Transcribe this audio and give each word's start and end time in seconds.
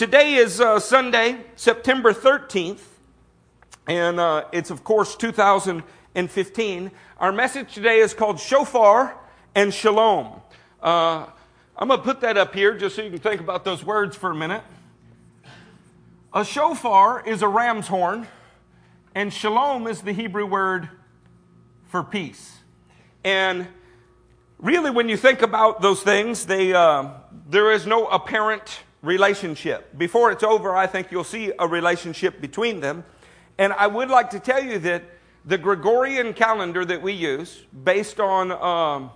today 0.00 0.36
is 0.36 0.62
uh, 0.62 0.80
Sunday, 0.80 1.36
September 1.56 2.14
13th, 2.14 2.80
and 3.86 4.18
uh, 4.18 4.46
it's, 4.50 4.70
of 4.70 4.82
course, 4.82 5.14
2015. 5.14 6.90
Our 7.18 7.32
message 7.32 7.74
today 7.74 7.98
is 7.98 8.14
called 8.14 8.40
Shofar 8.40 9.14
and 9.54 9.74
Shalom. 9.74 10.40
Uh, 10.82 11.26
I'm 11.76 11.88
going 11.88 12.00
to 12.00 12.02
put 12.02 12.22
that 12.22 12.38
up 12.38 12.54
here 12.54 12.78
just 12.78 12.96
so 12.96 13.02
you 13.02 13.10
can 13.10 13.18
think 13.18 13.42
about 13.42 13.66
those 13.66 13.84
words 13.84 14.16
for 14.16 14.30
a 14.30 14.34
minute. 14.34 14.62
A 16.32 16.46
shofar 16.46 17.22
is 17.28 17.42
a 17.42 17.48
ram's 17.48 17.88
horn, 17.88 18.26
and 19.14 19.30
shalom 19.30 19.86
is 19.86 20.00
the 20.00 20.14
Hebrew 20.14 20.46
word 20.46 20.88
for 21.88 22.02
peace. 22.02 22.56
And 23.22 23.68
really, 24.56 24.90
when 24.90 25.10
you 25.10 25.18
think 25.18 25.42
about 25.42 25.82
those 25.82 26.00
things, 26.00 26.46
they, 26.46 26.72
uh, 26.72 27.10
there 27.50 27.70
is 27.70 27.86
no 27.86 28.06
apparent 28.06 28.80
relationship. 29.02 29.96
Before 29.96 30.30
it's 30.30 30.42
over, 30.42 30.76
I 30.76 30.86
think 30.86 31.10
you'll 31.10 31.24
see 31.24 31.52
a 31.58 31.66
relationship 31.66 32.40
between 32.40 32.80
them. 32.80 33.04
And 33.58 33.72
I 33.72 33.86
would 33.86 34.10
like 34.10 34.30
to 34.30 34.40
tell 34.40 34.62
you 34.62 34.78
that 34.80 35.04
the 35.44 35.58
Gregorian 35.58 36.34
calendar 36.34 36.84
that 36.84 37.00
we 37.00 37.12
use, 37.12 37.64
based 37.84 38.20
on 38.20 38.52
um, 38.52 39.10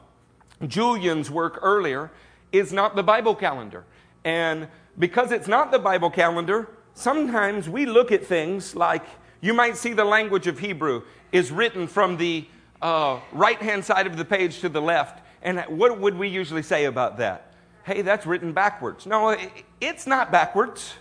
Julian's 0.67 1.31
work 1.31 1.59
earlier, 1.63 2.11
is 2.53 2.73
not 2.73 2.97
the 2.97 3.03
Bible 3.03 3.35
calendar. 3.35 3.85
And 4.25 4.69
because 4.99 5.33
it's 5.33 5.49
not 5.49 5.71
the 5.71 5.79
Bible 5.79 6.11
calendar, 6.11 6.69
sometimes 6.95 7.69
we 7.69 7.85
look 7.85 8.11
at 8.13 8.25
things 8.25 8.75
like 8.75 9.05
you 9.41 9.53
might 9.53 9.77
see 9.77 9.93
the 9.93 10.05
language 10.05 10.47
of 10.47 10.59
Hebrew 10.59 11.03
is 11.33 11.51
written 11.53 11.87
from 11.87 12.17
the 12.17 12.47
uh, 12.81 13.19
right 13.33 13.61
hand 13.61 13.85
side 13.85 14.07
of 14.07 14.17
the 14.17 14.25
page 14.25 14.61
to 14.61 14.69
the 14.69 14.81
left. 14.81 15.23
And 15.43 15.61
what 15.69 16.01
would 16.01 16.17
we 16.17 16.29
usually 16.29 16.63
say 16.63 16.87
about 16.87 17.19
that? 17.19 17.54
Hey, 17.85 18.03
that's 18.03 18.27
written 18.27 18.53
backwards. 18.53 19.07
No, 19.07 19.37
it's 19.81 20.07
not 20.07 20.33
backwards. 20.33 20.95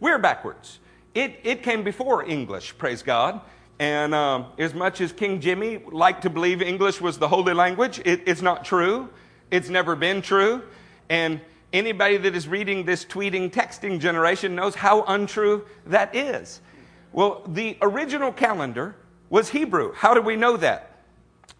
We're 0.00 0.18
backwards. 0.18 0.78
It, 1.14 1.40
it 1.42 1.62
came 1.62 1.82
before 1.82 2.24
English, 2.24 2.78
praise 2.78 3.02
God. 3.02 3.40
And 3.80 4.14
um, 4.14 4.46
as 4.58 4.74
much 4.74 5.00
as 5.00 5.12
King 5.12 5.40
Jimmy 5.40 5.80
liked 5.90 6.22
to 6.22 6.30
believe 6.30 6.62
English 6.62 7.00
was 7.00 7.18
the 7.18 7.28
holy 7.28 7.54
language, 7.54 8.00
it, 8.04 8.22
it's 8.26 8.42
not 8.42 8.64
true. 8.64 9.08
It's 9.50 9.68
never 9.68 9.96
been 9.96 10.20
true. 10.20 10.62
And 11.08 11.40
anybody 11.72 12.18
that 12.18 12.34
is 12.34 12.46
reading 12.46 12.84
this 12.84 13.04
tweeting, 13.04 13.50
texting 13.50 13.98
generation 13.98 14.54
knows 14.54 14.74
how 14.74 15.04
untrue 15.04 15.64
that 15.86 16.14
is. 16.14 16.60
Well, 17.12 17.42
the 17.48 17.78
original 17.80 18.32
calendar 18.32 18.96
was 19.30 19.48
Hebrew. 19.50 19.92
How 19.94 20.12
do 20.12 20.20
we 20.20 20.36
know 20.36 20.56
that? 20.58 21.04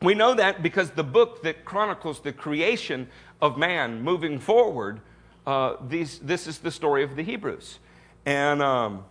We 0.01 0.15
know 0.15 0.35
that 0.35 0.63
because 0.63 0.91
the 0.91 1.05
book 1.05 1.43
that 1.43 1.65
chronicles 1.65 2.21
the 2.21 2.33
creation 2.33 3.09
of 3.41 3.57
man 3.57 4.03
moving 4.03 4.39
forward, 4.39 5.01
uh, 5.47 5.77
these, 5.89 6.19
this 6.19 6.47
is 6.47 6.59
the 6.59 6.71
story 6.71 7.03
of 7.03 7.17
the 7.17 7.23
Hebrews. 7.23 7.79
And 8.27 8.63
um, 8.63 9.05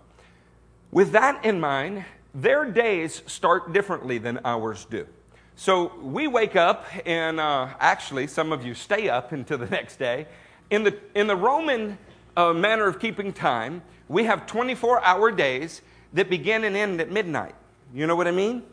with 0.91 1.11
that 1.11 1.43
in 1.43 1.59
mind, 1.59 2.05
their 2.33 2.69
days 2.69 3.23
start 3.25 3.73
differently 3.73 4.17
than 4.17 4.39
ours 4.45 4.85
do. 4.85 5.07
So 5.55 5.91
we 6.03 6.27
wake 6.27 6.55
up, 6.55 6.85
and 7.05 7.39
uh, 7.39 7.69
actually, 7.79 8.27
some 8.27 8.51
of 8.51 8.63
you 8.63 8.75
stay 8.75 9.09
up 9.09 9.33
into 9.33 9.57
the 9.57 9.65
next 9.71 9.97
day. 9.97 10.27
In 10.69 10.83
the, 10.83 10.95
in 11.15 11.25
the 11.25 11.35
Roman 11.35 11.97
uh, 12.35 12.53
manner 12.53 12.87
of 12.87 12.99
keeping 12.99 13.33
time, 13.33 13.81
we 14.07 14.25
have 14.25 14.45
24 14.45 15.03
hour 15.03 15.31
days 15.31 15.81
that 16.13 16.29
begin 16.29 16.63
and 16.63 16.75
end 16.77 17.01
at 17.01 17.11
midnight. 17.11 17.55
You 17.93 18.05
know 18.05 18.15
what 18.15 18.27
I 18.27 18.31
mean? 18.31 18.63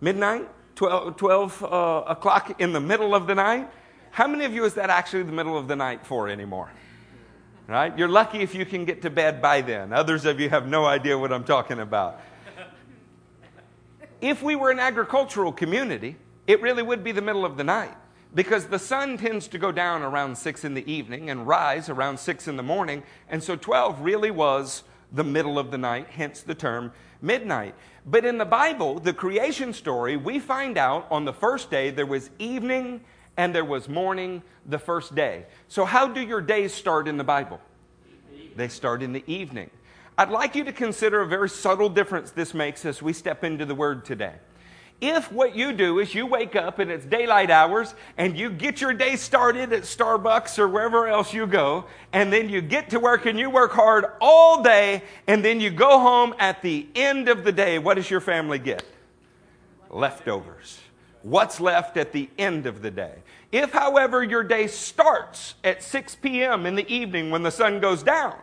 Midnight, 0.00 0.48
12, 0.76 1.16
12 1.16 1.64
uh, 1.64 2.02
o'clock 2.06 2.60
in 2.60 2.72
the 2.72 2.80
middle 2.80 3.14
of 3.14 3.26
the 3.26 3.34
night. 3.34 3.68
How 4.16 4.26
many 4.26 4.46
of 4.46 4.54
you 4.54 4.64
is 4.64 4.72
that 4.74 4.88
actually 4.88 5.24
the 5.24 5.32
middle 5.32 5.58
of 5.58 5.68
the 5.68 5.76
night 5.76 6.06
for 6.06 6.26
anymore? 6.26 6.70
Right? 7.66 7.92
You're 7.98 8.08
lucky 8.08 8.38
if 8.38 8.54
you 8.54 8.64
can 8.64 8.86
get 8.86 9.02
to 9.02 9.10
bed 9.10 9.42
by 9.42 9.60
then. 9.60 9.92
Others 9.92 10.24
of 10.24 10.40
you 10.40 10.48
have 10.48 10.66
no 10.66 10.86
idea 10.86 11.18
what 11.18 11.34
I'm 11.34 11.44
talking 11.44 11.80
about. 11.80 12.18
If 14.22 14.42
we 14.42 14.56
were 14.56 14.70
an 14.70 14.78
agricultural 14.78 15.52
community, 15.52 16.16
it 16.46 16.62
really 16.62 16.82
would 16.82 17.04
be 17.04 17.12
the 17.12 17.20
middle 17.20 17.44
of 17.44 17.58
the 17.58 17.64
night 17.64 17.94
because 18.34 18.68
the 18.68 18.78
sun 18.78 19.18
tends 19.18 19.48
to 19.48 19.58
go 19.58 19.70
down 19.70 20.00
around 20.00 20.38
6 20.38 20.64
in 20.64 20.72
the 20.72 20.90
evening 20.90 21.28
and 21.28 21.46
rise 21.46 21.90
around 21.90 22.18
6 22.18 22.48
in 22.48 22.56
the 22.56 22.62
morning. 22.62 23.02
And 23.28 23.42
so 23.42 23.54
12 23.54 24.00
really 24.00 24.30
was 24.30 24.82
the 25.12 25.24
middle 25.24 25.58
of 25.58 25.70
the 25.70 25.76
night, 25.76 26.06
hence 26.08 26.40
the 26.40 26.54
term 26.54 26.90
midnight. 27.20 27.74
But 28.06 28.24
in 28.24 28.38
the 28.38 28.46
Bible, 28.46 28.98
the 28.98 29.12
creation 29.12 29.74
story, 29.74 30.16
we 30.16 30.38
find 30.38 30.78
out 30.78 31.06
on 31.10 31.26
the 31.26 31.34
first 31.34 31.70
day 31.70 31.90
there 31.90 32.06
was 32.06 32.30
evening 32.38 33.02
and 33.36 33.54
there 33.54 33.64
was 33.64 33.88
morning 33.88 34.42
the 34.64 34.78
first 34.78 35.14
day. 35.14 35.46
So, 35.68 35.84
how 35.84 36.08
do 36.08 36.20
your 36.20 36.40
days 36.40 36.72
start 36.72 37.08
in 37.08 37.16
the 37.16 37.24
Bible? 37.24 37.60
They 38.56 38.68
start 38.68 39.02
in 39.02 39.12
the 39.12 39.24
evening. 39.26 39.70
I'd 40.18 40.30
like 40.30 40.54
you 40.54 40.64
to 40.64 40.72
consider 40.72 41.20
a 41.20 41.26
very 41.26 41.48
subtle 41.48 41.90
difference 41.90 42.30
this 42.30 42.54
makes 42.54 42.86
as 42.86 43.02
we 43.02 43.12
step 43.12 43.44
into 43.44 43.66
the 43.66 43.74
Word 43.74 44.04
today. 44.04 44.34
If 44.98 45.30
what 45.30 45.54
you 45.54 45.74
do 45.74 45.98
is 45.98 46.14
you 46.14 46.24
wake 46.24 46.56
up 46.56 46.78
and 46.78 46.90
it's 46.90 47.04
daylight 47.04 47.50
hours 47.50 47.94
and 48.16 48.34
you 48.34 48.48
get 48.48 48.80
your 48.80 48.94
day 48.94 49.16
started 49.16 49.74
at 49.74 49.82
Starbucks 49.82 50.58
or 50.58 50.68
wherever 50.68 51.06
else 51.06 51.34
you 51.34 51.46
go, 51.46 51.84
and 52.14 52.32
then 52.32 52.48
you 52.48 52.62
get 52.62 52.88
to 52.90 52.98
work 52.98 53.26
and 53.26 53.38
you 53.38 53.50
work 53.50 53.72
hard 53.72 54.06
all 54.22 54.62
day, 54.62 55.02
and 55.26 55.44
then 55.44 55.60
you 55.60 55.68
go 55.68 55.98
home 55.98 56.34
at 56.38 56.62
the 56.62 56.86
end 56.94 57.28
of 57.28 57.44
the 57.44 57.52
day, 57.52 57.78
what 57.78 57.94
does 57.94 58.10
your 58.10 58.22
family 58.22 58.58
get? 58.58 58.86
Leftovers 59.90 60.80
what's 61.26 61.60
left 61.60 61.96
at 61.96 62.12
the 62.12 62.30
end 62.38 62.66
of 62.66 62.82
the 62.82 62.90
day. 62.90 63.12
If, 63.50 63.72
however, 63.72 64.22
your 64.22 64.44
day 64.44 64.68
starts 64.68 65.56
at 65.64 65.82
6 65.82 66.14
p.m. 66.16 66.66
in 66.66 66.76
the 66.76 66.88
evening 66.92 67.30
when 67.30 67.42
the 67.42 67.50
sun 67.50 67.80
goes 67.80 68.04
down, 68.04 68.36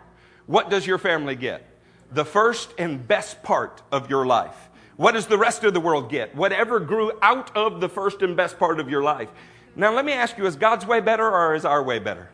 what 0.48 0.70
does 0.70 0.86
your 0.86 0.98
family 0.98 1.38
get? 1.38 1.66
The 2.12 2.26
first 2.26 2.74
and 2.78 3.08
best 3.08 3.42
part 3.42 3.82
of 3.90 4.10
your 4.10 4.26
life. 4.26 4.70
What 4.98 5.14
does 5.14 5.28
the 5.28 5.38
rest 5.38 5.64
of 5.64 5.74
the 5.74 5.80
world 5.80 6.10
get? 6.10 6.36
Whatever 6.36 6.82
grew 6.82 7.14
out 7.22 7.56
of 7.56 7.80
the 7.80 7.88
first 7.88 8.22
and 8.22 8.36
best 8.36 8.60
part 8.60 8.82
of 8.82 8.90
your 8.90 9.02
life. 9.02 9.30
Now, 9.78 9.94
let 9.94 10.04
me 10.04 10.12
ask 10.12 10.38
you 10.38 10.46
is 10.46 10.58
God's 10.58 10.86
way 10.86 11.00
better 11.00 11.26
or 11.26 11.56
is 11.56 11.64
our 11.64 11.82
way 11.82 12.00
better? 12.00 12.30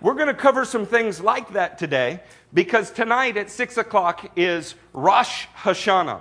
We're 0.00 0.14
going 0.14 0.26
to 0.26 0.34
cover 0.34 0.64
some 0.64 0.86
things 0.86 1.20
like 1.20 1.52
that 1.52 1.78
today 1.78 2.20
because 2.52 2.90
tonight 2.90 3.36
at 3.36 3.48
6 3.48 3.76
o'clock 3.76 4.32
is 4.36 4.74
Rosh 4.92 5.46
Hashanah. 5.58 6.20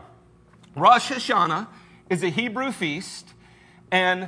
Rosh 0.76 1.12
Hashanah 1.12 1.68
is 2.12 2.24
a 2.24 2.30
Hebrew 2.30 2.74
feast, 2.74 3.30
and 3.90 4.28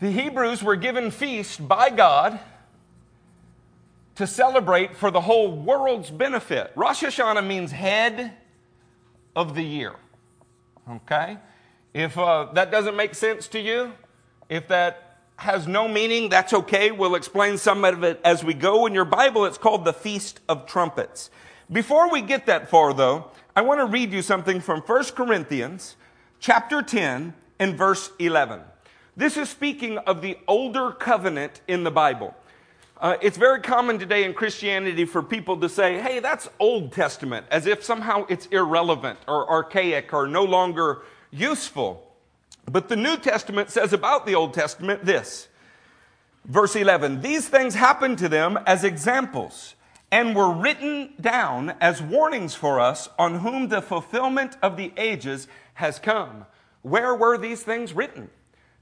the 0.00 0.10
Hebrews 0.10 0.64
were 0.64 0.74
given 0.74 1.12
feast 1.12 1.66
by 1.66 1.90
God 1.90 2.40
to 4.16 4.26
celebrate 4.26 4.96
for 4.96 5.12
the 5.12 5.20
whole 5.20 5.52
world's 5.52 6.10
benefit. 6.10 6.72
Rosh 6.74 7.04
Hashanah 7.04 7.46
means 7.46 7.70
head 7.70 8.32
of 9.36 9.54
the 9.54 9.62
year. 9.62 9.94
Okay? 10.90 11.38
If 11.94 12.18
uh, 12.18 12.48
that 12.54 12.72
doesn't 12.72 12.96
make 12.96 13.14
sense 13.14 13.46
to 13.48 13.60
you, 13.60 13.92
if 14.48 14.66
that 14.66 15.20
has 15.36 15.68
no 15.68 15.86
meaning, 15.86 16.28
that's 16.28 16.52
okay. 16.52 16.90
We'll 16.90 17.14
explain 17.14 17.58
some 17.58 17.84
of 17.84 18.02
it 18.02 18.20
as 18.24 18.42
we 18.42 18.54
go. 18.54 18.86
In 18.86 18.92
your 18.92 19.04
Bible, 19.04 19.44
it's 19.44 19.56
called 19.56 19.84
the 19.84 19.92
Feast 19.92 20.40
of 20.48 20.66
Trumpets. 20.66 21.30
Before 21.70 22.10
we 22.10 22.22
get 22.22 22.46
that 22.46 22.68
far, 22.68 22.92
though, 22.92 23.30
I 23.54 23.60
want 23.60 23.78
to 23.78 23.86
read 23.86 24.12
you 24.12 24.20
something 24.20 24.58
from 24.58 24.80
1 24.80 25.04
Corinthians 25.14 25.94
chapter 26.40 26.82
10 26.82 27.34
and 27.58 27.76
verse 27.76 28.10
11. 28.18 28.60
This 29.16 29.36
is 29.36 29.48
speaking 29.48 29.98
of 29.98 30.22
the 30.22 30.38
older 30.46 30.92
covenant 30.92 31.60
in 31.66 31.84
the 31.84 31.90
Bible. 31.90 32.34
Uh, 33.00 33.16
it's 33.20 33.36
very 33.36 33.60
common 33.60 33.98
today 33.98 34.24
in 34.24 34.34
Christianity 34.34 35.04
for 35.04 35.22
people 35.22 35.56
to 35.58 35.68
say, 35.68 36.00
hey, 36.00 36.18
that's 36.20 36.48
Old 36.58 36.92
Testament, 36.92 37.46
as 37.50 37.66
if 37.66 37.84
somehow 37.84 38.26
it's 38.28 38.46
irrelevant 38.46 39.18
or 39.28 39.48
archaic 39.48 40.12
or 40.12 40.26
no 40.26 40.44
longer 40.44 41.02
useful. 41.30 42.12
But 42.66 42.88
the 42.88 42.96
New 42.96 43.16
Testament 43.16 43.70
says 43.70 43.92
about 43.92 44.26
the 44.26 44.34
Old 44.34 44.54
Testament 44.54 45.04
this 45.04 45.48
verse 46.44 46.74
11 46.74 47.20
These 47.20 47.48
things 47.48 47.74
happened 47.74 48.18
to 48.18 48.28
them 48.28 48.58
as 48.66 48.84
examples 48.84 49.74
and 50.10 50.34
were 50.34 50.50
written 50.50 51.12
down 51.20 51.74
as 51.80 52.00
warnings 52.00 52.54
for 52.54 52.80
us 52.80 53.08
on 53.18 53.40
whom 53.40 53.68
the 53.68 53.82
fulfillment 53.82 54.56
of 54.62 54.76
the 54.76 54.92
ages 54.96 55.46
has 55.78 56.00
come. 56.00 56.44
Where 56.82 57.14
were 57.14 57.38
these 57.38 57.62
things 57.62 57.92
written? 57.92 58.30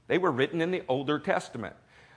They 0.07 0.17
were 0.17 0.31
written 0.31 0.61
in 0.61 0.71
the 0.71 0.81
Older 0.87 1.19
Testament. 1.19 1.75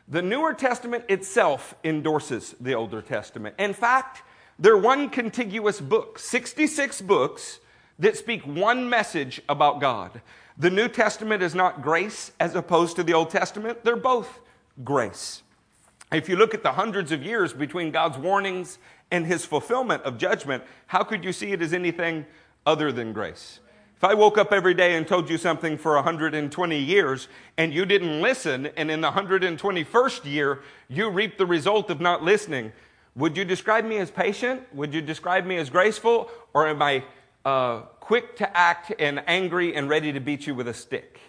The 0.09 0.23
Newer 0.23 0.55
Testament 0.55 1.05
itself 1.11 1.75
endorses 1.85 2.55
the 2.59 2.73
Older 2.73 3.03
Testament. 3.03 3.57
In 3.59 3.75
fact, 3.75 4.23
they're 4.59 4.79
one 4.79 5.11
contiguous 5.11 5.83
book, 5.83 6.19
66 6.19 7.03
books 7.03 7.61
that 7.99 8.17
speak 8.17 8.47
one 8.47 8.89
message 8.89 9.43
about 9.51 9.83
God. 9.83 10.23
The 10.57 10.71
New 10.71 10.89
Testament 10.89 11.43
is 11.43 11.55
not 11.55 11.83
grace 11.83 12.33
as 12.41 12.55
opposed 12.55 12.97
to 12.97 13.03
the 13.03 13.13
Old 13.13 13.29
Testament, 13.29 13.85
they're 13.85 13.97
both 13.97 14.41
grace. 14.83 15.43
If 16.11 16.27
you 16.27 16.37
look 16.37 16.55
at 16.55 16.63
the 16.63 16.73
hundreds 16.73 17.13
of 17.13 17.23
years 17.23 17.53
between 17.53 17.91
God's 17.91 18.17
warnings 18.17 18.79
and 19.11 19.27
his 19.27 19.45
fulfillment 19.45 20.05
of 20.05 20.17
judgment, 20.17 20.65
how 20.87 21.05
could 21.05 21.23
you 21.23 21.35
see 21.35 21.53
it 21.53 21.61
as 21.61 21.75
anything 21.75 22.25
other 22.65 22.91
than 22.93 23.13
grace? 23.13 23.61
If 24.01 24.05
I 24.05 24.15
woke 24.15 24.39
up 24.39 24.51
every 24.51 24.73
day 24.73 24.97
and 24.97 25.07
told 25.07 25.29
you 25.29 25.37
something 25.37 25.77
for 25.77 25.95
120 25.97 26.79
years 26.79 27.29
and 27.59 27.71
you 27.71 27.85
didn't 27.85 28.23
listen, 28.23 28.71
and 28.79 28.91
in 28.91 29.03
the 29.03 29.11
121st 29.11 30.25
year 30.25 30.63
you 30.89 31.11
reap 31.11 31.37
the 31.37 31.45
result 31.45 31.91
of 31.91 32.01
not 32.01 32.23
listening, 32.23 32.73
Would 33.15 33.37
you 33.37 33.45
describe 33.45 33.85
me 33.85 33.99
as 33.99 34.11
patient? 34.11 34.63
Would 34.75 34.95
you 34.95 35.03
describe 35.03 35.45
me 35.45 35.59
as 35.59 35.69
graceful? 35.69 36.31
Or 36.55 36.67
am 36.67 36.81
I 36.81 37.05
uh, 37.45 37.81
quick 38.01 38.37
to 38.37 38.57
act 38.57 38.91
and 38.99 39.23
angry 39.27 39.77
and 39.77 39.87
ready 39.87 40.15
to 40.15 40.21
beat 40.21 40.47
you 40.47 40.55
with 40.55 40.69
a 40.69 40.73
stick? 40.73 41.21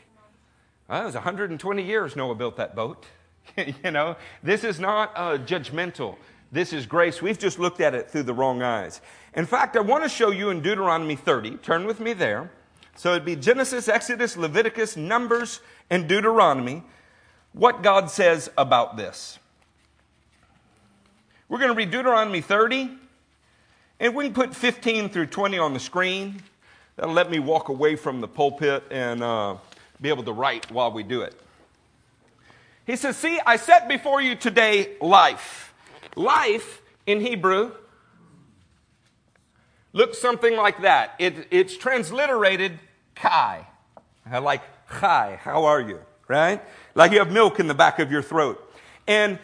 Well, 0.88 1.02
it 1.02 1.06
was 1.08 1.16
120 1.16 1.84
years 1.84 2.16
Noah 2.16 2.36
built 2.36 2.56
that 2.56 2.74
boat. 2.74 3.06
you 3.84 3.92
know, 3.92 4.16
this 4.44 4.64
is 4.64 4.80
not 4.80 5.12
uh, 5.18 5.38
judgmental. 5.40 6.16
This 6.54 6.72
is 6.72 6.86
grace. 6.86 7.22
We've 7.22 7.38
just 7.38 7.60
looked 7.60 7.82
at 7.82 7.94
it 7.94 8.10
through 8.10 8.24
the 8.24 8.34
wrong 8.34 8.62
eyes. 8.62 9.02
In 9.34 9.46
fact, 9.46 9.76
I 9.76 9.82
want 9.82 10.04
to 10.04 10.10
show 10.10 10.32
you 10.32 10.52
in 10.52 10.62
Deuteronomy 10.62 11.18
30. 11.18 11.58
Turn 11.58 11.86
with 11.86 12.00
me 12.00 12.14
there. 12.14 12.50
So 13.01 13.13
it'd 13.13 13.25
be 13.25 13.36
Genesis, 13.36 13.88
Exodus, 13.88 14.38
Leviticus, 14.38 14.95
Numbers, 14.95 15.59
and 15.89 16.07
Deuteronomy. 16.07 16.83
What 17.51 17.81
God 17.81 18.12
says 18.12 18.51
about 18.59 18.95
this. 18.95 19.39
We're 21.50 21.57
going 21.57 21.71
to 21.71 21.75
read 21.75 21.89
Deuteronomy 21.89 22.42
30. 22.42 22.92
And 24.00 24.13
we 24.13 24.25
can 24.25 24.36
put 24.36 24.56
15 24.56 25.09
through 25.09 25.25
20 25.25 25.57
on 25.57 25.74
the 25.74 25.80
screen. 25.80 26.44
That'll 26.95 27.12
let 27.12 27.31
me 27.31 27.39
walk 27.39 27.69
away 27.69 27.95
from 27.95 28.21
the 28.21 28.27
pulpit 28.27 28.83
and 28.92 29.24
uh, 29.24 29.56
be 30.00 30.09
able 30.09 30.21
to 30.25 30.31
write 30.31 30.69
while 30.69 30.92
we 30.92 31.01
do 31.01 31.24
it. 31.24 31.33
He 32.86 32.95
says, 32.95 33.18
See, 33.18 33.39
I 33.44 33.56
set 33.56 33.88
before 33.88 34.21
you 34.21 34.36
today 34.36 34.92
life. 35.01 35.74
Life 36.15 36.83
in 37.07 37.19
Hebrew 37.19 37.71
looks 39.92 40.19
something 40.19 40.56
like 40.56 40.83
that. 40.83 41.15
It, 41.18 41.48
it's 41.50 41.75
transliterated 41.75 42.77
chai. 43.22 43.68
Like 44.32 44.62
hi, 44.86 45.40
how 45.42 45.66
are 45.66 45.82
you? 45.82 46.00
Right? 46.28 46.62
Like 46.96 47.12
you 47.12 47.20
have 47.20 47.32
milk 47.32 47.60
in 47.60 47.68
the 47.68 47.74
back 47.74 48.00
of 48.00 48.12
your 48.12 48.22
throat. 48.22 48.60
And 49.08 49.40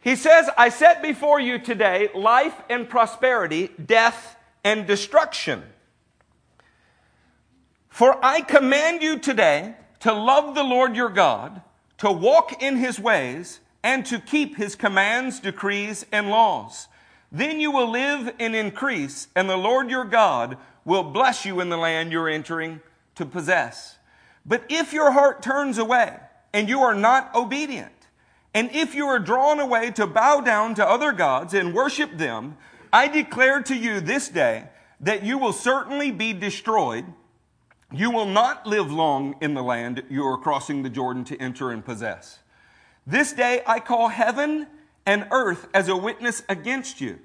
he 0.00 0.16
says, 0.16 0.48
I 0.56 0.68
set 0.68 1.02
before 1.02 1.40
you 1.40 1.58
today 1.58 2.08
life 2.14 2.54
and 2.68 2.88
prosperity, 2.88 3.70
death 3.84 4.36
and 4.64 4.86
destruction. 4.86 5.62
For 7.88 8.18
I 8.24 8.40
command 8.40 9.02
you 9.02 9.18
today 9.18 9.74
to 10.00 10.12
love 10.12 10.54
the 10.54 10.62
Lord 10.62 10.96
your 10.96 11.10
God, 11.10 11.60
to 11.98 12.10
walk 12.10 12.62
in 12.62 12.76
his 12.76 12.98
ways, 12.98 13.60
and 13.82 14.06
to 14.06 14.18
keep 14.18 14.56
his 14.56 14.74
commands, 14.74 15.40
decrees, 15.40 16.06
and 16.12 16.30
laws. 16.30 16.88
Then 17.32 17.60
you 17.60 17.70
will 17.70 17.90
live 17.90 18.34
and 18.38 18.54
increase, 18.54 19.28
and 19.34 19.48
the 19.48 19.56
Lord 19.56 19.90
your 19.90 20.04
God 20.04 20.56
will 20.84 21.02
bless 21.02 21.44
you 21.44 21.60
in 21.60 21.68
the 21.68 21.76
land 21.76 22.12
you're 22.12 22.28
entering 22.28 22.80
to 23.20 23.26
possess. 23.26 23.98
But 24.44 24.64
if 24.68 24.92
your 24.92 25.12
heart 25.12 25.42
turns 25.42 25.78
away 25.78 26.16
and 26.52 26.68
you 26.68 26.80
are 26.80 26.94
not 26.94 27.34
obedient, 27.34 27.92
and 28.52 28.70
if 28.72 28.94
you 28.94 29.06
are 29.06 29.18
drawn 29.18 29.60
away 29.60 29.90
to 29.92 30.06
bow 30.06 30.40
down 30.40 30.74
to 30.74 30.88
other 30.88 31.12
gods 31.12 31.54
and 31.54 31.74
worship 31.74 32.16
them, 32.16 32.56
I 32.92 33.06
declare 33.06 33.62
to 33.62 33.76
you 33.76 34.00
this 34.00 34.28
day 34.28 34.64
that 35.00 35.22
you 35.22 35.38
will 35.38 35.52
certainly 35.52 36.10
be 36.10 36.32
destroyed. 36.32 37.04
You 37.92 38.10
will 38.10 38.26
not 38.26 38.66
live 38.66 38.90
long 38.90 39.36
in 39.40 39.54
the 39.54 39.62
land 39.62 40.02
you 40.08 40.24
are 40.24 40.38
crossing 40.38 40.82
the 40.82 40.90
Jordan 40.90 41.24
to 41.24 41.36
enter 41.40 41.70
and 41.70 41.84
possess. 41.84 42.40
This 43.06 43.32
day 43.32 43.62
I 43.66 43.80
call 43.80 44.08
heaven 44.08 44.66
and 45.06 45.26
earth 45.30 45.68
as 45.74 45.88
a 45.88 45.96
witness 45.96 46.42
against 46.48 47.00
you, 47.00 47.18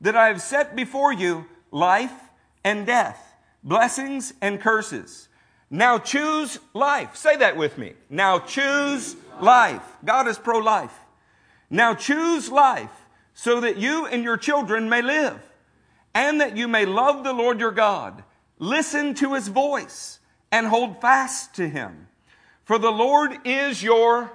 that 0.00 0.16
I 0.16 0.28
have 0.28 0.40
set 0.40 0.76
before 0.76 1.12
you 1.12 1.46
life 1.70 2.30
and 2.64 2.86
death, 2.86 3.34
blessings 3.62 4.32
and 4.40 4.60
curses. 4.60 5.28
Now 5.70 5.98
choose 5.98 6.58
life. 6.74 7.14
Say 7.14 7.36
that 7.36 7.56
with 7.56 7.78
me. 7.78 7.94
Now 8.08 8.40
choose 8.40 9.14
life. 9.40 9.84
God 10.04 10.26
is 10.26 10.36
pro 10.36 10.58
life. 10.58 10.96
Now 11.70 11.94
choose 11.94 12.50
life 12.50 12.90
so 13.34 13.60
that 13.60 13.76
you 13.76 14.06
and 14.06 14.24
your 14.24 14.36
children 14.36 14.88
may 14.88 15.00
live 15.00 15.40
and 16.12 16.40
that 16.40 16.56
you 16.56 16.66
may 16.66 16.84
love 16.84 17.22
the 17.22 17.32
Lord 17.32 17.60
your 17.60 17.70
God. 17.70 18.24
Listen 18.58 19.14
to 19.14 19.34
his 19.34 19.46
voice 19.46 20.18
and 20.50 20.66
hold 20.66 21.00
fast 21.00 21.54
to 21.54 21.68
him. 21.68 22.08
For 22.64 22.78
the 22.78 22.90
Lord 22.90 23.38
is 23.44 23.82
your 23.82 24.32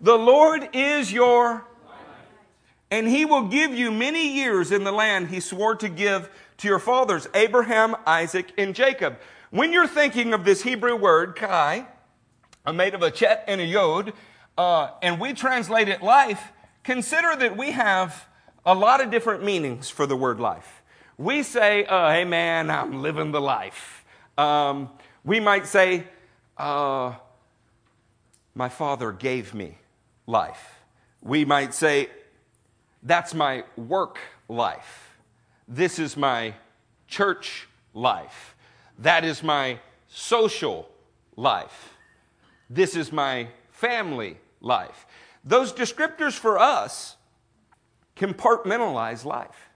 the 0.00 0.16
Lord 0.16 0.68
is 0.72 1.12
your 1.12 1.66
and 2.90 3.06
he 3.06 3.24
will 3.24 3.42
give 3.42 3.74
you 3.74 3.90
many 3.90 4.34
years 4.34 4.72
in 4.72 4.84
the 4.84 4.92
land 4.92 5.28
he 5.28 5.40
swore 5.40 5.74
to 5.76 5.88
give 5.88 6.30
to 6.58 6.68
your 6.68 6.78
fathers, 6.78 7.28
Abraham, 7.34 7.96
Isaac, 8.06 8.52
and 8.58 8.74
Jacob. 8.74 9.18
When 9.50 9.72
you're 9.72 9.88
thinking 9.88 10.32
of 10.32 10.44
this 10.44 10.62
Hebrew 10.62 10.94
word, 10.94 11.36
chai, 11.36 11.88
made 12.72 12.94
of 12.94 13.02
a 13.02 13.10
chet 13.10 13.42
and 13.48 13.60
a 13.60 13.64
yod, 13.64 14.12
uh, 14.56 14.90
and 15.02 15.18
we 15.18 15.32
translate 15.32 15.88
it 15.88 16.02
life, 16.02 16.52
consider 16.84 17.34
that 17.34 17.56
we 17.56 17.72
have 17.72 18.26
a 18.64 18.76
lot 18.76 19.00
of 19.00 19.10
different 19.10 19.42
meanings 19.42 19.90
for 19.90 20.06
the 20.06 20.14
word 20.14 20.38
life. 20.38 20.82
We 21.18 21.42
say, 21.42 21.84
uh, 21.84 22.12
hey 22.12 22.24
man, 22.24 22.70
I'm 22.70 23.02
living 23.02 23.32
the 23.32 23.40
life. 23.40 24.04
Um, 24.38 24.88
we 25.24 25.40
might 25.40 25.66
say, 25.66 26.04
uh, 26.56 27.14
my 28.54 28.68
father 28.68 29.10
gave 29.10 29.52
me 29.52 29.78
life. 30.28 30.76
We 31.22 31.44
might 31.44 31.74
say, 31.74 32.08
that's 33.02 33.34
my 33.34 33.64
work 33.76 34.20
life. 34.48 35.18
This 35.66 35.98
is 35.98 36.16
my 36.16 36.54
church 37.08 37.66
life. 37.92 38.49
That 39.00 39.24
is 39.24 39.42
my 39.42 39.80
social 40.08 40.88
life. 41.34 41.94
This 42.68 42.94
is 42.94 43.10
my 43.10 43.48
family 43.70 44.36
life. 44.60 45.06
Those 45.42 45.72
descriptors 45.72 46.34
for 46.34 46.58
us 46.58 47.16
compartmentalize 48.14 49.24
life. 49.24 49.70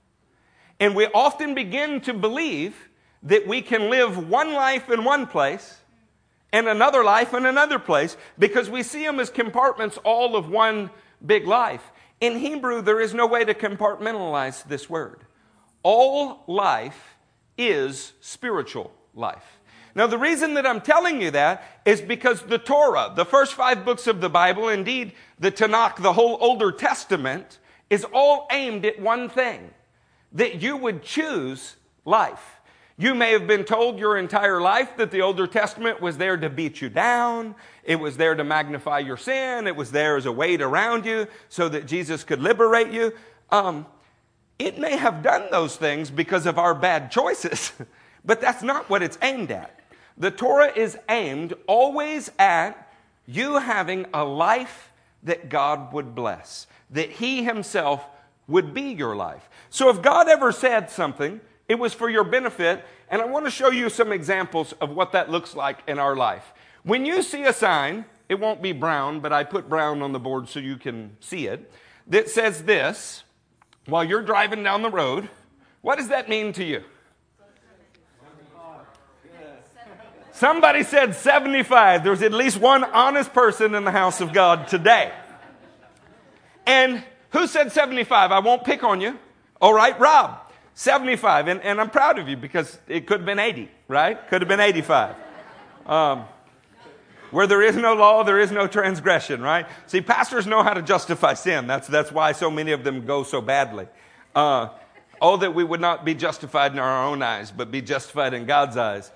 And 0.79 0.95
we 0.95 1.07
often 1.07 1.55
begin 1.55 2.03
to 2.03 2.13
believe 2.13 2.91
that 3.23 3.47
we 3.47 3.63
can 3.63 3.89
live 3.89 4.29
one 4.29 4.53
life 4.53 4.91
in 4.91 5.05
one 5.05 5.27
place 5.27 5.79
and 6.53 6.69
another 6.69 7.03
life 7.03 7.33
in 7.33 7.47
another 7.47 7.79
place 7.79 8.19
because 8.39 8.69
we 8.69 8.83
see 8.83 9.05
them 9.05 9.19
as 9.19 9.31
compartments 9.31 9.99
all 10.05 10.37
of 10.37 10.51
one 10.51 10.91
big 11.25 11.47
life. 11.47 11.93
In 12.21 12.39
Hebrew, 12.39 12.83
there 12.83 13.01
is 13.01 13.15
no 13.15 13.27
way 13.27 13.45
to 13.45 13.55
compartmentalize 13.55 14.65
this 14.65 14.91
word. 14.91 15.23
All 15.83 16.45
life 16.47 17.17
is 17.57 18.13
spiritual 18.21 18.93
life. 19.15 19.45
Now, 19.95 20.07
the 20.07 20.19
reason 20.19 20.55
that 20.55 20.67
I'm 20.67 20.81
telling 20.81 21.23
you 21.23 21.31
that 21.31 21.63
is 21.85 22.01
because 22.01 22.43
the 22.43 22.59
Torah, 22.59 23.13
the 23.15 23.25
first 23.25 23.55
five 23.55 23.85
books 23.85 24.07
of 24.07 24.21
the 24.21 24.29
Bible, 24.29 24.69
indeed 24.69 25.13
the 25.39 25.53
Tanakh, 25.53 26.03
the 26.03 26.13
whole 26.13 26.37
Older 26.41 26.73
Testament, 26.73 27.59
is 27.91 28.05
all 28.13 28.49
aimed 28.51 28.85
at 28.85 29.01
one 29.01 29.29
thing 29.29 29.71
that 30.33 30.61
you 30.61 30.77
would 30.77 31.03
choose 31.03 31.77
life. 32.05 32.61
You 32.97 33.15
may 33.15 33.33
have 33.33 33.47
been 33.47 33.65
told 33.65 33.99
your 33.99 34.17
entire 34.17 34.61
life 34.61 34.97
that 34.99 35.11
the 35.11 35.23
Older 35.23 35.49
Testament 35.49 36.01
was 36.01 36.17
there 36.17 36.37
to 36.37 36.49
beat 36.49 36.81
you 36.81 36.89
down. 36.89 37.57
It 37.83 37.97
was 37.97 38.17
there 38.17 38.37
to 38.37 38.45
magnify 38.45 39.01
your 39.01 39.17
sin. 39.17 39.67
It 39.67 39.75
was 39.75 39.91
there 39.91 40.17
as 40.17 40.27
a 40.27 40.33
weight 40.33 40.63
around 40.63 41.05
you 41.05 41.27
so 41.49 41.69
that 41.69 41.87
Jesus 41.87 42.23
could 42.23 42.41
liberate 42.41 42.93
you. 42.93 43.13
Um, 43.51 43.87
it 44.61 44.79
may 44.79 44.97
have 44.97 45.25
done 45.25 45.49
those 45.51 45.77
things 45.77 46.11
because 46.11 46.47
of 46.47 46.57
our 46.57 46.75
bad 46.75 47.11
choices, 47.11 47.73
but 48.25 48.41
that's 48.41 48.63
not 48.63 48.89
what 48.89 49.03
it's 49.03 49.19
aimed 49.23 49.51
at. 49.51 49.79
The 50.17 50.31
Torah 50.31 50.73
is 50.75 50.97
aimed 51.09 51.55
always 51.67 52.31
at 52.39 52.93
you 53.27 53.59
having 53.59 54.07
a 54.15 54.25
life 54.25 54.93
that 55.23 55.49
God 55.49 55.93
would 55.93 56.15
bless, 56.15 56.67
that 56.91 57.11
He 57.11 57.43
Himself 57.43 58.05
would 58.47 58.75
be 58.75 58.93
your 58.93 59.17
life. 59.17 59.49
So 59.71 59.89
if 59.89 60.03
God 60.03 60.29
ever 60.29 60.53
said 60.53 60.91
something, 60.91 61.41
it 61.69 61.79
was 61.79 61.95
for 61.95 62.11
your 62.11 62.25
benefit. 62.25 62.85
And 63.09 63.23
I 63.23 63.25
want 63.25 63.45
to 63.47 63.51
show 63.51 63.71
you 63.71 63.89
some 63.89 64.13
examples 64.13 64.73
of 64.75 64.91
what 64.91 65.13
that 65.13 65.31
looks 65.31 65.57
like 65.57 65.79
in 65.87 65.99
our 65.99 66.15
life. 66.15 66.53
When 66.83 67.07
you 67.07 67.23
see 67.23 67.45
a 67.45 67.53
sign, 67.53 68.05
it 68.29 68.39
won't 68.39 68.63
be 68.63 68.73
brown, 68.73 69.21
but 69.21 69.33
I 69.33 69.45
put 69.45 69.69
brown 69.69 70.03
on 70.03 70.13
the 70.13 70.19
board 70.19 70.49
so 70.49 70.61
you 70.61 70.77
can 70.77 71.17
see 71.21 71.47
it, 71.47 71.71
that 72.07 72.29
says 72.29 72.65
this 72.65 73.25
while 73.87 74.05
you're 74.05 74.23
driving 74.23 74.63
down 74.63 74.83
the 74.83 74.91
road. 74.91 75.29
What 75.81 75.99
does 75.99 76.09
that 76.09 76.29
mean 76.29 76.53
to 76.55 76.65
you? 76.65 76.85
Somebody 80.35 80.83
said 80.83 81.15
75. 81.15 82.03
There's 82.03 82.21
at 82.21 82.33
least 82.33 82.59
one 82.59 82.83
honest 82.83 83.33
person 83.33 83.73
in 83.77 83.85
the 83.85 83.93
house 83.93 84.21
of 84.21 84.33
God 84.33 84.67
today. 84.67 85.13
And 86.67 87.05
who 87.31 87.47
said 87.47 87.71
75? 87.71 88.33
I 88.33 88.41
won't 88.41 88.65
pick 88.65 88.83
on 88.83 89.01
you. 89.01 89.17
All 89.61 89.73
right, 89.73 89.99
Rob. 90.01 90.41
75. 90.75 91.47
And, 91.47 91.63
and 91.63 91.81
I'm 91.81 91.89
proud 91.89 92.19
of 92.19 92.29
you 92.29 92.37
because 92.37 92.77
it 92.89 93.07
could 93.07 93.21
have 93.21 93.27
been 93.27 93.39
80, 93.39 93.71
right? 93.87 94.29
Could 94.29 94.43
have 94.43 94.49
been 94.49 94.59
85. 94.59 95.15
Um, 95.87 96.25
where 97.31 97.47
there 97.47 97.63
is 97.63 97.77
no 97.77 97.95
law, 97.95 98.25
there 98.25 98.41
is 98.41 98.51
no 98.51 98.67
transgression, 98.67 99.41
right? 99.41 99.67
See, 99.87 100.01
pastors 100.01 100.49
know 100.49 100.65
how 100.65 100.75
to 100.75 100.83
justify 100.83 101.35
sin. 101.35 101.69
That's, 101.69 101.87
that's 101.87 102.11
why 102.11 102.33
so 102.33 102.51
many 102.51 102.73
of 102.73 102.83
them 102.83 103.07
go 103.07 103.23
so 103.23 103.41
badly. 103.41 103.87
Uh, 104.35 104.71
oh, 105.21 105.37
that 105.37 105.55
we 105.55 105.63
would 105.63 105.81
not 105.81 106.05
be 106.05 106.15
justified 106.15 106.73
in 106.73 106.81
our 106.81 107.07
own 107.07 107.23
eyes, 107.23 107.53
but 107.53 107.71
be 107.71 107.83
justified 107.83 108.35
in 108.35 108.47
God's 108.47 108.77
eyes. 108.77 109.13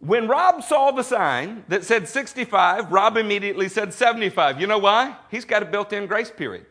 When 0.00 0.28
Rob 0.28 0.62
saw 0.62 0.90
the 0.92 1.02
sign 1.02 1.64
that 1.68 1.84
said 1.84 2.08
65, 2.08 2.90
Rob 2.90 3.18
immediately 3.18 3.68
said 3.68 3.92
75. 3.92 4.58
You 4.58 4.66
know 4.66 4.78
why? 4.78 5.14
He's 5.30 5.44
got 5.44 5.62
a 5.62 5.66
built 5.66 5.92
in 5.92 6.06
grace 6.06 6.30
period. 6.30 6.66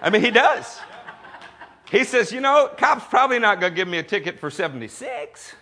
I 0.00 0.10
mean, 0.10 0.22
he 0.22 0.30
does. 0.30 0.78
He 1.90 2.04
says, 2.04 2.30
you 2.30 2.40
know, 2.40 2.70
cop's 2.76 3.04
probably 3.06 3.40
not 3.40 3.58
going 3.58 3.72
to 3.72 3.76
give 3.76 3.88
me 3.88 3.98
a 3.98 4.02
ticket 4.02 4.38
for 4.38 4.48
76. 4.50 5.54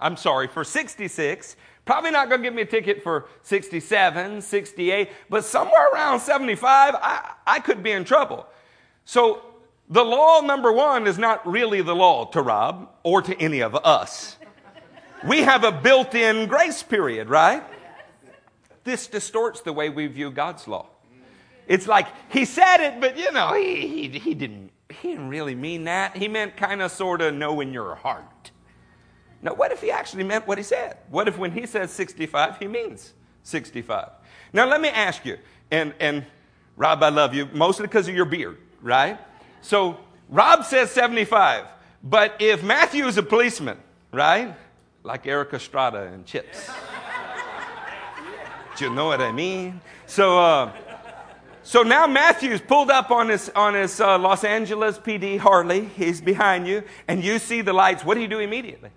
I'm 0.00 0.16
sorry, 0.16 0.48
for 0.48 0.64
66. 0.64 1.56
Probably 1.84 2.10
not 2.10 2.28
going 2.28 2.42
to 2.42 2.46
give 2.46 2.54
me 2.54 2.62
a 2.62 2.66
ticket 2.66 3.02
for 3.02 3.28
67, 3.42 4.42
68, 4.42 5.10
but 5.30 5.44
somewhere 5.44 5.88
around 5.94 6.20
75, 6.20 6.94
I, 6.96 7.32
I 7.46 7.60
could 7.60 7.82
be 7.82 7.92
in 7.92 8.04
trouble. 8.04 8.46
So 9.04 9.42
the 9.88 10.04
law 10.04 10.40
number 10.40 10.72
one 10.72 11.06
is 11.06 11.18
not 11.18 11.46
really 11.46 11.82
the 11.82 11.94
law 11.94 12.26
to 12.26 12.42
Rob 12.42 12.90
or 13.04 13.22
to 13.22 13.40
any 13.40 13.60
of 13.60 13.74
us. 13.76 14.37
We 15.26 15.42
have 15.42 15.64
a 15.64 15.72
built 15.72 16.14
in 16.14 16.46
grace 16.46 16.82
period, 16.82 17.28
right? 17.28 17.62
This 18.84 19.06
distorts 19.06 19.60
the 19.60 19.72
way 19.72 19.88
we 19.90 20.06
view 20.06 20.30
God's 20.30 20.68
law. 20.68 20.86
It's 21.66 21.86
like 21.86 22.06
he 22.30 22.44
said 22.44 22.78
it, 22.78 23.00
but 23.00 23.18
you 23.18 23.30
know, 23.32 23.52
he, 23.54 24.08
he, 24.08 24.18
he 24.18 24.34
didn't 24.34 24.70
he 24.90 25.08
didn't 25.08 25.28
really 25.28 25.54
mean 25.54 25.84
that. 25.84 26.16
He 26.16 26.28
meant 26.28 26.56
kind 26.56 26.80
of 26.80 26.90
sort 26.90 27.20
of 27.20 27.34
know 27.34 27.60
in 27.60 27.72
your 27.72 27.94
heart. 27.94 28.50
Now, 29.42 29.54
what 29.54 29.70
if 29.70 29.80
he 29.80 29.90
actually 29.90 30.24
meant 30.24 30.46
what 30.46 30.58
he 30.58 30.64
said? 30.64 30.96
What 31.10 31.28
if 31.28 31.38
when 31.38 31.52
he 31.52 31.66
says 31.66 31.92
65, 31.92 32.58
he 32.58 32.66
means 32.66 33.12
65? 33.44 34.10
Now, 34.52 34.66
let 34.66 34.80
me 34.80 34.88
ask 34.88 35.24
you, 35.24 35.38
and, 35.70 35.94
and 36.00 36.24
Rob, 36.76 37.02
I 37.02 37.10
love 37.10 37.34
you, 37.34 37.48
mostly 37.52 37.86
because 37.86 38.08
of 38.08 38.14
your 38.14 38.24
beard, 38.24 38.58
right? 38.80 39.18
So, 39.60 39.98
Rob 40.28 40.64
says 40.64 40.90
75, 40.90 41.66
but 42.02 42.34
if 42.40 42.64
Matthew 42.64 43.06
is 43.06 43.16
a 43.16 43.22
policeman, 43.22 43.78
right? 44.12 44.54
Like 45.08 45.26
Erik 45.26 45.52
Estrada 45.54 46.02
and 46.02 46.24
Chips. 46.26 46.68
Do 48.76 48.84
you 48.84 48.94
know 48.94 49.06
what 49.06 49.22
I 49.22 49.32
mean? 49.32 49.80
So, 50.04 50.38
uh, 50.38 50.70
so 51.62 51.82
now 51.82 52.06
Matthew's 52.06 52.60
pulled 52.60 52.90
up 52.90 53.10
on 53.10 53.30
his, 53.30 53.48
on 53.56 53.72
his 53.72 54.02
uh, 54.02 54.18
Los 54.18 54.44
Angeles 54.44 54.98
PD 54.98 55.38
Harley. 55.38 55.86
He's 55.86 56.20
behind 56.20 56.66
you, 56.66 56.82
and 57.08 57.24
you 57.24 57.38
see 57.38 57.62
the 57.62 57.72
lights. 57.72 58.04
What 58.04 58.16
do 58.16 58.20
you 58.20 58.28
do 58.28 58.38
immediately? 58.38 58.90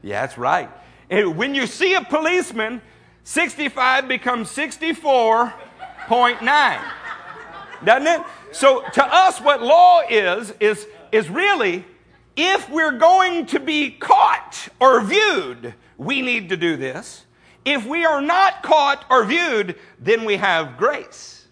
Yeah, 0.00 0.20
that's 0.20 0.38
right. 0.38 0.70
And 1.10 1.36
when 1.36 1.56
you 1.56 1.66
see 1.66 1.94
a 1.94 2.02
policeman, 2.02 2.80
65 3.24 4.06
becomes 4.06 4.48
64.9. 4.50 6.82
Doesn't 7.84 8.06
it? 8.06 8.22
So 8.52 8.84
to 8.92 9.04
us, 9.04 9.40
what 9.40 9.60
law 9.60 10.02
is, 10.08 10.54
is, 10.60 10.86
is 11.10 11.28
really 11.28 11.84
if 12.38 12.70
we're 12.70 12.92
going 12.92 13.46
to 13.46 13.58
be 13.58 13.90
caught 13.90 14.68
or 14.80 15.00
viewed, 15.00 15.74
we 15.96 16.22
need 16.22 16.50
to 16.50 16.56
do 16.56 16.76
this. 16.76 17.26
If 17.64 17.84
we 17.84 18.04
are 18.04 18.20
not 18.20 18.62
caught 18.62 19.04
or 19.10 19.24
viewed, 19.24 19.74
then 19.98 20.24
we 20.24 20.36
have 20.36 20.78
grace. 20.78 21.48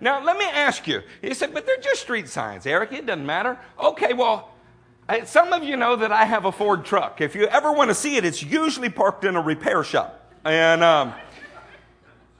Now, 0.00 0.24
let 0.24 0.38
me 0.38 0.46
ask 0.46 0.88
you. 0.88 1.02
He 1.20 1.34
said, 1.34 1.52
but 1.52 1.66
they're 1.66 1.76
just 1.76 2.00
street 2.00 2.26
signs, 2.26 2.64
Eric. 2.64 2.94
It 2.94 3.04
doesn't 3.04 3.26
matter. 3.26 3.58
Okay, 3.78 4.14
well, 4.14 4.50
some 5.26 5.52
of 5.52 5.62
you 5.62 5.76
know 5.76 5.96
that 5.96 6.10
I 6.10 6.24
have 6.24 6.46
a 6.46 6.52
Ford 6.52 6.86
truck. 6.86 7.20
If 7.20 7.34
you 7.34 7.44
ever 7.48 7.70
want 7.70 7.90
to 7.90 7.94
see 7.94 8.16
it, 8.16 8.24
it's 8.24 8.42
usually 8.42 8.88
parked 8.88 9.26
in 9.26 9.36
a 9.36 9.42
repair 9.42 9.84
shop. 9.84 10.32
And, 10.42 10.82
um, 10.82 11.12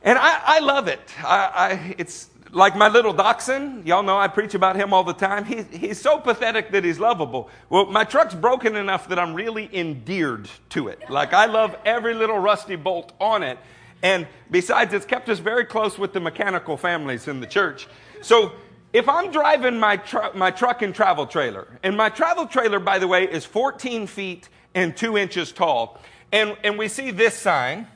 and 0.00 0.18
I, 0.18 0.40
I 0.42 0.58
love 0.60 0.88
it. 0.88 1.02
I, 1.22 1.36
I, 1.54 1.94
it's 1.98 2.30
like 2.52 2.76
my 2.76 2.88
little 2.88 3.12
dachshund. 3.12 3.86
Y'all 3.86 4.02
know 4.02 4.18
I 4.18 4.28
preach 4.28 4.54
about 4.54 4.76
him 4.76 4.92
all 4.92 5.04
the 5.04 5.12
time. 5.12 5.44
He, 5.44 5.62
he's 5.62 6.00
so 6.00 6.18
pathetic 6.18 6.72
that 6.72 6.84
he's 6.84 6.98
lovable. 6.98 7.48
Well, 7.68 7.86
my 7.86 8.04
truck's 8.04 8.34
broken 8.34 8.76
enough 8.76 9.08
that 9.08 9.18
I'm 9.18 9.34
really 9.34 9.68
endeared 9.72 10.48
to 10.70 10.88
it. 10.88 11.08
Like 11.08 11.32
I 11.32 11.46
love 11.46 11.76
every 11.84 12.14
little 12.14 12.38
rusty 12.38 12.76
bolt 12.76 13.12
on 13.20 13.42
it. 13.42 13.58
And 14.02 14.26
besides, 14.50 14.94
it's 14.94 15.06
kept 15.06 15.28
us 15.28 15.38
very 15.38 15.64
close 15.64 15.98
with 15.98 16.12
the 16.12 16.20
mechanical 16.20 16.76
families 16.76 17.28
in 17.28 17.40
the 17.40 17.46
church. 17.46 17.86
So 18.22 18.52
if 18.92 19.08
I'm 19.08 19.30
driving 19.30 19.78
my, 19.78 19.96
tr- 19.98 20.34
my 20.34 20.50
truck 20.50 20.82
and 20.82 20.94
travel 20.94 21.26
trailer, 21.26 21.78
and 21.82 21.96
my 21.96 22.08
travel 22.08 22.46
trailer, 22.46 22.80
by 22.80 22.98
the 22.98 23.06
way, 23.06 23.24
is 23.24 23.44
14 23.44 24.06
feet 24.06 24.48
and 24.74 24.96
2 24.96 25.18
inches 25.18 25.52
tall, 25.52 26.00
and, 26.32 26.56
and 26.64 26.78
we 26.78 26.88
see 26.88 27.10
this 27.10 27.34
sign, 27.34 27.86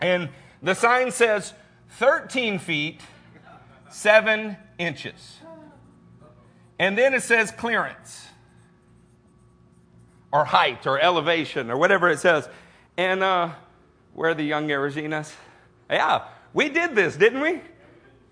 and 0.00 0.28
the 0.62 0.74
sign 0.74 1.10
says 1.10 1.54
13 1.90 2.58
feet, 2.58 3.00
7 3.90 4.56
inches. 4.78 5.38
And 6.78 6.96
then 6.96 7.14
it 7.14 7.22
says 7.22 7.50
clearance, 7.50 8.26
or 10.30 10.44
height, 10.44 10.86
or 10.86 11.00
elevation, 11.00 11.70
or 11.70 11.76
whatever 11.76 12.10
it 12.10 12.18
says. 12.18 12.48
And 12.96 13.22
uh, 13.22 13.50
where 14.14 14.30
are 14.30 14.34
the 14.34 14.44
young 14.44 14.68
Arizinas? 14.68 15.32
Yeah, 15.88 16.26
we 16.52 16.68
did 16.68 16.94
this, 16.94 17.16
didn't 17.16 17.40
we? 17.40 17.60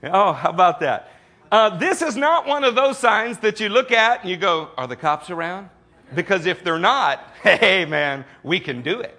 Oh, 0.03 0.33
how 0.33 0.51
about 0.51 0.81
that? 0.81 1.11
Uh, 1.51 1.77
this 1.79 2.03
is 2.03 2.17
not 2.17 2.47
one 2.47 2.65
of 2.65 2.75
those 2.75 2.99
signs 2.99 3.39
that 3.39 3.61
you 3.61 3.69
look 3.69 3.93
at 3.93 4.23
and 4.23 4.31
you 4.31 4.37
go, 4.37 4.71
Are 4.77 4.87
the 4.87 4.97
cops 4.97 5.31
around? 5.31 5.71
Because 6.15 6.47
if 6.47 6.63
they're 6.65 6.79
not, 6.79 7.21
hey, 7.43 7.85
man, 7.85 8.25
we 8.43 8.61
can 8.61 8.83
do 8.83 9.01
it. 9.01 9.19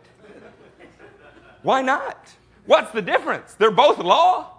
Why 1.64 1.82
not? 1.82 2.34
What's 2.66 2.92
the 2.92 3.02
difference? 3.02 3.54
They're 3.56 3.72
both 3.72 3.98
law. 3.98 4.55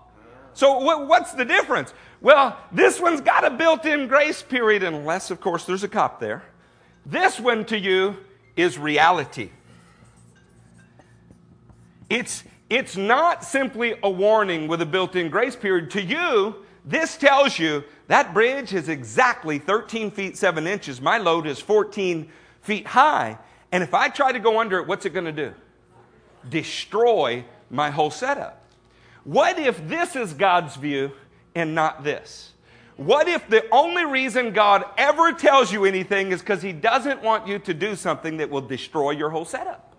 So, 0.56 0.78
what's 0.78 1.32
the 1.32 1.44
difference? 1.44 1.92
Well, 2.22 2.58
this 2.72 2.98
one's 2.98 3.20
got 3.20 3.44
a 3.44 3.50
built 3.50 3.84
in 3.84 4.08
grace 4.08 4.40
period, 4.40 4.82
unless, 4.82 5.30
of 5.30 5.38
course, 5.38 5.66
there's 5.66 5.84
a 5.84 5.88
cop 5.88 6.18
there. 6.18 6.44
This 7.04 7.38
one 7.38 7.66
to 7.66 7.78
you 7.78 8.16
is 8.56 8.78
reality. 8.78 9.50
It's, 12.08 12.42
it's 12.70 12.96
not 12.96 13.44
simply 13.44 13.96
a 14.02 14.08
warning 14.08 14.66
with 14.66 14.80
a 14.80 14.86
built 14.86 15.14
in 15.14 15.28
grace 15.28 15.54
period. 15.54 15.90
To 15.90 16.00
you, 16.00 16.64
this 16.86 17.18
tells 17.18 17.58
you 17.58 17.84
that 18.06 18.32
bridge 18.32 18.72
is 18.72 18.88
exactly 18.88 19.58
13 19.58 20.10
feet 20.10 20.38
7 20.38 20.66
inches. 20.66 21.02
My 21.02 21.18
load 21.18 21.46
is 21.46 21.60
14 21.60 22.30
feet 22.62 22.86
high. 22.86 23.36
And 23.72 23.82
if 23.82 23.92
I 23.92 24.08
try 24.08 24.32
to 24.32 24.40
go 24.40 24.58
under 24.58 24.78
it, 24.78 24.86
what's 24.86 25.04
it 25.04 25.10
going 25.10 25.26
to 25.26 25.32
do? 25.32 25.52
Destroy 26.48 27.44
my 27.68 27.90
whole 27.90 28.10
setup. 28.10 28.65
What 29.26 29.58
if 29.58 29.88
this 29.88 30.14
is 30.14 30.32
God's 30.34 30.76
view 30.76 31.10
and 31.52 31.74
not 31.74 32.04
this? 32.04 32.52
What 32.96 33.26
if 33.26 33.48
the 33.48 33.68
only 33.72 34.04
reason 34.04 34.52
God 34.52 34.84
ever 34.96 35.32
tells 35.32 35.72
you 35.72 35.84
anything 35.84 36.30
is 36.30 36.38
because 36.40 36.62
He 36.62 36.72
doesn't 36.72 37.24
want 37.24 37.48
you 37.48 37.58
to 37.58 37.74
do 37.74 37.96
something 37.96 38.36
that 38.36 38.50
will 38.50 38.60
destroy 38.60 39.10
your 39.10 39.30
whole 39.30 39.44
setup? 39.44 39.96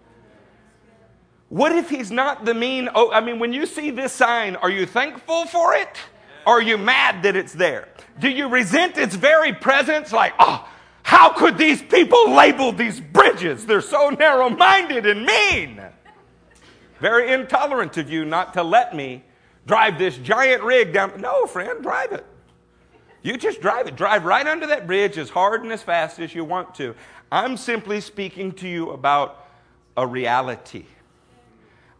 What 1.50 1.74
if 1.74 1.90
He's 1.90 2.10
not 2.10 2.46
the 2.46 2.54
mean? 2.54 2.88
Oh, 2.96 3.12
I 3.12 3.20
mean, 3.20 3.38
when 3.38 3.52
you 3.52 3.66
see 3.66 3.92
this 3.92 4.14
sign, 4.14 4.56
are 4.56 4.70
you 4.70 4.86
thankful 4.86 5.46
for 5.46 5.74
it? 5.74 5.98
Or 6.46 6.60
are 6.60 6.62
you 6.62 6.78
mad 6.78 7.24
that 7.24 7.36
it's 7.36 7.52
there? 7.52 7.90
Do 8.20 8.30
you 8.30 8.48
resent 8.48 8.98
its 8.98 9.14
very 9.14 9.52
presence? 9.52 10.14
Like, 10.14 10.34
oh, 10.40 10.66
how 11.04 11.34
could 11.34 11.58
these 11.58 11.82
people 11.82 12.32
label 12.32 12.72
these 12.72 13.02
bridges? 13.02 13.66
They're 13.66 13.82
so 13.82 14.10
narrow 14.10 14.50
minded 14.50 15.06
and 15.06 15.26
mean. 15.26 15.82
Very 17.00 17.32
intolerant 17.32 17.98
of 17.98 18.10
you 18.10 18.26
not 18.26 18.54
to 18.56 18.64
let 18.64 18.96
me 18.96 19.24
drive 19.66 19.98
this 19.98 20.18
giant 20.18 20.64
rig 20.64 20.94
down. 20.94 21.20
No, 21.22 21.46
friend, 21.46 21.84
drive 21.84 22.12
it. 22.12 22.26
You 23.22 23.38
just 23.38 23.62
drive 23.62 23.88
it. 23.88 23.96
Drive 23.96 24.26
right 24.26 24.48
under 24.48 24.68
that 24.68 24.88
bridge 24.88 25.18
as 25.18 25.30
hard 25.30 25.64
and 25.64 25.72
as 25.72 25.84
fast 25.84 26.20
as 26.20 26.34
you 26.34 26.44
want 26.44 26.74
to. 26.76 26.96
I'm 27.32 27.58
simply 27.58 28.00
speaking 28.00 28.54
to 28.54 28.68
you 28.68 28.92
about 28.92 29.46
a 29.98 30.08
reality. 30.08 30.86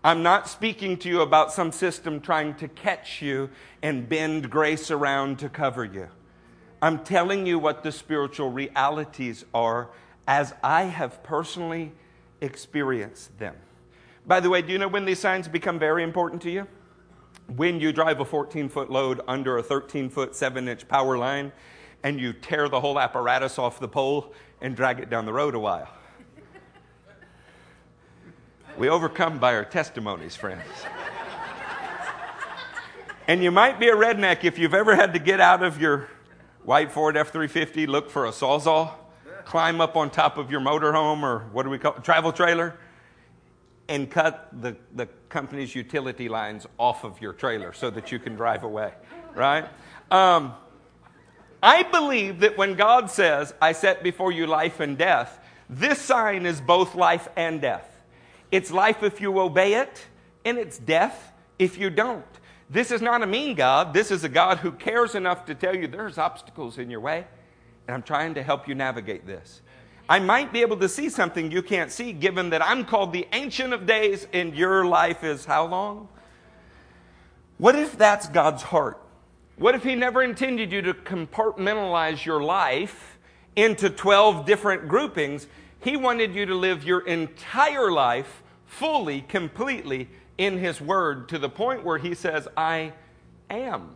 I'm 0.04 0.24
not 0.24 0.48
speaking 0.48 0.96
to 1.00 1.10
you 1.10 1.22
about 1.22 1.52
some 1.52 1.72
system 1.72 2.22
trying 2.22 2.56
to 2.56 2.68
catch 2.70 3.22
you 3.22 3.50
and 3.82 4.08
bend 4.08 4.50
grace 4.50 4.90
around 4.90 5.40
to 5.40 5.50
cover 5.50 5.84
you. 5.84 6.08
I'm 6.82 7.04
telling 7.04 7.46
you 7.46 7.60
what 7.60 7.84
the 7.84 7.92
spiritual 7.92 8.52
realities 8.52 9.44
are 9.54 9.90
as 10.28 10.54
I 10.64 10.84
have 10.84 11.24
personally 11.24 11.92
experienced 12.40 13.38
them. 13.40 13.56
By 14.28 14.42
the 14.42 14.50
way, 14.50 14.62
do 14.62 14.74
you 14.74 14.78
know 14.78 14.90
when 14.90 15.06
these 15.06 15.20
signs 15.20 15.48
become 15.48 15.80
very 15.80 16.04
important 16.04 16.42
to 16.42 16.52
you? 16.52 16.68
When 17.56 17.80
you 17.80 17.94
drive 17.94 18.20
a 18.20 18.26
14 18.26 18.68
foot 18.68 18.92
load 18.92 19.22
under 19.26 19.58
a 19.58 19.64
13 19.64 20.10
foot, 20.10 20.36
7 20.36 20.68
inch 20.68 20.86
power 20.90 21.18
line 21.18 21.54
and 22.04 22.20
you 22.20 22.34
tear 22.34 22.68
the 22.68 22.80
whole 22.80 23.00
apparatus 23.00 23.58
off 23.58 23.80
the 23.80 23.88
pole 23.88 24.34
and 24.62 24.76
drag 24.76 25.00
it 25.00 25.10
down 25.10 25.26
the 25.26 25.34
road 25.34 25.56
a 25.56 25.60
while. 25.60 25.88
We 28.78 28.90
overcome 28.90 29.40
by 29.40 29.56
our 29.56 29.66
testimonies, 29.66 30.36
friends. 30.36 30.62
and 33.28 33.42
you 33.42 33.50
might 33.50 33.80
be 33.80 33.88
a 33.88 33.96
redneck 33.96 34.44
if 34.44 34.60
you've 34.60 34.74
ever 34.74 34.96
had 34.96 35.14
to 35.14 35.20
get 35.20 35.40
out 35.40 35.64
of 35.64 35.82
your 35.82 36.10
white 36.64 36.92
Ford 36.92 37.16
F 37.18 37.32
350, 37.32 37.88
look 37.88 38.10
for 38.10 38.26
a 38.26 38.32
sawzall, 38.32 38.92
climb 39.46 39.80
up 39.80 39.96
on 39.96 40.10
top 40.10 40.38
of 40.38 40.52
your 40.52 40.60
motorhome 40.60 41.24
or 41.24 41.40
what 41.54 41.64
do 41.64 41.70
we 41.70 41.80
call 41.80 41.96
it, 41.96 42.04
travel 42.04 42.32
trailer, 42.32 42.78
and 43.90 44.10
cut 44.10 44.50
the, 44.62 44.76
the 44.96 45.08
company's 45.30 45.74
utility 45.74 46.30
lines 46.30 46.66
off 46.78 47.04
of 47.04 47.22
your 47.22 47.34
trailer 47.34 47.74
so 47.74 47.90
that 47.90 48.12
you 48.12 48.20
can 48.20 48.36
drive 48.36 48.64
away, 48.64 48.92
right? 49.36 49.66
Um, 50.12 50.54
I 51.62 51.84
believe 51.84 52.42
that 52.42 52.58
when 52.58 52.76
God 52.76 53.10
says, 53.10 53.54
I 53.62 53.72
set 53.72 54.04
before 54.04 54.32
you 54.32 54.46
life 54.46 54.80
and 54.80 54.98
death, 54.98 55.40
this 55.70 56.00
sign 56.00 56.46
is 56.46 56.62
both 56.62 56.96
life 56.96 57.28
and 57.36 57.60
death. 57.62 57.90
It's 58.52 58.72
life 58.72 59.04
if 59.04 59.20
you 59.20 59.38
obey 59.40 59.74
it, 59.76 60.06
and 60.46 60.58
it's 60.58 60.78
death 60.78 61.34
if 61.60 61.78
you 61.78 61.90
don't. 61.90 62.26
This 62.70 62.92
is 62.92 63.02
not 63.02 63.22
a 63.22 63.28
mean 63.28 63.56
God. 63.56 63.94
This 63.94 64.12
is 64.12 64.24
a 64.24 64.30
God 64.30 64.60
who 64.60 64.72
cares 64.72 65.16
enough 65.16 65.46
to 65.46 65.56
tell 65.56 65.76
you 65.76 65.88
there's 65.88 66.18
obstacles 66.18 66.78
in 66.78 66.90
your 66.90 67.00
way, 67.00 67.26
and 67.88 67.96
I'm 67.96 68.04
trying 68.04 68.36
to 68.36 68.44
help 68.44 68.68
you 68.68 68.76
navigate 68.76 69.26
this. 69.26 69.62
I 70.10 70.20
might 70.20 70.54
be 70.54 70.62
able 70.62 70.78
to 70.78 70.88
see 70.88 71.10
something 71.10 71.52
you 71.52 71.62
can't 71.62 71.92
see, 71.92 72.14
given 72.14 72.52
that 72.52 72.64
I'm 72.64 72.86
called 72.86 73.12
the 73.12 73.28
Ancient 73.34 73.74
of 73.74 73.86
Days, 73.86 74.26
and 74.32 74.56
your 74.56 74.86
life 74.86 75.24
is 75.24 75.46
how 75.46 75.66
long? 75.66 76.08
What 77.58 77.76
if 77.76 77.98
that's 77.98 78.30
God's 78.30 78.64
heart? 78.64 79.02
What 79.58 79.76
if 79.76 79.84
He 79.84 79.96
never 79.96 80.24
intended 80.24 80.72
you 80.72 80.82
to 80.84 80.94
compartmentalize 80.94 82.24
your 82.24 82.42
life 82.42 83.18
into 83.56 83.90
12 83.90 84.46
different 84.46 84.88
groupings? 84.88 85.48
He 85.80 85.98
wanted 85.98 86.34
you 86.34 86.46
to 86.46 86.56
live 86.56 86.84
your 86.84 87.02
entire 87.02 87.92
life 87.92 88.44
fully, 88.66 89.22
completely 89.22 90.10
in 90.38 90.58
His 90.58 90.80
Word 90.80 91.28
to 91.30 91.40
the 91.40 91.50
point 91.50 91.84
where 91.84 91.98
He 91.98 92.14
says, 92.14 92.48
I 92.56 92.94
am 93.50 93.96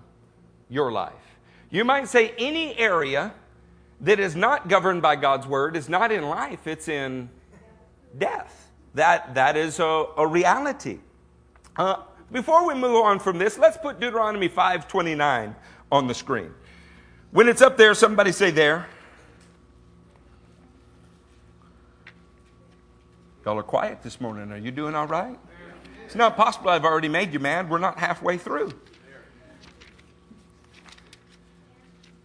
your 0.69 0.91
life. 0.91 1.13
You 1.69 1.85
might 1.85 2.09
say 2.09 2.33
any 2.37 2.77
area 2.77 3.33
that 4.01 4.19
is 4.19 4.35
not 4.35 4.67
governed 4.67 5.01
by 5.01 5.15
God's 5.15 5.47
Word 5.47 5.75
is 5.75 5.87
not 5.87 6.11
in 6.11 6.23
life, 6.23 6.67
it's 6.67 6.87
in 6.87 7.29
death. 8.17 8.69
That, 8.95 9.35
that 9.35 9.55
is 9.55 9.79
a, 9.79 10.05
a 10.17 10.27
reality. 10.27 10.99
Uh, 11.77 11.97
before 12.31 12.67
we 12.67 12.73
move 12.73 12.95
on 13.05 13.19
from 13.19 13.37
this, 13.37 13.57
let's 13.57 13.77
put 13.77 13.99
Deuteronomy 13.99 14.49
5:29 14.49 15.55
on 15.91 16.07
the 16.07 16.13
screen. 16.13 16.53
When 17.31 17.47
it's 17.47 17.61
up 17.61 17.77
there, 17.77 17.93
somebody 17.93 18.31
say 18.31 18.51
there. 18.51 18.87
Y'all 23.45 23.57
are 23.57 23.63
quiet 23.63 24.03
this 24.03 24.21
morning. 24.21 24.51
Are 24.51 24.57
you 24.57 24.71
doing 24.71 24.95
all 24.95 25.07
right? 25.07 25.37
It's 26.05 26.15
not 26.15 26.35
possible 26.35 26.69
I've 26.69 26.85
already 26.85 27.07
made 27.07 27.33
you 27.33 27.39
mad. 27.39 27.69
We're 27.69 27.79
not 27.79 27.97
halfway 27.97 28.37
through. 28.37 28.73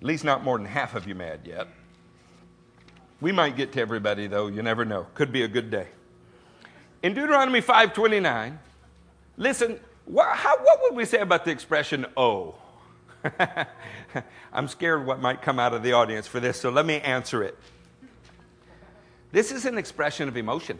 At 0.06 0.08
least 0.08 0.22
not 0.22 0.44
more 0.44 0.56
than 0.56 0.68
half 0.68 0.94
of 0.94 1.08
you 1.08 1.16
mad 1.16 1.40
yet. 1.42 1.66
We 3.20 3.32
might 3.32 3.56
get 3.56 3.72
to 3.72 3.80
everybody 3.80 4.28
though, 4.28 4.46
you 4.46 4.62
never 4.62 4.84
know. 4.84 5.08
Could 5.14 5.32
be 5.32 5.42
a 5.42 5.48
good 5.48 5.68
day. 5.68 5.88
In 7.02 7.12
Deuteronomy 7.12 7.60
5:29, 7.60 8.56
listen, 9.36 9.80
what, 10.04 10.28
how, 10.28 10.58
what 10.58 10.80
would 10.82 10.94
we 10.94 11.06
say 11.06 11.18
about 11.18 11.44
the 11.44 11.50
expression 11.50 12.06
oh? 12.16 12.54
I'm 14.52 14.68
scared 14.68 15.04
what 15.04 15.20
might 15.20 15.42
come 15.42 15.58
out 15.58 15.74
of 15.74 15.82
the 15.82 15.94
audience 15.94 16.28
for 16.28 16.38
this, 16.38 16.60
so 16.60 16.70
let 16.70 16.86
me 16.86 17.00
answer 17.00 17.42
it. 17.42 17.58
This 19.32 19.50
is 19.50 19.64
an 19.64 19.76
expression 19.76 20.28
of 20.28 20.36
emotion, 20.36 20.78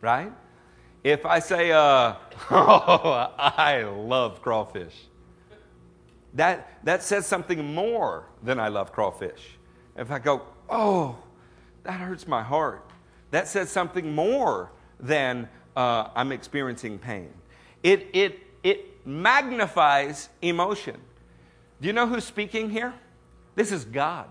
right? 0.00 0.32
If 1.04 1.24
I 1.24 1.38
say, 1.38 1.70
uh, 1.70 2.14
oh, 2.50 3.32
I 3.38 3.84
love 3.84 4.42
crawfish, 4.42 4.96
that, 6.36 6.78
that 6.84 7.02
says 7.02 7.26
something 7.26 7.74
more 7.74 8.26
than 8.42 8.60
I 8.60 8.68
love 8.68 8.92
crawfish. 8.92 9.58
If 9.96 10.10
I 10.10 10.18
go, 10.18 10.42
oh, 10.68 11.16
that 11.82 12.00
hurts 12.00 12.28
my 12.28 12.42
heart, 12.42 12.90
that 13.30 13.48
says 13.48 13.70
something 13.70 14.14
more 14.14 14.70
than 15.00 15.48
uh, 15.76 16.08
I'm 16.14 16.32
experiencing 16.32 16.98
pain. 16.98 17.30
It, 17.82 18.08
it, 18.12 18.40
it 18.62 19.06
magnifies 19.06 20.28
emotion. 20.42 21.00
Do 21.80 21.86
you 21.86 21.92
know 21.92 22.06
who's 22.06 22.24
speaking 22.24 22.70
here? 22.70 22.94
This 23.54 23.72
is 23.72 23.84
God. 23.84 24.28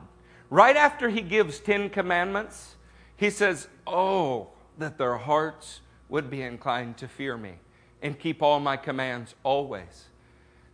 Right 0.50 0.75
after 0.75 1.09
he 1.09 1.21
gives 1.21 1.59
10 1.59 1.89
commandments, 1.89 2.75
he 3.17 3.29
says, 3.29 3.67
Oh, 3.88 4.50
that 4.77 4.97
their 4.97 5.17
hearts 5.17 5.81
would 6.09 6.29
be 6.29 6.41
inclined 6.41 6.97
to 6.97 7.07
fear 7.07 7.38
me 7.38 7.53
and 8.01 8.19
keep 8.19 8.41
all 8.41 8.59
my 8.59 8.77
commands 8.77 9.35
always, 9.43 10.05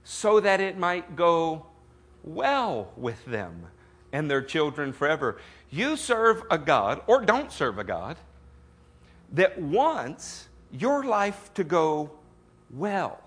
so 0.03 0.39
that 0.39 0.59
it 0.59 0.77
might 0.77 1.15
go 1.15 1.65
well 2.23 2.91
with 2.97 3.23
them 3.25 3.67
and 4.11 4.29
their 4.29 4.41
children 4.41 4.93
forever. 4.93 5.39
You 5.69 5.95
serve 5.95 6.43
a 6.51 6.57
God, 6.57 7.01
or 7.07 7.21
don't 7.21 7.51
serve 7.51 7.79
a 7.79 7.83
God, 7.83 8.17
that 9.31 9.59
wants 9.61 10.47
your 10.71 11.03
life 11.03 11.53
to 11.53 11.63
go 11.63 12.11
well. 12.69 13.21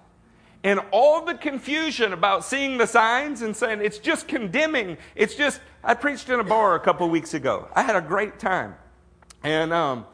And 0.63 0.81
all 0.93 1.25
the 1.25 1.35
confusion 1.35 2.13
about 2.13 2.45
seeing 2.45 2.79
the 2.79 2.87
signs 2.87 3.43
and 3.43 3.55
saying 3.55 3.81
it's 3.83 3.99
just 3.99 4.29
condemning, 4.29 4.97
it's 5.15 5.35
just, 5.35 5.61
I 5.83 5.95
preached 5.95 6.31
in 6.31 6.41
a 6.41 6.45
bar 6.45 6.75
a 6.75 6.81
couple 6.81 7.09
weeks 7.09 7.35
ago. 7.35 7.69
I 7.75 7.83
had 7.83 7.97
a 7.97 8.01
great 8.01 8.39
time. 8.39 8.75
And, 9.43 9.73
um, 9.73 10.07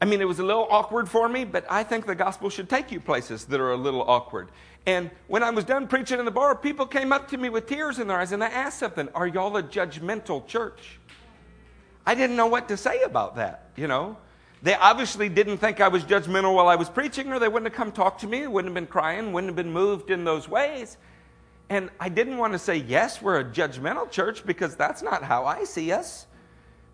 I 0.00 0.04
mean, 0.04 0.20
it 0.20 0.28
was 0.28 0.38
a 0.38 0.44
little 0.44 0.68
awkward 0.70 1.08
for 1.08 1.28
me, 1.28 1.44
but 1.44 1.64
I 1.68 1.82
think 1.82 2.06
the 2.06 2.14
gospel 2.14 2.50
should 2.50 2.68
take 2.68 2.92
you 2.92 3.00
places 3.00 3.46
that 3.46 3.60
are 3.60 3.72
a 3.72 3.76
little 3.76 4.02
awkward. 4.02 4.50
And 4.86 5.10
when 5.26 5.42
I 5.42 5.50
was 5.50 5.64
done 5.64 5.88
preaching 5.88 6.20
in 6.20 6.24
the 6.24 6.30
bar, 6.30 6.54
people 6.54 6.86
came 6.86 7.12
up 7.12 7.28
to 7.28 7.36
me 7.36 7.48
with 7.48 7.66
tears 7.66 7.98
in 7.98 8.06
their 8.06 8.18
eyes 8.18 8.30
and 8.30 8.40
they 8.40 8.46
asked 8.46 8.78
something 8.78 9.08
Are 9.14 9.26
y'all 9.26 9.56
a 9.56 9.62
judgmental 9.62 10.46
church? 10.46 11.00
I 12.06 12.14
didn't 12.14 12.36
know 12.36 12.46
what 12.46 12.68
to 12.68 12.76
say 12.76 13.02
about 13.02 13.34
that, 13.36 13.70
you 13.76 13.88
know. 13.88 14.16
They 14.62 14.74
obviously 14.74 15.28
didn't 15.28 15.58
think 15.58 15.80
I 15.80 15.88
was 15.88 16.04
judgmental 16.04 16.54
while 16.54 16.68
I 16.68 16.76
was 16.76 16.88
preaching, 16.88 17.32
or 17.32 17.38
they 17.38 17.48
wouldn't 17.48 17.70
have 17.70 17.76
come 17.76 17.92
talk 17.92 18.18
to 18.18 18.26
me, 18.26 18.46
wouldn't 18.46 18.74
have 18.74 18.74
been 18.74 18.90
crying, 18.90 19.32
wouldn't 19.32 19.50
have 19.50 19.56
been 19.56 19.72
moved 19.72 20.10
in 20.10 20.24
those 20.24 20.48
ways. 20.48 20.96
And 21.68 21.90
I 21.98 22.08
didn't 22.08 22.38
want 22.38 22.52
to 22.52 22.58
say, 22.58 22.76
yes, 22.76 23.20
we're 23.20 23.40
a 23.40 23.44
judgmental 23.44 24.10
church, 24.10 24.46
because 24.46 24.76
that's 24.76 25.02
not 25.02 25.22
how 25.22 25.44
I 25.44 25.64
see 25.64 25.92
us. 25.92 26.26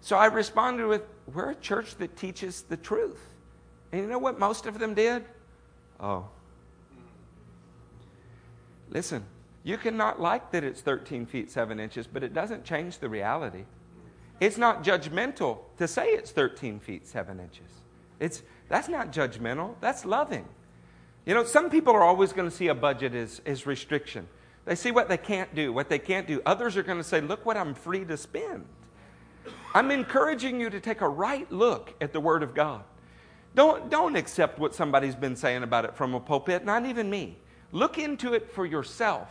So 0.00 0.16
I 0.16 0.26
responded 0.26 0.86
with, 0.86 1.02
we're 1.32 1.50
a 1.50 1.54
church 1.54 1.94
that 1.96 2.16
teaches 2.16 2.62
the 2.62 2.76
truth. 2.76 3.20
And 3.92 4.00
you 4.00 4.08
know 4.08 4.18
what 4.18 4.38
most 4.38 4.66
of 4.66 4.78
them 4.78 4.94
did? 4.94 5.24
Oh. 6.00 6.26
Listen, 8.92 9.24
you 9.64 9.78
cannot 9.78 10.20
like 10.20 10.50
that 10.52 10.64
it's 10.64 10.80
13 10.82 11.24
feet 11.26 11.50
7 11.50 11.80
inches, 11.80 12.06
but 12.06 12.22
it 12.22 12.34
doesn't 12.34 12.64
change 12.64 12.98
the 12.98 13.08
reality. 13.08 13.64
It's 14.38 14.58
not 14.58 14.84
judgmental 14.84 15.58
to 15.78 15.88
say 15.88 16.08
it's 16.08 16.30
13 16.30 16.78
feet 16.78 17.06
7 17.06 17.40
inches. 17.40 17.70
It's, 18.20 18.42
that's 18.68 18.88
not 18.88 19.12
judgmental, 19.12 19.74
that's 19.80 20.04
loving. 20.04 20.46
You 21.24 21.34
know, 21.34 21.44
some 21.44 21.70
people 21.70 21.94
are 21.94 22.02
always 22.02 22.32
going 22.32 22.48
to 22.48 22.54
see 22.54 22.68
a 22.68 22.74
budget 22.74 23.14
as, 23.14 23.40
as 23.46 23.66
restriction. 23.66 24.28
They 24.64 24.74
see 24.74 24.90
what 24.90 25.08
they 25.08 25.16
can't 25.16 25.54
do, 25.54 25.72
what 25.72 25.88
they 25.88 25.98
can't 25.98 26.26
do. 26.26 26.42
Others 26.44 26.76
are 26.76 26.82
going 26.82 26.98
to 26.98 27.04
say, 27.04 27.20
look 27.20 27.46
what 27.46 27.56
I'm 27.56 27.74
free 27.74 28.04
to 28.04 28.16
spend. 28.16 28.66
I'm 29.74 29.90
encouraging 29.90 30.60
you 30.60 30.70
to 30.70 30.80
take 30.80 31.00
a 31.00 31.08
right 31.08 31.50
look 31.50 31.94
at 32.00 32.12
the 32.12 32.20
Word 32.20 32.42
of 32.42 32.54
God. 32.54 32.84
Don't, 33.54 33.90
don't 33.90 34.16
accept 34.16 34.58
what 34.58 34.74
somebody's 34.74 35.14
been 35.14 35.36
saying 35.36 35.62
about 35.62 35.84
it 35.84 35.96
from 35.96 36.14
a 36.14 36.20
pulpit, 36.20 36.64
not 36.64 36.84
even 36.84 37.08
me. 37.08 37.38
Look 37.72 37.98
into 37.98 38.34
it 38.34 38.52
for 38.52 38.66
yourself. 38.66 39.28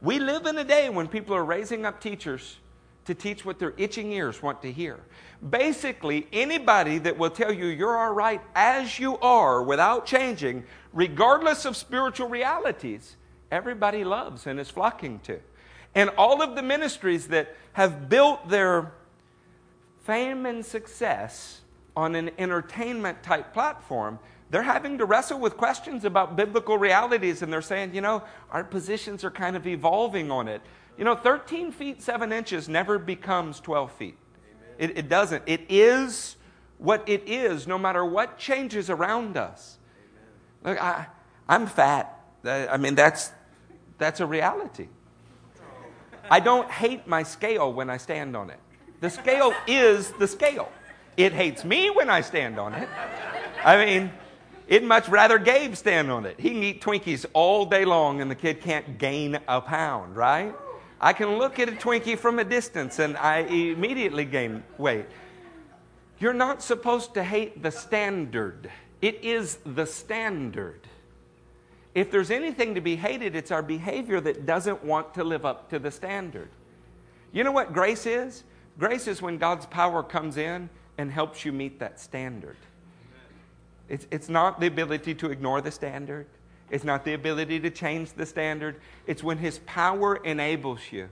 We 0.00 0.18
live 0.18 0.46
in 0.46 0.58
a 0.58 0.64
day 0.64 0.88
when 0.88 1.06
people 1.06 1.36
are 1.36 1.44
raising 1.44 1.86
up 1.86 2.00
teachers 2.00 2.56
to 3.04 3.14
teach 3.14 3.44
what 3.44 3.58
their 3.58 3.74
itching 3.76 4.12
ears 4.12 4.42
want 4.42 4.62
to 4.62 4.72
hear. 4.72 4.98
Basically, 5.48 6.26
anybody 6.32 6.98
that 6.98 7.18
will 7.18 7.30
tell 7.30 7.52
you 7.52 7.66
you're 7.66 7.98
all 7.98 8.12
right 8.12 8.40
as 8.54 8.98
you 8.98 9.18
are 9.18 9.62
without 9.62 10.06
changing, 10.06 10.64
regardless 10.92 11.64
of 11.64 11.76
spiritual 11.76 12.28
realities, 12.28 13.16
everybody 13.50 14.04
loves 14.04 14.46
and 14.46 14.58
is 14.58 14.70
flocking 14.70 15.18
to. 15.20 15.40
And 15.94 16.10
all 16.10 16.42
of 16.42 16.54
the 16.54 16.62
ministries 16.62 17.28
that 17.28 17.54
have 17.74 18.08
built 18.08 18.48
their 18.48 18.92
fame 20.04 20.46
and 20.46 20.64
success 20.64 21.60
on 21.96 22.14
an 22.14 22.30
entertainment 22.38 23.22
type 23.22 23.52
platform, 23.52 24.18
they're 24.52 24.62
having 24.62 24.98
to 24.98 25.06
wrestle 25.06 25.40
with 25.40 25.56
questions 25.56 26.04
about 26.04 26.36
biblical 26.36 26.76
realities, 26.76 27.40
and 27.40 27.50
they're 27.50 27.62
saying, 27.62 27.94
you 27.94 28.02
know, 28.02 28.22
our 28.50 28.62
positions 28.62 29.24
are 29.24 29.30
kind 29.30 29.56
of 29.56 29.66
evolving 29.66 30.30
on 30.30 30.46
it. 30.46 30.60
You 30.98 31.06
know, 31.06 31.14
13 31.14 31.72
feet 31.72 32.02
7 32.02 32.30
inches 32.32 32.68
never 32.68 32.98
becomes 32.98 33.60
12 33.60 33.90
feet. 33.92 34.18
It, 34.78 34.98
it, 34.98 35.08
doesn't. 35.08 35.42
It 35.46 35.62
is 35.70 36.36
what 36.76 37.08
it 37.08 37.22
is, 37.26 37.66
no 37.66 37.78
matter 37.78 38.04
what 38.04 38.36
changes 38.36 38.90
around 38.90 39.38
us. 39.38 39.78
Look, 40.62 40.78
I, 40.82 41.06
I'm 41.48 41.66
fat. 41.66 42.20
Uh, 42.44 42.66
I 42.70 42.76
mean, 42.76 42.94
that's, 42.94 43.32
that's 43.96 44.20
a 44.20 44.26
reality. 44.26 44.88
I 46.30 46.40
don't 46.40 46.70
hate 46.70 47.06
my 47.06 47.22
scale 47.22 47.72
when 47.72 47.88
I 47.88 47.96
stand 47.96 48.36
on 48.36 48.50
it. 48.50 48.60
The 49.00 49.08
scale 49.08 49.54
is 49.66 50.10
the 50.18 50.28
scale. 50.28 50.70
It 51.16 51.32
hates 51.32 51.64
me 51.64 51.88
when 51.88 52.10
I 52.10 52.20
stand 52.20 52.58
on 52.58 52.74
it. 52.74 52.88
I 53.64 53.82
mean, 53.82 54.10
it'd 54.72 54.88
much 54.88 55.06
rather 55.10 55.36
Gabe 55.36 55.74
stand 55.74 56.10
on 56.10 56.24
it. 56.24 56.40
He 56.40 56.48
can 56.48 56.62
eat 56.62 56.80
Twinkies 56.80 57.26
all 57.34 57.66
day 57.66 57.84
long 57.84 58.22
and 58.22 58.30
the 58.30 58.34
kid 58.34 58.62
can't 58.62 58.96
gain 58.96 59.38
a 59.46 59.60
pound, 59.60 60.16
right? 60.16 60.54
I 60.98 61.12
can 61.12 61.36
look 61.36 61.58
at 61.58 61.68
a 61.68 61.72
Twinkie 61.72 62.18
from 62.18 62.38
a 62.38 62.44
distance 62.44 62.98
and 62.98 63.14
I 63.18 63.40
immediately 63.40 64.24
gain 64.24 64.64
weight. 64.78 65.04
You're 66.18 66.32
not 66.32 66.62
supposed 66.62 67.12
to 67.14 67.22
hate 67.22 67.62
the 67.62 67.70
standard, 67.70 68.70
it 69.02 69.22
is 69.22 69.58
the 69.66 69.84
standard. 69.84 70.80
If 71.94 72.10
there's 72.10 72.30
anything 72.30 72.74
to 72.74 72.80
be 72.80 72.96
hated, 72.96 73.36
it's 73.36 73.50
our 73.50 73.62
behavior 73.62 74.18
that 74.22 74.46
doesn't 74.46 74.82
want 74.82 75.12
to 75.14 75.24
live 75.24 75.44
up 75.44 75.68
to 75.68 75.78
the 75.78 75.90
standard. 75.90 76.48
You 77.30 77.44
know 77.44 77.52
what 77.52 77.74
grace 77.74 78.06
is? 78.06 78.44
Grace 78.78 79.06
is 79.06 79.20
when 79.20 79.36
God's 79.36 79.66
power 79.66 80.02
comes 80.02 80.38
in 80.38 80.70
and 80.96 81.12
helps 81.12 81.44
you 81.44 81.52
meet 81.52 81.78
that 81.80 82.00
standard. 82.00 82.56
It's, 83.88 84.06
it's 84.10 84.28
not 84.28 84.60
the 84.60 84.66
ability 84.66 85.14
to 85.16 85.30
ignore 85.30 85.60
the 85.60 85.70
standard. 85.70 86.26
It's 86.70 86.84
not 86.84 87.04
the 87.04 87.12
ability 87.12 87.60
to 87.60 87.70
change 87.70 88.12
the 88.12 88.26
standard. 88.26 88.76
It's 89.06 89.22
when 89.22 89.38
His 89.38 89.58
power 89.66 90.16
enables 90.16 90.80
you 90.90 91.08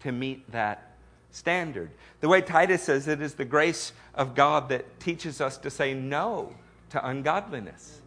to 0.00 0.12
meet 0.12 0.50
that 0.52 0.96
standard. 1.30 1.90
The 2.20 2.28
way 2.28 2.40
Titus 2.40 2.82
says 2.82 3.06
it 3.06 3.20
is 3.20 3.34
the 3.34 3.44
grace 3.44 3.92
of 4.14 4.34
God 4.34 4.68
that 4.70 4.98
teaches 4.98 5.40
us 5.40 5.58
to 5.58 5.70
say 5.70 5.94
no 5.94 6.54
to 6.90 7.06
ungodliness. 7.06 8.00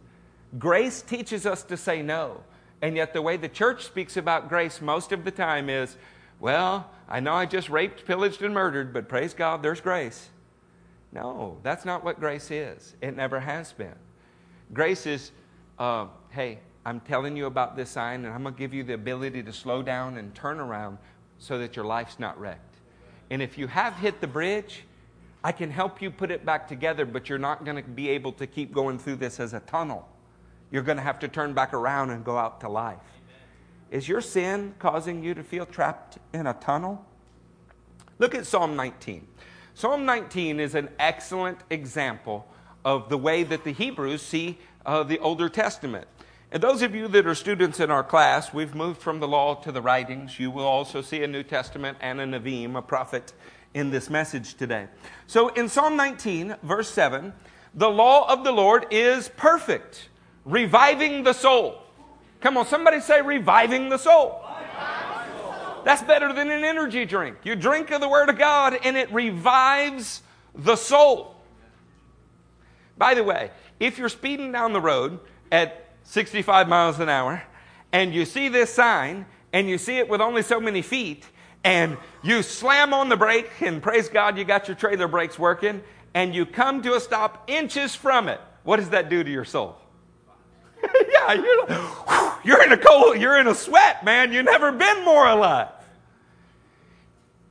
Grace 0.58 1.00
teaches 1.00 1.46
us 1.46 1.62
to 1.64 1.76
say 1.76 2.02
no. 2.02 2.42
And 2.82 2.96
yet, 2.96 3.12
the 3.12 3.22
way 3.22 3.36
the 3.36 3.48
church 3.48 3.84
speaks 3.84 4.16
about 4.16 4.48
grace 4.48 4.80
most 4.80 5.12
of 5.12 5.24
the 5.24 5.30
time 5.30 5.68
is, 5.68 5.96
well, 6.40 6.90
I 7.08 7.20
know 7.20 7.34
I 7.34 7.46
just 7.46 7.68
raped, 7.68 8.06
pillaged, 8.06 8.42
and 8.42 8.54
murdered, 8.54 8.92
but 8.92 9.08
praise 9.08 9.34
God, 9.34 9.62
there's 9.62 9.80
grace. 9.80 10.30
No, 11.12 11.58
that's 11.62 11.84
not 11.84 12.04
what 12.04 12.20
grace 12.20 12.50
is. 12.50 12.94
It 13.00 13.16
never 13.16 13.40
has 13.40 13.72
been. 13.72 13.94
Grace 14.72 15.06
is, 15.06 15.32
uh, 15.78 16.06
hey, 16.30 16.60
I'm 16.84 17.00
telling 17.00 17.36
you 17.36 17.46
about 17.46 17.76
this 17.76 17.90
sign, 17.90 18.24
and 18.24 18.32
I'm 18.32 18.42
going 18.42 18.54
to 18.54 18.58
give 18.58 18.72
you 18.72 18.84
the 18.84 18.94
ability 18.94 19.42
to 19.42 19.52
slow 19.52 19.82
down 19.82 20.16
and 20.18 20.34
turn 20.34 20.60
around 20.60 20.98
so 21.38 21.58
that 21.58 21.76
your 21.76 21.84
life's 21.84 22.18
not 22.18 22.38
wrecked. 22.40 22.76
And 23.30 23.42
if 23.42 23.58
you 23.58 23.66
have 23.66 23.94
hit 23.94 24.20
the 24.20 24.26
bridge, 24.26 24.84
I 25.42 25.52
can 25.52 25.70
help 25.70 26.00
you 26.00 26.10
put 26.10 26.30
it 26.30 26.44
back 26.44 26.68
together, 26.68 27.04
but 27.04 27.28
you're 27.28 27.38
not 27.38 27.64
going 27.64 27.82
to 27.82 27.88
be 27.88 28.08
able 28.10 28.32
to 28.32 28.46
keep 28.46 28.72
going 28.72 28.98
through 28.98 29.16
this 29.16 29.40
as 29.40 29.52
a 29.52 29.60
tunnel. 29.60 30.08
You're 30.70 30.82
going 30.82 30.98
to 30.98 31.02
have 31.02 31.18
to 31.20 31.28
turn 31.28 31.54
back 31.54 31.74
around 31.74 32.10
and 32.10 32.24
go 32.24 32.38
out 32.38 32.60
to 32.60 32.68
life. 32.68 32.98
Is 33.90 34.08
your 34.08 34.20
sin 34.20 34.74
causing 34.78 35.22
you 35.22 35.34
to 35.34 35.42
feel 35.42 35.66
trapped 35.66 36.18
in 36.32 36.46
a 36.46 36.54
tunnel? 36.54 37.04
Look 38.18 38.34
at 38.34 38.46
Psalm 38.46 38.76
19. 38.76 39.26
Psalm 39.80 40.04
19 40.04 40.60
is 40.60 40.74
an 40.74 40.90
excellent 40.98 41.56
example 41.70 42.46
of 42.84 43.08
the 43.08 43.16
way 43.16 43.42
that 43.44 43.64
the 43.64 43.72
Hebrews 43.72 44.20
see 44.20 44.58
uh, 44.84 45.02
the 45.04 45.18
Older 45.20 45.48
Testament. 45.48 46.06
And 46.52 46.62
those 46.62 46.82
of 46.82 46.94
you 46.94 47.08
that 47.08 47.26
are 47.26 47.34
students 47.34 47.80
in 47.80 47.90
our 47.90 48.04
class, 48.04 48.52
we've 48.52 48.74
moved 48.74 49.00
from 49.00 49.20
the 49.20 49.26
law 49.26 49.54
to 49.54 49.72
the 49.72 49.80
writings. 49.80 50.38
You 50.38 50.50
will 50.50 50.66
also 50.66 51.00
see 51.00 51.22
a 51.22 51.26
New 51.26 51.42
Testament 51.42 51.96
and 52.02 52.20
a 52.20 52.26
Nevi'im, 52.26 52.76
a 52.76 52.82
prophet, 52.82 53.32
in 53.72 53.90
this 53.90 54.10
message 54.10 54.52
today. 54.52 54.86
So 55.26 55.48
in 55.48 55.66
Psalm 55.66 55.96
19, 55.96 56.56
verse 56.62 56.90
7, 56.90 57.32
the 57.72 57.88
law 57.88 58.30
of 58.30 58.44
the 58.44 58.52
Lord 58.52 58.84
is 58.90 59.30
perfect, 59.30 60.10
reviving 60.44 61.22
the 61.22 61.32
soul. 61.32 61.84
Come 62.42 62.58
on, 62.58 62.66
somebody 62.66 63.00
say 63.00 63.22
reviving 63.22 63.88
the 63.88 63.96
soul. 63.96 64.44
That's 65.84 66.02
better 66.02 66.32
than 66.32 66.50
an 66.50 66.64
energy 66.64 67.04
drink. 67.04 67.38
You 67.44 67.56
drink 67.56 67.90
of 67.90 68.00
the 68.00 68.08
Word 68.08 68.28
of 68.28 68.38
God 68.38 68.78
and 68.84 68.96
it 68.96 69.12
revives 69.12 70.22
the 70.54 70.76
soul. 70.76 71.36
By 72.96 73.14
the 73.14 73.24
way, 73.24 73.50
if 73.78 73.98
you're 73.98 74.08
speeding 74.08 74.52
down 74.52 74.72
the 74.72 74.80
road 74.80 75.20
at 75.50 75.86
65 76.04 76.68
miles 76.68 77.00
an 77.00 77.08
hour 77.08 77.42
and 77.92 78.14
you 78.14 78.24
see 78.24 78.48
this 78.48 78.72
sign 78.72 79.26
and 79.52 79.68
you 79.68 79.78
see 79.78 79.98
it 79.98 80.08
with 80.08 80.20
only 80.20 80.42
so 80.42 80.60
many 80.60 80.82
feet 80.82 81.26
and 81.64 81.96
you 82.22 82.42
slam 82.42 82.92
on 82.92 83.08
the 83.08 83.16
brake 83.16 83.50
and 83.60 83.82
praise 83.82 84.08
God 84.08 84.36
you 84.36 84.44
got 84.44 84.68
your 84.68 84.76
trailer 84.76 85.08
brakes 85.08 85.38
working 85.38 85.82
and 86.14 86.34
you 86.34 86.44
come 86.44 86.82
to 86.82 86.94
a 86.94 87.00
stop 87.00 87.48
inches 87.48 87.94
from 87.94 88.28
it, 88.28 88.40
what 88.64 88.76
does 88.76 88.90
that 88.90 89.08
do 89.08 89.22
to 89.22 89.30
your 89.30 89.44
soul? 89.44 89.76
yeah, 91.12 91.32
you're, 91.34 91.66
you're 92.44 92.62
in 92.62 92.72
a 92.72 92.76
cold, 92.76 93.20
you're 93.20 93.38
in 93.38 93.46
a 93.46 93.54
sweat, 93.54 94.04
man. 94.04 94.32
You've 94.32 94.44
never 94.44 94.72
been 94.72 95.04
more 95.04 95.26
alive. 95.26 95.68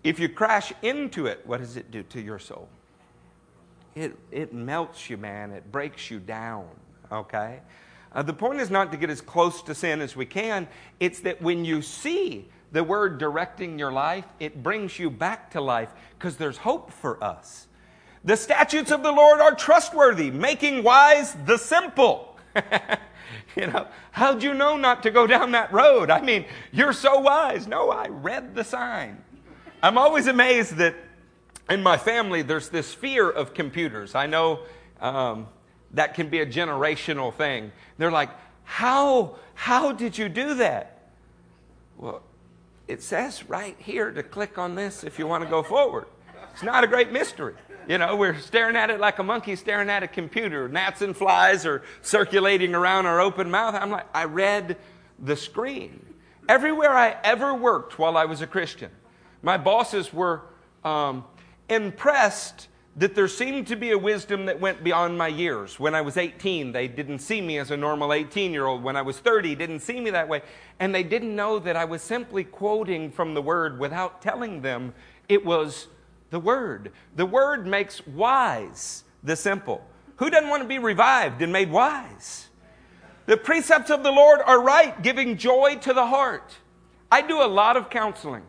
If 0.03 0.19
you 0.19 0.29
crash 0.29 0.71
into 0.81 1.25
it, 1.25 1.41
what 1.45 1.59
does 1.59 1.77
it 1.77 1.91
do 1.91 2.03
to 2.03 2.21
your 2.21 2.39
soul? 2.39 2.69
It, 3.95 4.17
it 4.31 4.53
melts 4.53 5.09
you, 5.09 5.17
man. 5.17 5.51
It 5.51 5.71
breaks 5.71 6.09
you 6.09 6.19
down, 6.19 6.67
okay? 7.11 7.59
Uh, 8.13 8.23
the 8.23 8.33
point 8.33 8.59
is 8.59 8.69
not 8.69 8.91
to 8.91 8.97
get 8.97 9.09
as 9.09 9.21
close 9.21 9.61
to 9.63 9.75
sin 9.75 10.01
as 10.01 10.15
we 10.15 10.25
can. 10.25 10.67
It's 10.99 11.19
that 11.21 11.41
when 11.41 11.65
you 11.65 11.81
see 11.81 12.47
the 12.71 12.83
word 12.83 13.17
directing 13.17 13.77
your 13.77 13.91
life, 13.91 14.25
it 14.39 14.63
brings 14.63 14.97
you 14.97 15.09
back 15.09 15.51
to 15.51 15.61
life 15.61 15.91
because 16.17 16.37
there's 16.37 16.57
hope 16.57 16.91
for 16.91 17.21
us. 17.23 17.67
The 18.23 18.37
statutes 18.37 18.91
of 18.91 19.03
the 19.03 19.11
Lord 19.11 19.39
are 19.39 19.55
trustworthy, 19.55 20.31
making 20.31 20.83
wise 20.83 21.35
the 21.45 21.57
simple. 21.57 22.37
you 23.55 23.67
know, 23.67 23.87
how'd 24.11 24.43
you 24.43 24.53
know 24.53 24.77
not 24.77 25.03
to 25.03 25.11
go 25.11 25.27
down 25.27 25.51
that 25.51 25.71
road? 25.71 26.09
I 26.09 26.21
mean, 26.21 26.45
you're 26.71 26.93
so 26.93 27.19
wise. 27.19 27.67
No, 27.67 27.89
I 27.89 28.07
read 28.07 28.55
the 28.55 28.63
sign. 28.63 29.23
I'm 29.81 29.97
always 29.97 30.27
amazed 30.27 30.75
that 30.77 30.95
in 31.69 31.81
my 31.81 31.97
family 31.97 32.41
there's 32.41 32.69
this 32.69 32.93
fear 32.93 33.29
of 33.29 33.53
computers. 33.53 34.15
I 34.15 34.25
know 34.25 34.61
um, 34.99 35.47
that 35.91 36.13
can 36.13 36.29
be 36.29 36.39
a 36.39 36.45
generational 36.45 37.33
thing. 37.33 37.71
They're 37.97 38.11
like, 38.11 38.29
how, 38.63 39.35
how 39.55 39.91
did 39.91 40.17
you 40.17 40.29
do 40.29 40.55
that? 40.55 41.11
Well, 41.97 42.21
it 42.87 43.01
says 43.03 43.47
right 43.47 43.75
here 43.79 44.11
to 44.11 44.23
click 44.23 44.57
on 44.57 44.75
this 44.75 45.03
if 45.03 45.19
you 45.19 45.27
want 45.27 45.43
to 45.43 45.49
go 45.49 45.63
forward. 45.63 46.05
It's 46.53 46.63
not 46.63 46.83
a 46.83 46.87
great 46.87 47.11
mystery. 47.11 47.53
You 47.89 47.97
know, 47.97 48.15
we're 48.15 48.37
staring 48.37 48.75
at 48.75 48.91
it 48.91 48.99
like 48.99 49.17
a 49.17 49.23
monkey 49.23 49.55
staring 49.55 49.89
at 49.89 50.03
a 50.03 50.07
computer. 50.07 50.69
Gnats 50.69 51.01
and 51.01 51.17
flies 51.17 51.65
are 51.65 51.81
circulating 52.03 52.75
around 52.75 53.07
our 53.07 53.19
open 53.19 53.49
mouth. 53.49 53.73
I'm 53.73 53.89
like, 53.89 54.05
I 54.13 54.25
read 54.25 54.77
the 55.17 55.35
screen. 55.35 56.05
Everywhere 56.47 56.95
I 56.95 57.17
ever 57.23 57.51
worked 57.55 57.97
while 57.97 58.15
I 58.15 58.25
was 58.25 58.41
a 58.43 58.47
Christian, 58.47 58.91
my 59.41 59.57
bosses 59.57 60.13
were 60.13 60.43
um, 60.83 61.25
impressed 61.67 62.67
that 62.97 63.15
there 63.15 63.27
seemed 63.27 63.65
to 63.67 63.75
be 63.75 63.89
a 63.89 63.97
wisdom 63.97 64.45
that 64.45 64.59
went 64.59 64.83
beyond 64.83 65.17
my 65.17 65.27
years. 65.27 65.79
When 65.79 65.95
I 65.95 66.01
was 66.01 66.15
18, 66.15 66.71
they 66.71 66.87
didn't 66.87 67.19
see 67.19 67.41
me 67.41 67.57
as 67.57 67.71
a 67.71 67.77
normal 67.77 68.13
18 68.13 68.51
year 68.51 68.67
old. 68.67 68.83
When 68.83 68.97
I 68.97 69.01
was 69.01 69.17
30, 69.17 69.55
didn't 69.55 69.79
see 69.79 69.99
me 69.99 70.11
that 70.11 70.29
way. 70.29 70.43
And 70.79 70.93
they 70.93 71.01
didn't 71.01 71.35
know 71.35 71.57
that 71.57 71.75
I 71.75 71.85
was 71.85 72.03
simply 72.03 72.43
quoting 72.43 73.09
from 73.09 73.33
the 73.33 73.41
Word 73.41 73.79
without 73.79 74.21
telling 74.21 74.61
them 74.61 74.93
it 75.27 75.43
was 75.43 75.87
the 76.29 76.39
Word. 76.39 76.91
The 77.15 77.25
Word 77.25 77.65
makes 77.67 78.05
wise 78.07 79.03
the 79.23 79.35
simple. 79.35 79.85
Who 80.17 80.29
doesn't 80.29 80.49
want 80.49 80.63
to 80.63 80.67
be 80.67 80.79
revived 80.79 81.41
and 81.41 81.51
made 81.51 81.71
wise? 81.71 82.47
The 83.25 83.37
precepts 83.37 83.89
of 83.89 84.03
the 84.03 84.11
Lord 84.11 84.39
are 84.45 84.61
right, 84.61 85.01
giving 85.01 85.37
joy 85.37 85.77
to 85.81 85.93
the 85.93 86.05
heart. 86.05 86.55
I 87.11 87.21
do 87.21 87.41
a 87.41 87.47
lot 87.47 87.77
of 87.77 87.89
counseling. 87.89 88.43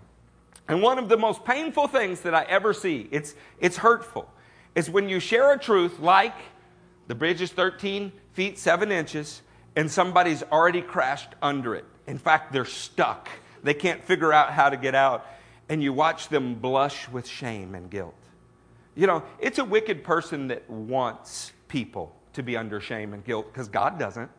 And 0.69 0.83
one 0.83 0.99
of 0.99 1.09
the 1.09 1.17
most 1.17 1.45
painful 1.45 1.89
things 1.89 2.21
that 2.21 2.35
I 2.35 2.45
ever 2.45 2.73
see, 2.73 3.09
it's, 3.11 3.35
it's 3.59 3.77
hurtful, 3.77 4.31
is 4.75 4.89
when 4.89 5.09
you 5.09 5.21
share 5.21 5.53
a 5.53 5.59
truth 5.59 5.99
like 5.99 6.35
the 7.09 7.15
bridge 7.15 7.41
is 7.41 7.51
13 7.51 8.13
feet 8.35 8.59
7 8.59 8.93
inches 8.93 9.43
and 9.77 9.91
somebody's 9.91 10.43
already 10.45 10.81
crashed 10.83 11.31
under 11.43 11.75
it. 11.75 11.85
In 12.07 12.19
fact, 12.19 12.53
they're 12.53 12.65
stuck. 12.65 13.29
They 13.63 13.75
can't 13.75 14.05
figure 14.05 14.33
out 14.33 14.53
how 14.53 14.71
to 14.71 14.77
get 14.77 14.95
out. 14.95 15.27
And 15.71 15.83
you 15.83 15.95
watch 15.95 16.29
them 16.29 16.57
blush 16.57 17.09
with 17.09 17.27
shame 17.27 17.75
and 17.75 17.89
guilt. 17.89 18.15
You 18.95 19.07
know, 19.07 19.23
it's 19.39 19.59
a 19.59 19.65
wicked 19.65 20.05
person 20.05 20.49
that 20.49 20.69
wants 20.69 21.53
people 21.69 22.15
to 22.35 22.43
be 22.43 22.57
under 22.57 22.81
shame 22.81 23.15
and 23.15 23.25
guilt 23.25 23.47
because 23.51 23.69
God 23.69 23.99
doesn't. 23.99 24.31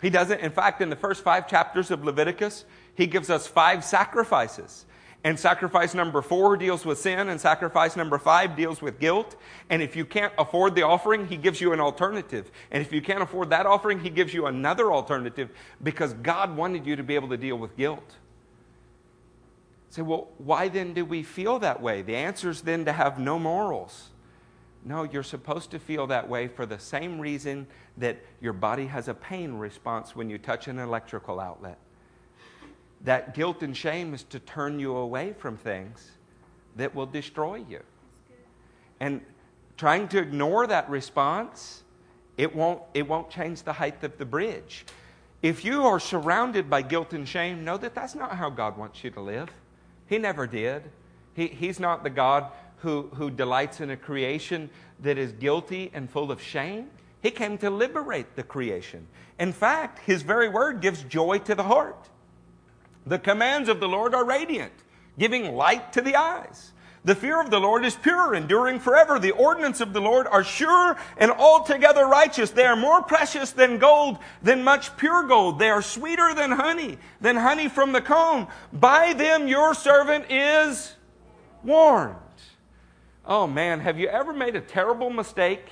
He 0.00 0.10
doesn't. 0.10 0.40
In 0.40 0.52
fact, 0.52 0.80
in 0.80 0.90
the 0.90 0.96
first 0.96 1.24
five 1.24 1.48
chapters 1.48 1.90
of 1.90 2.04
Leviticus, 2.04 2.64
he 2.94 3.06
gives 3.06 3.30
us 3.30 3.46
five 3.46 3.84
sacrifices. 3.84 4.84
And 5.24 5.38
sacrifice 5.38 5.94
number 5.94 6.22
four 6.22 6.56
deals 6.56 6.86
with 6.86 6.98
sin, 6.98 7.28
and 7.28 7.40
sacrifice 7.40 7.96
number 7.96 8.18
five 8.18 8.54
deals 8.54 8.80
with 8.80 9.00
guilt. 9.00 9.34
And 9.68 9.82
if 9.82 9.96
you 9.96 10.04
can't 10.04 10.32
afford 10.38 10.76
the 10.76 10.82
offering, 10.82 11.26
he 11.26 11.36
gives 11.36 11.60
you 11.60 11.72
an 11.72 11.80
alternative. 11.80 12.52
And 12.70 12.80
if 12.80 12.92
you 12.92 13.02
can't 13.02 13.22
afford 13.22 13.50
that 13.50 13.66
offering, 13.66 13.98
he 13.98 14.10
gives 14.10 14.32
you 14.32 14.46
another 14.46 14.92
alternative 14.92 15.50
because 15.82 16.12
God 16.12 16.56
wanted 16.56 16.86
you 16.86 16.94
to 16.94 17.02
be 17.02 17.16
able 17.16 17.28
to 17.30 17.36
deal 17.36 17.56
with 17.56 17.76
guilt. 17.76 18.14
Say, 19.90 20.02
well, 20.02 20.28
why 20.38 20.68
then 20.68 20.92
do 20.92 21.04
we 21.04 21.22
feel 21.22 21.58
that 21.60 21.80
way? 21.80 22.02
The 22.02 22.16
answer 22.16 22.50
is 22.50 22.62
then 22.62 22.84
to 22.84 22.92
have 22.92 23.18
no 23.18 23.38
morals. 23.38 24.10
No, 24.84 25.02
you're 25.02 25.22
supposed 25.22 25.70
to 25.72 25.78
feel 25.78 26.06
that 26.08 26.28
way 26.28 26.46
for 26.46 26.66
the 26.66 26.78
same 26.78 27.20
reason 27.20 27.66
that 27.96 28.18
your 28.40 28.52
body 28.52 28.86
has 28.86 29.08
a 29.08 29.14
pain 29.14 29.54
response 29.54 30.14
when 30.14 30.30
you 30.30 30.38
touch 30.38 30.68
an 30.68 30.78
electrical 30.78 31.40
outlet 31.40 31.78
that 33.02 33.34
guilt 33.34 33.62
and 33.62 33.76
shame 33.76 34.14
is 34.14 34.22
to 34.24 34.38
turn 34.40 34.78
you 34.78 34.96
away 34.96 35.34
from 35.38 35.56
things 35.56 36.12
that 36.76 36.94
will 36.94 37.06
destroy 37.06 37.64
you. 37.68 37.80
And 39.00 39.20
trying 39.76 40.08
to 40.08 40.18
ignore 40.18 40.66
that 40.66 40.88
response, 40.90 41.84
it 42.36 42.54
won't, 42.54 42.82
it 42.94 43.06
won't 43.06 43.30
change 43.30 43.62
the 43.62 43.72
height 43.72 44.02
of 44.02 44.18
the 44.18 44.24
bridge. 44.24 44.84
If 45.42 45.64
you 45.64 45.84
are 45.84 46.00
surrounded 46.00 46.68
by 46.68 46.82
guilt 46.82 47.12
and 47.12 47.28
shame, 47.28 47.64
know 47.64 47.76
that 47.76 47.94
that's 47.94 48.16
not 48.16 48.36
how 48.36 48.50
God 48.50 48.76
wants 48.76 49.04
you 49.04 49.10
to 49.10 49.20
live. 49.20 49.48
He 50.08 50.18
never 50.18 50.46
did. 50.46 50.82
He, 51.34 51.46
he's 51.46 51.78
not 51.78 52.02
the 52.02 52.10
God 52.10 52.50
who, 52.78 53.10
who 53.14 53.30
delights 53.30 53.80
in 53.80 53.90
a 53.90 53.96
creation 53.96 54.70
that 55.00 55.18
is 55.18 55.32
guilty 55.32 55.90
and 55.94 56.10
full 56.10 56.32
of 56.32 56.42
shame. 56.42 56.90
He 57.22 57.30
came 57.30 57.58
to 57.58 57.70
liberate 57.70 58.36
the 58.36 58.42
creation. 58.42 59.06
In 59.38 59.52
fact, 59.52 60.00
His 60.00 60.22
very 60.22 60.48
word 60.48 60.80
gives 60.80 61.02
joy 61.04 61.38
to 61.40 61.54
the 61.54 61.64
heart. 61.64 62.08
The 63.06 63.18
commands 63.18 63.68
of 63.68 63.80
the 63.80 63.88
Lord 63.88 64.14
are 64.14 64.24
radiant, 64.24 64.72
giving 65.18 65.54
light 65.54 65.92
to 65.94 66.00
the 66.00 66.16
eyes. 66.16 66.72
The 67.08 67.14
fear 67.14 67.40
of 67.40 67.50
the 67.50 67.58
Lord 67.58 67.86
is 67.86 67.96
pure, 67.96 68.34
enduring 68.34 68.80
forever. 68.80 69.18
The 69.18 69.30
ordinance 69.30 69.80
of 69.80 69.94
the 69.94 70.00
Lord 70.00 70.26
are 70.26 70.44
sure 70.44 70.94
and 71.16 71.30
altogether 71.30 72.04
righteous. 72.04 72.50
They 72.50 72.66
are 72.66 72.76
more 72.76 73.02
precious 73.02 73.50
than 73.50 73.78
gold, 73.78 74.18
than 74.42 74.62
much 74.62 74.94
pure 74.98 75.22
gold. 75.22 75.58
They 75.58 75.70
are 75.70 75.80
sweeter 75.80 76.34
than 76.34 76.52
honey, 76.52 76.98
than 77.18 77.36
honey 77.36 77.70
from 77.70 77.92
the 77.92 78.02
comb. 78.02 78.48
By 78.74 79.14
them 79.14 79.48
your 79.48 79.72
servant 79.72 80.26
is 80.28 80.96
warned. 81.64 82.16
Oh 83.24 83.46
man, 83.46 83.80
have 83.80 83.98
you 83.98 84.08
ever 84.08 84.34
made 84.34 84.54
a 84.54 84.60
terrible 84.60 85.08
mistake 85.08 85.64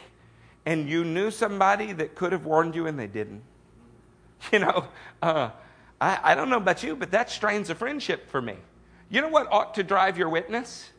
and 0.65 0.89
you 0.89 1.05
knew 1.05 1.31
somebody 1.31 1.93
that 1.93 2.15
could 2.15 2.33
have 2.33 2.47
warned 2.47 2.75
you 2.75 2.87
and 2.87 2.99
they 2.99 3.09
didn't? 3.09 3.43
You 4.53 4.61
know, 4.61 4.87
uh, 5.21 5.51
I, 6.01 6.19
I 6.23 6.35
don't 6.35 6.49
know 6.49 6.57
about 6.57 6.83
you, 6.83 6.97
but 6.97 7.11
that 7.11 7.29
strains 7.29 7.69
a 7.69 7.75
friendship 7.75 8.31
for 8.31 8.41
me. 8.41 8.57
You 9.11 9.21
know 9.21 9.29
what 9.29 9.53
ought 9.53 9.75
to 9.75 9.83
drive 9.83 10.17
your 10.17 10.31
witness? 10.31 10.93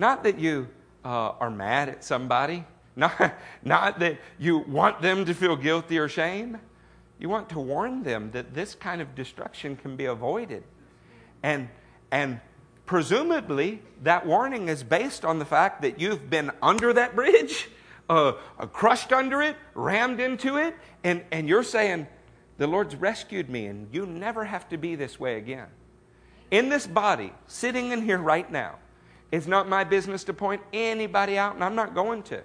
Not 0.00 0.24
that 0.24 0.38
you 0.38 0.66
uh, 1.04 1.32
are 1.38 1.50
mad 1.50 1.90
at 1.90 2.02
somebody, 2.02 2.64
not, 2.96 3.34
not 3.62 3.98
that 4.00 4.16
you 4.38 4.60
want 4.60 5.02
them 5.02 5.26
to 5.26 5.34
feel 5.34 5.56
guilty 5.56 5.98
or 5.98 6.08
shame. 6.08 6.56
You 7.18 7.28
want 7.28 7.50
to 7.50 7.60
warn 7.60 8.02
them 8.02 8.30
that 8.30 8.54
this 8.54 8.74
kind 8.74 9.02
of 9.02 9.14
destruction 9.14 9.76
can 9.76 9.96
be 9.96 10.06
avoided. 10.06 10.64
And, 11.42 11.68
and 12.10 12.40
presumably, 12.86 13.82
that 14.02 14.24
warning 14.24 14.70
is 14.70 14.82
based 14.82 15.22
on 15.22 15.38
the 15.38 15.44
fact 15.44 15.82
that 15.82 16.00
you've 16.00 16.30
been 16.30 16.50
under 16.62 16.94
that 16.94 17.14
bridge, 17.14 17.68
uh, 18.08 18.32
uh, 18.58 18.66
crushed 18.68 19.12
under 19.12 19.42
it, 19.42 19.54
rammed 19.74 20.18
into 20.18 20.56
it, 20.56 20.74
and, 21.04 21.22
and 21.30 21.46
you're 21.46 21.62
saying, 21.62 22.06
The 22.56 22.66
Lord's 22.66 22.96
rescued 22.96 23.50
me, 23.50 23.66
and 23.66 23.86
you 23.92 24.06
never 24.06 24.46
have 24.46 24.66
to 24.70 24.78
be 24.78 24.94
this 24.94 25.20
way 25.20 25.36
again 25.36 25.66
in 26.50 26.70
this 26.70 26.86
body, 26.86 27.34
sitting 27.46 27.92
in 27.92 28.02
here 28.02 28.18
right 28.18 28.50
now, 28.50 28.76
it's 29.32 29.46
not 29.46 29.68
my 29.68 29.84
business 29.84 30.24
to 30.24 30.32
point 30.32 30.62
anybody 30.72 31.38
out, 31.38 31.54
and 31.54 31.62
I'm 31.62 31.74
not 31.74 31.94
going 31.94 32.22
to. 32.24 32.42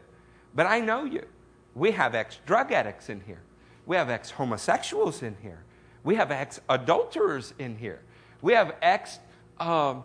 But 0.54 0.67
I 0.67 0.80
know 0.80 1.04
you. 1.04 1.26
We 1.74 1.91
have 1.91 2.15
ex 2.15 2.39
drug 2.45 2.71
addicts 2.71 3.10
in 3.10 3.21
here. 3.21 3.41
We 3.86 3.95
have 3.95 4.10
ex 4.10 4.32
homosexuals 4.32 5.21
in 5.24 5.36
here. 5.41 5.63
We 6.04 6.15
have 6.15 6.32
ex 6.32 6.62
adulterers 6.69 7.54
in 7.60 7.78
here. 7.78 8.02
We 8.41 8.54
have 8.54 8.76
ex 8.82 9.19
uh, 9.60 9.95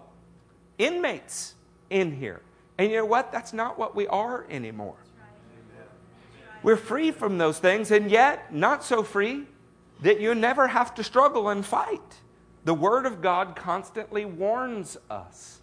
inmates 0.79 1.55
in 1.91 2.17
here. 2.17 2.41
And 2.79 2.91
you 2.91 2.97
know 2.97 3.05
what? 3.05 3.31
That's 3.31 3.53
not 3.53 3.79
what 3.79 3.95
we 3.95 4.07
are 4.07 4.47
anymore. 4.49 4.97
We're 6.63 6.77
free 6.77 7.11
from 7.11 7.39
those 7.39 7.59
things, 7.59 7.91
and 7.91 8.11
yet 8.11 8.55
not 8.55 8.85
so 8.85 9.03
free 9.03 9.47
that 10.03 10.21
you 10.21 10.35
never 10.35 10.69
have 10.69 10.95
to 10.95 11.05
struggle 11.05 11.49
and 11.49 11.65
fight. 11.65 12.21
The 12.65 12.75
Word 12.75 13.07
of 13.07 13.23
God 13.23 13.57
constantly 13.57 14.25
warns 14.25 14.97
us 15.09 15.60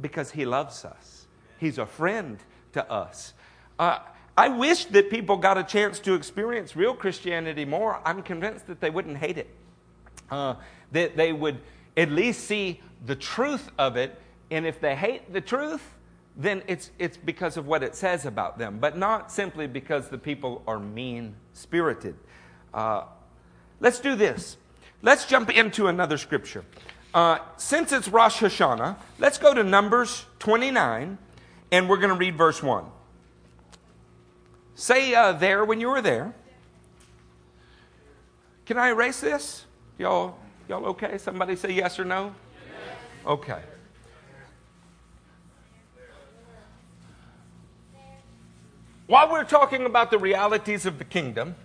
because 0.00 0.30
He 0.30 0.44
loves 0.44 0.84
us. 0.84 1.26
He's 1.58 1.78
a 1.78 1.86
friend 1.86 2.38
to 2.72 2.90
us. 2.90 3.34
Uh, 3.78 3.98
I 4.36 4.48
wish 4.48 4.86
that 4.86 5.10
people 5.10 5.36
got 5.36 5.58
a 5.58 5.62
chance 5.62 5.98
to 6.00 6.14
experience 6.14 6.74
real 6.74 6.94
Christianity 6.94 7.64
more. 7.64 8.00
I'm 8.04 8.22
convinced 8.22 8.66
that 8.66 8.80
they 8.80 8.90
wouldn't 8.90 9.18
hate 9.18 9.38
it, 9.38 9.50
uh, 10.30 10.54
that 10.92 11.16
they 11.16 11.32
would 11.32 11.58
at 11.96 12.10
least 12.10 12.44
see 12.44 12.80
the 13.04 13.14
truth 13.14 13.70
of 13.78 13.96
it. 13.96 14.18
And 14.50 14.66
if 14.66 14.80
they 14.80 14.96
hate 14.96 15.32
the 15.32 15.40
truth, 15.40 15.82
then 16.36 16.62
it's, 16.66 16.90
it's 16.98 17.16
because 17.16 17.56
of 17.56 17.66
what 17.66 17.82
it 17.82 17.94
says 17.94 18.24
about 18.24 18.58
them, 18.58 18.78
but 18.78 18.96
not 18.96 19.30
simply 19.30 19.66
because 19.66 20.08
the 20.08 20.18
people 20.18 20.62
are 20.66 20.78
mean 20.78 21.34
spirited. 21.52 22.16
Uh, 22.72 23.04
let's 23.80 24.00
do 24.00 24.14
this. 24.14 24.56
Let's 25.02 25.26
jump 25.26 25.50
into 25.50 25.88
another 25.88 26.16
scripture. 26.16 26.64
Uh, 27.14 27.38
since 27.58 27.92
it's 27.92 28.08
Rosh 28.08 28.40
Hashanah, 28.40 28.96
let's 29.18 29.36
go 29.36 29.52
to 29.52 29.62
Numbers 29.62 30.24
29, 30.38 31.18
and 31.70 31.88
we're 31.88 31.98
going 31.98 32.08
to 32.08 32.16
read 32.16 32.36
verse 32.36 32.62
1. 32.62 32.84
Say 34.74 35.14
uh, 35.14 35.32
there 35.32 35.64
when 35.64 35.78
you 35.78 35.90
were 35.90 36.00
there. 36.00 36.34
Can 38.64 38.78
I 38.78 38.88
erase 38.88 39.20
this? 39.20 39.66
Y'all, 39.98 40.38
y'all 40.68 40.86
okay? 40.86 41.18
Somebody 41.18 41.56
say 41.56 41.72
yes 41.72 41.98
or 41.98 42.06
no? 42.06 42.34
Yes. 42.54 42.96
Okay. 43.26 43.60
While 49.06 49.30
we're 49.30 49.44
talking 49.44 49.84
about 49.84 50.10
the 50.10 50.18
realities 50.18 50.86
of 50.86 50.98
the 50.98 51.04
kingdom, 51.04 51.56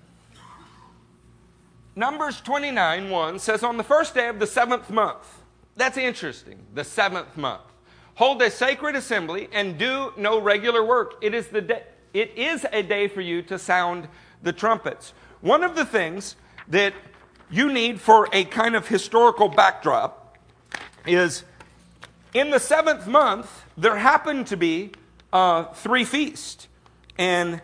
Numbers 1.97 2.41
29 2.41 3.09
1 3.09 3.39
says, 3.39 3.63
On 3.63 3.77
the 3.77 3.83
first 3.83 4.13
day 4.13 4.27
of 4.27 4.37
the 4.37 4.45
seventh 4.45 4.91
month, 4.91 5.41
that's 5.75 5.97
interesting, 5.97 6.59
the 6.75 6.83
seventh 6.83 7.35
month, 7.35 7.63
hold 8.13 8.39
a 8.43 8.51
sacred 8.51 8.95
assembly 8.95 9.49
and 9.51 9.79
do 9.79 10.13
no 10.15 10.39
regular 10.39 10.85
work. 10.85 11.15
It 11.23 11.33
is, 11.33 11.47
the 11.47 11.61
day, 11.61 11.81
it 12.13 12.37
is 12.37 12.67
a 12.71 12.83
day 12.83 13.07
for 13.07 13.21
you 13.21 13.41
to 13.41 13.57
sound 13.57 14.09
the 14.43 14.53
trumpets. 14.53 15.13
One 15.41 15.63
of 15.63 15.75
the 15.75 15.85
things 15.85 16.35
that 16.67 16.93
you 17.49 17.73
need 17.73 17.99
for 17.99 18.29
a 18.31 18.45
kind 18.45 18.75
of 18.75 18.87
historical 18.87 19.49
backdrop 19.49 20.37
is 21.07 21.45
in 22.35 22.51
the 22.51 22.59
seventh 22.59 23.07
month, 23.07 23.63
there 23.75 23.97
happened 23.97 24.45
to 24.47 24.55
be 24.55 24.91
uh, 25.33 25.63
three 25.73 26.03
feasts. 26.03 26.67
And 27.17 27.59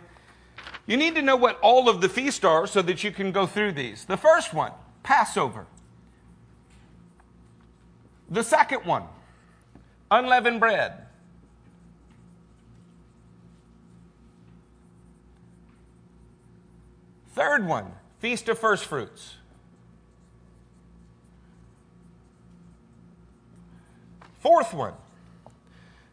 you 0.86 0.96
need 0.96 1.14
to 1.14 1.22
know 1.22 1.36
what 1.36 1.58
all 1.60 1.88
of 1.88 2.00
the 2.00 2.08
feasts 2.08 2.44
are 2.44 2.66
so 2.66 2.82
that 2.82 3.02
you 3.02 3.10
can 3.10 3.32
go 3.32 3.46
through 3.46 3.72
these. 3.72 4.04
The 4.04 4.18
first 4.18 4.52
one, 4.52 4.72
Passover. 5.02 5.66
The 8.28 8.42
second 8.42 8.84
one, 8.84 9.04
unleavened 10.10 10.60
bread. 10.60 11.06
Third 17.32 17.66
one, 17.66 17.92
Feast 18.20 18.48
of 18.48 18.58
First 18.58 18.84
Fruits. 18.84 19.36
Fourth 24.40 24.74
one, 24.74 24.92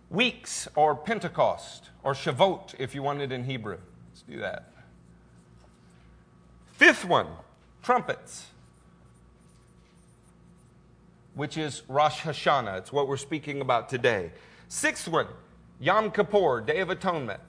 weeks 0.10 0.68
or 0.76 0.96
Pentecost 0.96 1.90
or 2.04 2.14
Shavuot 2.14 2.76
if 2.80 2.96
you 2.96 3.04
want 3.04 3.22
it 3.22 3.34
in 3.34 3.44
Hebrew 3.44 3.78
do 4.32 4.40
that. 4.40 4.72
Fifth 6.74 7.06
one, 7.06 7.28
trumpets, 7.84 8.48
which 11.36 11.58
is 11.58 11.84
Rosh 11.88 12.22
Hashanah. 12.22 12.80
It's 12.80 12.94
what 12.94 13.08
we're 13.08 13.18
speaking 13.18 13.62
about 13.62 13.90
today. 13.90 14.32
Sixth 14.68 15.08
one, 15.08 15.28
Yom 15.80 16.12
Kippur, 16.12 16.62
Day 16.62 16.80
of 16.80 16.90
Atonement. 16.90 17.42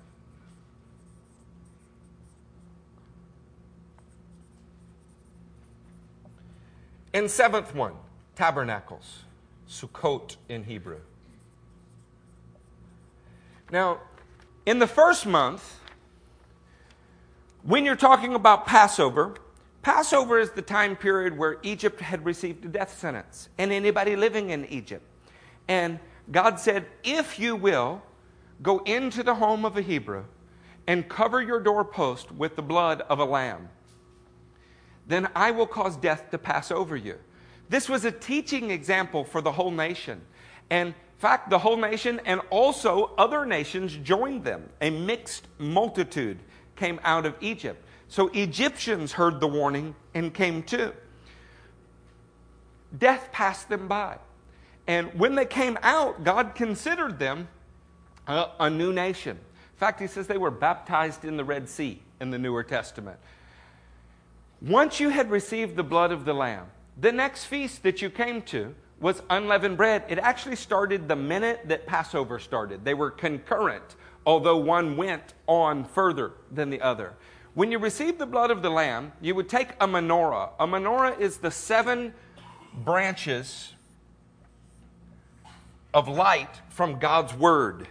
And 7.14 7.30
seventh 7.30 7.74
one, 7.74 7.94
tabernacles, 8.34 9.20
Sukkot 9.68 10.36
in 10.48 10.64
Hebrew. 10.64 11.00
Now, 13.70 14.00
in 14.66 14.78
the 14.78 14.86
first 14.86 15.26
month, 15.26 15.78
when 17.62 17.84
you're 17.84 17.96
talking 17.96 18.34
about 18.34 18.66
Passover, 18.66 19.34
Passover 19.82 20.38
is 20.38 20.50
the 20.50 20.62
time 20.62 20.96
period 20.96 21.36
where 21.36 21.58
Egypt 21.62 22.00
had 22.00 22.24
received 22.24 22.64
a 22.64 22.68
death 22.68 22.98
sentence 22.98 23.48
and 23.58 23.72
anybody 23.72 24.16
living 24.16 24.50
in 24.50 24.64
Egypt. 24.66 25.04
And 25.68 25.98
God 26.30 26.60
said, 26.60 26.86
If 27.02 27.38
you 27.38 27.56
will, 27.56 28.02
go 28.62 28.78
into 28.80 29.22
the 29.22 29.34
home 29.34 29.64
of 29.64 29.76
a 29.76 29.82
Hebrew 29.82 30.24
and 30.86 31.08
cover 31.08 31.42
your 31.42 31.60
doorpost 31.60 32.32
with 32.32 32.56
the 32.56 32.62
blood 32.62 33.02
of 33.02 33.18
a 33.18 33.24
lamb, 33.24 33.68
then 35.06 35.28
I 35.34 35.50
will 35.50 35.66
cause 35.66 35.96
death 35.96 36.30
to 36.30 36.38
pass 36.38 36.70
over 36.70 36.96
you. 36.96 37.16
This 37.68 37.88
was 37.88 38.04
a 38.04 38.12
teaching 38.12 38.70
example 38.70 39.24
for 39.24 39.40
the 39.40 39.52
whole 39.52 39.70
nation. 39.70 40.20
And 40.70 40.88
in 40.88 40.94
fact, 41.18 41.50
the 41.50 41.58
whole 41.58 41.76
nation 41.76 42.20
and 42.24 42.40
also 42.50 43.12
other 43.16 43.46
nations 43.46 43.96
joined 43.96 44.44
them, 44.44 44.68
a 44.80 44.90
mixed 44.90 45.46
multitude 45.58 46.38
came 46.82 46.98
out 47.04 47.26
of 47.26 47.36
Egypt. 47.40 47.80
So 48.08 48.26
Egyptians 48.34 49.12
heard 49.12 49.38
the 49.38 49.46
warning 49.46 49.94
and 50.14 50.34
came 50.34 50.64
too. 50.64 50.92
Death 52.98 53.30
passed 53.30 53.68
them 53.68 53.86
by. 53.86 54.18
And 54.88 55.14
when 55.14 55.36
they 55.36 55.46
came 55.46 55.78
out, 55.80 56.24
God 56.24 56.56
considered 56.56 57.20
them 57.20 57.46
a, 58.26 58.48
a, 58.58 58.68
new 58.68 58.92
nation. 58.92 59.36
In 59.36 59.78
fact, 59.78 60.00
he 60.00 60.08
says 60.08 60.26
they 60.26 60.38
were 60.38 60.50
baptized 60.50 61.24
in 61.24 61.36
the 61.36 61.44
Red 61.44 61.68
Sea 61.68 62.02
in 62.20 62.32
the 62.32 62.38
Newer 62.38 62.64
Testament. 62.64 63.18
Once 64.60 64.98
you 64.98 65.10
had 65.10 65.30
received 65.30 65.76
the 65.76 65.84
blood 65.84 66.10
of 66.10 66.24
the 66.24 66.34
Lamb, 66.34 66.66
the 67.00 67.12
next 67.12 67.44
feast 67.44 67.84
that 67.84 68.02
you 68.02 68.10
came 68.10 68.42
to 68.42 68.74
was 68.98 69.22
unleavened 69.30 69.76
bread. 69.76 70.02
It 70.08 70.18
actually 70.18 70.56
started 70.56 71.06
the 71.06 71.16
minute 71.16 71.60
that 71.66 71.86
Passover 71.86 72.40
started. 72.40 72.84
They 72.84 72.94
were 72.94 73.12
concurrent 73.12 73.94
although 74.26 74.56
one 74.56 74.96
went 74.96 75.34
on 75.46 75.84
further 75.84 76.32
than 76.50 76.70
the 76.70 76.80
other. 76.80 77.14
When 77.54 77.70
you 77.70 77.78
receive 77.78 78.18
the 78.18 78.26
blood 78.26 78.50
of 78.50 78.62
the 78.62 78.70
Lamb, 78.70 79.12
you 79.20 79.34
would 79.34 79.48
take 79.48 79.70
a 79.80 79.86
menorah. 79.86 80.50
A 80.58 80.66
menorah 80.66 81.18
is 81.20 81.38
the 81.38 81.50
seven 81.50 82.14
branches 82.74 83.74
of 85.92 86.08
light 86.08 86.60
from 86.70 86.98
God's 86.98 87.34
Word. 87.34 87.88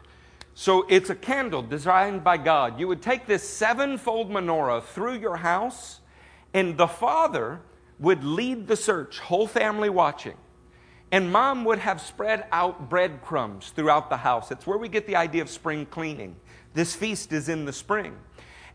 So 0.56 0.86
it's 0.89 1.10
a 1.10 1.15
candle 1.15 1.62
designed 1.62 2.24
by 2.24 2.38
God. 2.38 2.80
You 2.80 2.88
would 2.88 3.02
take 3.02 3.28
this 3.28 3.48
sevenfold 3.48 4.30
menorah 4.30 4.84
through 4.84 5.20
your 5.20 5.38
house, 5.38 6.02
and 6.54 6.78
the 6.78 6.88
father 6.88 7.62
would 8.00 8.24
lead 8.24 8.67
the 8.67 8.76
search, 8.76 9.20
whole 9.20 9.48
family 9.48 9.89
watching. 9.89 10.36
And 11.12 11.32
mom 11.32 11.65
would 11.65 11.80
have 11.80 12.00
spread 12.00 12.45
out 12.52 12.89
breadcrumbs 12.89 13.71
throughout 13.71 14.10
the 14.10 14.17
house. 14.17 14.50
It's 14.50 14.65
where 14.65 14.78
we 14.78 14.88
get 14.88 15.08
the 15.08 15.17
idea 15.17 15.41
of 15.41 15.50
spring 15.50 15.86
cleaning. 15.86 16.38
This 16.74 16.95
feast 16.95 17.34
is 17.34 17.50
in 17.50 17.65
the 17.65 17.74
spring. 17.74 18.15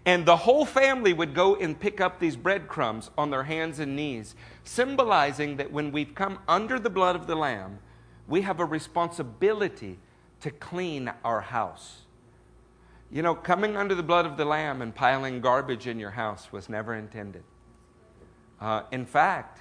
And 0.04 0.24
the 0.24 0.36
whole 0.36 0.64
family 0.64 1.12
would 1.12 1.34
go 1.34 1.56
and 1.56 1.78
pick 1.78 2.00
up 2.00 2.20
these 2.20 2.36
breadcrumbs 2.36 3.10
on 3.18 3.30
their 3.30 3.42
hands 3.42 3.80
and 3.80 3.96
knees, 3.96 4.36
symbolizing 4.64 5.56
that 5.56 5.72
when 5.72 5.90
we've 5.90 6.14
come 6.14 6.38
under 6.46 6.78
the 6.78 6.90
blood 6.90 7.16
of 7.16 7.26
the 7.26 7.34
Lamb, 7.34 7.80
we 8.28 8.42
have 8.42 8.60
a 8.60 8.64
responsibility 8.64 9.98
to 10.40 10.50
clean 10.50 11.10
our 11.24 11.40
house. 11.40 12.02
You 13.10 13.22
know, 13.22 13.34
coming 13.34 13.76
under 13.76 13.94
the 13.94 14.02
blood 14.02 14.26
of 14.26 14.36
the 14.36 14.44
Lamb 14.44 14.82
and 14.82 14.94
piling 14.94 15.40
garbage 15.40 15.86
in 15.86 15.98
your 15.98 16.10
house 16.10 16.52
was 16.52 16.68
never 16.68 16.94
intended. 16.94 17.44
Uh, 18.60 18.82
in 18.92 19.06
fact, 19.06 19.60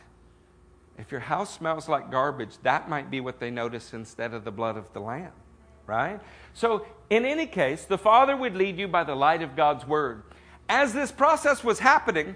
if 0.97 1.11
your 1.11 1.21
house 1.21 1.53
smells 1.53 1.89
like 1.89 2.09
garbage, 2.09 2.57
that 2.63 2.89
might 2.89 3.11
be 3.11 3.19
what 3.19 3.39
they 3.39 3.51
notice 3.51 3.93
instead 3.93 4.33
of 4.33 4.45
the 4.45 4.51
blood 4.51 4.77
of 4.77 4.91
the 4.93 4.99
Lamb, 4.99 5.31
right? 5.85 6.19
So, 6.53 6.85
in 7.09 7.25
any 7.25 7.47
case, 7.47 7.85
the 7.85 7.97
Father 7.97 8.35
would 8.35 8.55
lead 8.55 8.77
you 8.77 8.87
by 8.87 9.03
the 9.03 9.15
light 9.15 9.41
of 9.41 9.55
God's 9.55 9.85
Word. 9.85 10.23
As 10.69 10.93
this 10.93 11.11
process 11.11 11.63
was 11.63 11.79
happening, 11.79 12.35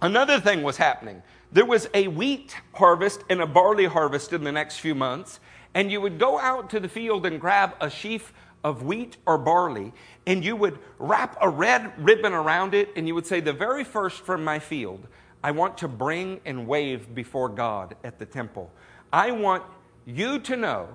another 0.00 0.40
thing 0.40 0.62
was 0.62 0.76
happening. 0.76 1.22
There 1.52 1.66
was 1.66 1.88
a 1.92 2.06
wheat 2.08 2.56
harvest 2.74 3.24
and 3.28 3.40
a 3.40 3.46
barley 3.46 3.86
harvest 3.86 4.32
in 4.32 4.44
the 4.44 4.52
next 4.52 4.78
few 4.78 4.94
months, 4.94 5.40
and 5.74 5.90
you 5.90 6.00
would 6.00 6.18
go 6.18 6.38
out 6.38 6.70
to 6.70 6.80
the 6.80 6.88
field 6.88 7.26
and 7.26 7.40
grab 7.40 7.74
a 7.80 7.90
sheaf 7.90 8.32
of 8.62 8.82
wheat 8.82 9.16
or 9.26 9.36
barley, 9.36 9.92
and 10.26 10.44
you 10.44 10.54
would 10.54 10.78
wrap 10.98 11.36
a 11.40 11.48
red 11.48 11.92
ribbon 11.98 12.32
around 12.32 12.74
it, 12.74 12.90
and 12.94 13.08
you 13.08 13.14
would 13.14 13.26
say, 13.26 13.40
The 13.40 13.52
very 13.52 13.84
first 13.84 14.20
from 14.20 14.44
my 14.44 14.58
field, 14.58 15.06
I 15.42 15.52
want 15.52 15.78
to 15.78 15.88
bring 15.88 16.40
and 16.44 16.66
wave 16.66 17.14
before 17.14 17.48
God 17.48 17.96
at 18.04 18.18
the 18.18 18.26
temple. 18.26 18.70
I 19.12 19.30
want 19.30 19.62
you 20.04 20.38
to 20.40 20.56
know 20.56 20.88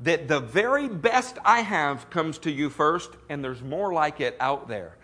that 0.00 0.28
the 0.28 0.40
very 0.40 0.88
best 0.88 1.38
I 1.44 1.60
have 1.60 2.10
comes 2.10 2.38
to 2.38 2.50
you 2.50 2.68
first, 2.68 3.10
and 3.28 3.42
there's 3.42 3.62
more 3.62 3.92
like 3.92 4.20
it 4.20 4.36
out 4.40 4.68
there. 4.68 4.96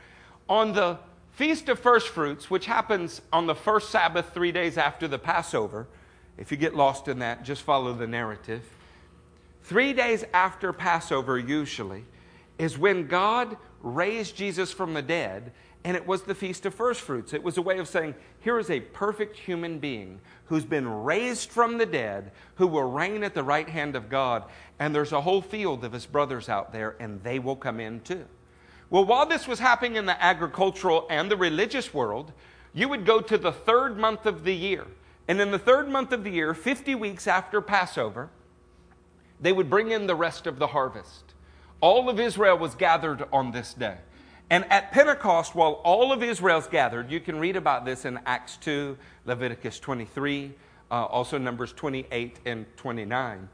On 0.49 0.73
the 0.73 0.99
Feast 1.33 1.71
of 1.71 1.79
First 1.79 2.09
Fruits, 2.09 2.51
which 2.51 2.67
happens 2.67 3.23
on 3.33 3.47
the 3.47 3.55
first 3.55 3.91
Sabbath, 3.91 4.35
three 4.35 4.53
days 4.53 4.77
after 4.77 5.09
the 5.09 5.19
Passover, 5.19 5.87
if 6.37 6.51
you 6.51 6.59
get 6.59 6.75
lost 6.75 7.09
in 7.09 7.21
that, 7.21 7.43
just 7.43 7.63
follow 7.63 7.95
the 7.95 8.07
narrative. 8.07 8.63
Three 9.63 9.95
days 9.95 10.25
after 10.35 10.73
Passover, 10.73 11.39
usually, 11.39 12.05
is 12.59 12.77
when 12.77 13.07
God 13.07 13.57
raised 13.81 14.37
Jesus 14.37 14.73
from 14.73 14.93
the 14.93 15.03
dead, 15.03 15.53
and 15.85 15.97
it 15.97 16.07
was 16.07 16.23
the 16.23 16.35
Feast 16.35 16.65
of 16.67 16.75
First 16.75 17.01
Fruits. 17.01 17.33
It 17.33 17.43
was 17.43 17.57
a 17.57 17.63
way 17.63 17.79
of 17.79 17.89
saying, 17.89 18.15
here 18.41 18.59
is 18.59 18.71
a 18.71 18.81
perfect 18.81 19.37
human 19.37 19.79
being 19.79 20.21
who's 20.47 20.65
been 20.65 20.87
raised 20.87 21.51
from 21.51 21.79
the 21.79 21.87
dead, 21.87 22.31
who 22.57 22.67
will 22.67 22.91
reign 22.91 23.25
at 23.25 23.35
the 23.35 23.43
right 23.43 23.69
hand 23.69 23.97
of 23.97 24.09
God, 24.09 24.45
and 24.79 24.95
there's 24.95 25.13
a 25.13 25.21
whole 25.21 25.43
field 25.43 25.85
of 25.85 25.93
his 25.93 26.07
brothers 26.07 26.49
out 26.49 26.73
there, 26.73 26.95
and 27.01 27.23
they 27.23 27.39
will 27.39 27.57
come 27.57 27.81
in 27.81 28.01
too. 28.01 28.27
Well, 28.91 29.05
while 29.05 29.27
this 29.27 29.49
was 29.49 29.59
happening 29.59 29.97
in 29.97 30.07
the 30.07 30.23
agricultural 30.23 31.07
and 31.09 31.31
the 31.31 31.37
religious 31.37 31.95
world, 31.95 32.33
you 32.75 32.89
would 32.89 33.07
go 33.07 33.21
to 33.21 33.39
the 33.39 33.53
third 33.53 33.99
month 33.99 34.27
of 34.27 34.45
the 34.45 34.55
year. 34.55 34.87
And 35.27 35.41
in 35.41 35.51
the 35.51 35.59
third 35.59 35.89
month 35.89 36.13
of 36.13 36.25
the 36.25 36.31
year, 36.31 36.53
50 36.53 36.95
weeks 36.95 37.27
after 37.27 37.61
Passover, 37.61 38.29
they 39.41 39.53
would 39.53 39.71
bring 39.71 39.91
in 39.91 40.07
the 40.07 40.15
rest 40.15 40.47
of 40.47 40.59
the 40.59 40.69
harvest. 40.69 41.33
All 41.81 42.09
of 42.09 42.21
Israel 42.21 42.59
was 42.59 42.75
gathered 42.75 43.25
on 43.33 43.51
this 43.51 43.75
day. 43.75 43.97
And 44.53 44.71
at 44.71 44.93
Pentecost, 44.93 45.55
while 45.55 45.81
all 45.83 46.13
of 46.13 46.23
Israel's 46.23 46.67
gathered, 46.67 47.11
you 47.11 47.21
can 47.21 47.39
read 47.39 47.57
about 47.57 47.87
this 47.87 48.05
in 48.05 48.21
Acts 48.27 48.59
2, 48.59 48.99
Leviticus 49.25 49.81
23, 49.81 50.53
uh, 50.91 50.95
also 51.07 51.39
Numbers 51.39 51.73
28 51.73 52.39
and 52.45 52.67
29. 52.77 53.49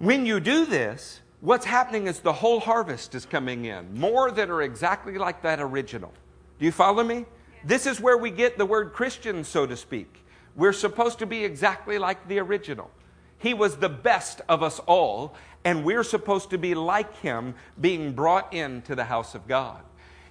When 0.00 0.26
you 0.26 0.38
do 0.38 0.66
this, 0.66 1.22
what's 1.40 1.64
happening 1.64 2.08
is 2.08 2.20
the 2.20 2.34
whole 2.34 2.60
harvest 2.60 3.14
is 3.14 3.24
coming 3.24 3.64
in, 3.64 3.98
more 3.98 4.30
that 4.30 4.50
are 4.50 4.60
exactly 4.60 5.16
like 5.16 5.40
that 5.44 5.60
original. 5.60 6.12
Do 6.58 6.66
you 6.66 6.72
follow 6.72 7.02
me? 7.02 7.24
This 7.64 7.86
is 7.86 7.98
where 7.98 8.18
we 8.18 8.30
get 8.30 8.58
the 8.58 8.66
word 8.66 8.92
Christian, 8.92 9.42
so 9.42 9.64
to 9.64 9.78
speak. 9.78 10.26
We're 10.56 10.74
supposed 10.74 11.20
to 11.20 11.26
be 11.26 11.42
exactly 11.42 11.96
like 11.96 12.28
the 12.28 12.38
original. 12.38 12.90
He 13.38 13.54
was 13.54 13.76
the 13.76 13.88
best 13.88 14.42
of 14.46 14.62
us 14.62 14.78
all, 14.80 15.34
and 15.64 15.86
we're 15.86 16.04
supposed 16.04 16.50
to 16.50 16.58
be 16.58 16.74
like 16.74 17.16
him, 17.20 17.54
being 17.80 18.12
brought 18.12 18.52
into 18.52 18.94
the 18.94 19.04
house 19.04 19.34
of 19.34 19.48
God. 19.48 19.80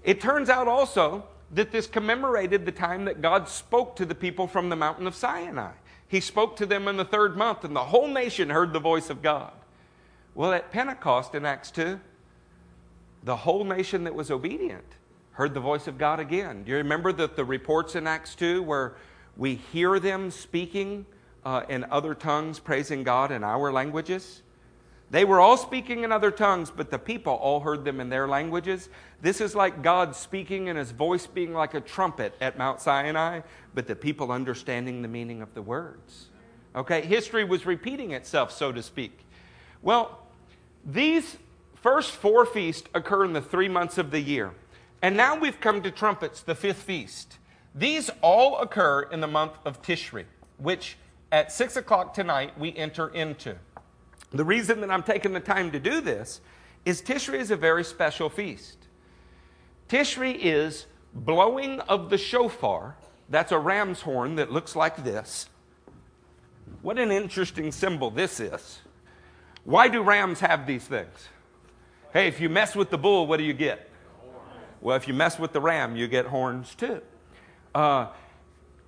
It 0.03 0.21
turns 0.21 0.49
out 0.49 0.67
also 0.67 1.25
that 1.51 1.71
this 1.71 1.87
commemorated 1.87 2.65
the 2.65 2.71
time 2.71 3.05
that 3.05 3.21
God 3.21 3.47
spoke 3.47 3.95
to 3.97 4.05
the 4.05 4.15
people 4.15 4.47
from 4.47 4.69
the 4.69 4.75
mountain 4.75 5.07
of 5.07 5.15
Sinai. 5.15 5.71
He 6.07 6.19
spoke 6.19 6.55
to 6.57 6.65
them 6.65 6.87
in 6.87 6.97
the 6.97 7.05
third 7.05 7.37
month, 7.37 7.63
and 7.63 7.75
the 7.75 7.85
whole 7.85 8.07
nation 8.07 8.49
heard 8.49 8.73
the 8.73 8.79
voice 8.79 9.09
of 9.09 9.21
God. 9.21 9.53
Well, 10.33 10.53
at 10.53 10.71
Pentecost 10.71 11.35
in 11.35 11.45
Acts 11.45 11.71
2, 11.71 11.99
the 13.23 13.35
whole 13.35 13.63
nation 13.63 14.03
that 14.05 14.15
was 14.15 14.31
obedient 14.31 14.85
heard 15.33 15.53
the 15.53 15.59
voice 15.59 15.87
of 15.87 15.97
God 15.97 16.19
again. 16.19 16.63
Do 16.63 16.71
you 16.71 16.77
remember 16.77 17.11
that 17.13 17.35
the 17.35 17.45
reports 17.45 17.95
in 17.95 18.07
Acts 18.07 18.35
2 18.35 18.63
where 18.63 18.95
we 19.37 19.55
hear 19.55 19.99
them 19.99 20.31
speaking 20.31 21.05
uh, 21.43 21.63
in 21.69 21.85
other 21.85 22.13
tongues, 22.13 22.59
praising 22.59 23.03
God 23.03 23.31
in 23.31 23.43
our 23.43 23.71
languages. 23.71 24.41
They 25.11 25.25
were 25.25 25.41
all 25.41 25.57
speaking 25.57 26.05
in 26.05 26.11
other 26.13 26.31
tongues, 26.31 26.71
but 26.71 26.89
the 26.89 26.97
people 26.97 27.33
all 27.33 27.59
heard 27.59 27.83
them 27.83 27.99
in 27.99 28.07
their 28.07 28.29
languages. 28.29 28.87
This 29.21 29.41
is 29.41 29.53
like 29.53 29.83
God 29.83 30.15
speaking 30.15 30.69
and 30.69 30.79
his 30.79 30.91
voice 30.91 31.27
being 31.27 31.53
like 31.53 31.73
a 31.73 31.81
trumpet 31.81 32.33
at 32.39 32.57
Mount 32.57 32.79
Sinai, 32.79 33.41
but 33.75 33.87
the 33.87 33.95
people 33.95 34.31
understanding 34.31 35.01
the 35.01 35.09
meaning 35.09 35.41
of 35.41 35.53
the 35.53 35.61
words. 35.61 36.29
Okay, 36.73 37.01
history 37.01 37.43
was 37.43 37.65
repeating 37.65 38.11
itself, 38.11 38.53
so 38.53 38.71
to 38.71 38.81
speak. 38.81 39.25
Well, 39.81 40.17
these 40.85 41.37
first 41.75 42.11
four 42.11 42.45
feasts 42.45 42.87
occur 42.93 43.25
in 43.25 43.33
the 43.33 43.41
three 43.41 43.67
months 43.67 43.97
of 43.97 44.11
the 44.11 44.21
year. 44.21 44.53
And 45.01 45.17
now 45.17 45.37
we've 45.37 45.59
come 45.59 45.81
to 45.81 45.91
trumpets, 45.91 46.41
the 46.41 46.55
fifth 46.55 46.83
feast. 46.83 47.37
These 47.75 48.09
all 48.21 48.59
occur 48.59 49.01
in 49.01 49.19
the 49.19 49.27
month 49.27 49.53
of 49.65 49.81
Tishri, 49.81 50.23
which 50.57 50.95
at 51.33 51.51
6 51.51 51.75
o'clock 51.75 52.13
tonight 52.13 52.57
we 52.57 52.73
enter 52.77 53.09
into. 53.09 53.57
The 54.31 54.45
reason 54.45 54.81
that 54.81 54.89
I'm 54.89 55.03
taking 55.03 55.33
the 55.33 55.39
time 55.39 55.71
to 55.71 55.79
do 55.79 56.01
this 56.01 56.41
is 56.85 57.01
Tishri 57.01 57.39
is 57.39 57.51
a 57.51 57.55
very 57.57 57.83
special 57.83 58.29
feast. 58.29 58.77
Tishri 59.89 60.37
is 60.39 60.85
blowing 61.13 61.79
of 61.81 62.09
the 62.09 62.17
shofar. 62.17 62.95
That's 63.29 63.51
a 63.51 63.59
ram's 63.59 64.01
horn 64.01 64.35
that 64.35 64.51
looks 64.51 64.75
like 64.75 65.03
this. 65.03 65.47
What 66.81 66.97
an 66.97 67.11
interesting 67.11 67.71
symbol 67.71 68.09
this 68.09 68.39
is. 68.39 68.79
Why 69.63 69.87
do 69.87 70.01
rams 70.01 70.39
have 70.39 70.65
these 70.65 70.85
things? 70.85 71.27
Hey, 72.13 72.27
if 72.27 72.41
you 72.41 72.49
mess 72.49 72.75
with 72.75 72.89
the 72.89 72.97
bull, 72.97 73.27
what 73.27 73.37
do 73.37 73.43
you 73.43 73.53
get? 73.53 73.89
Well, 74.79 74.97
if 74.97 75.07
you 75.07 75.13
mess 75.13 75.37
with 75.37 75.53
the 75.53 75.61
ram, 75.61 75.95
you 75.95 76.07
get 76.07 76.25
horns 76.25 76.73
too. 76.73 77.01
Uh, 77.75 78.07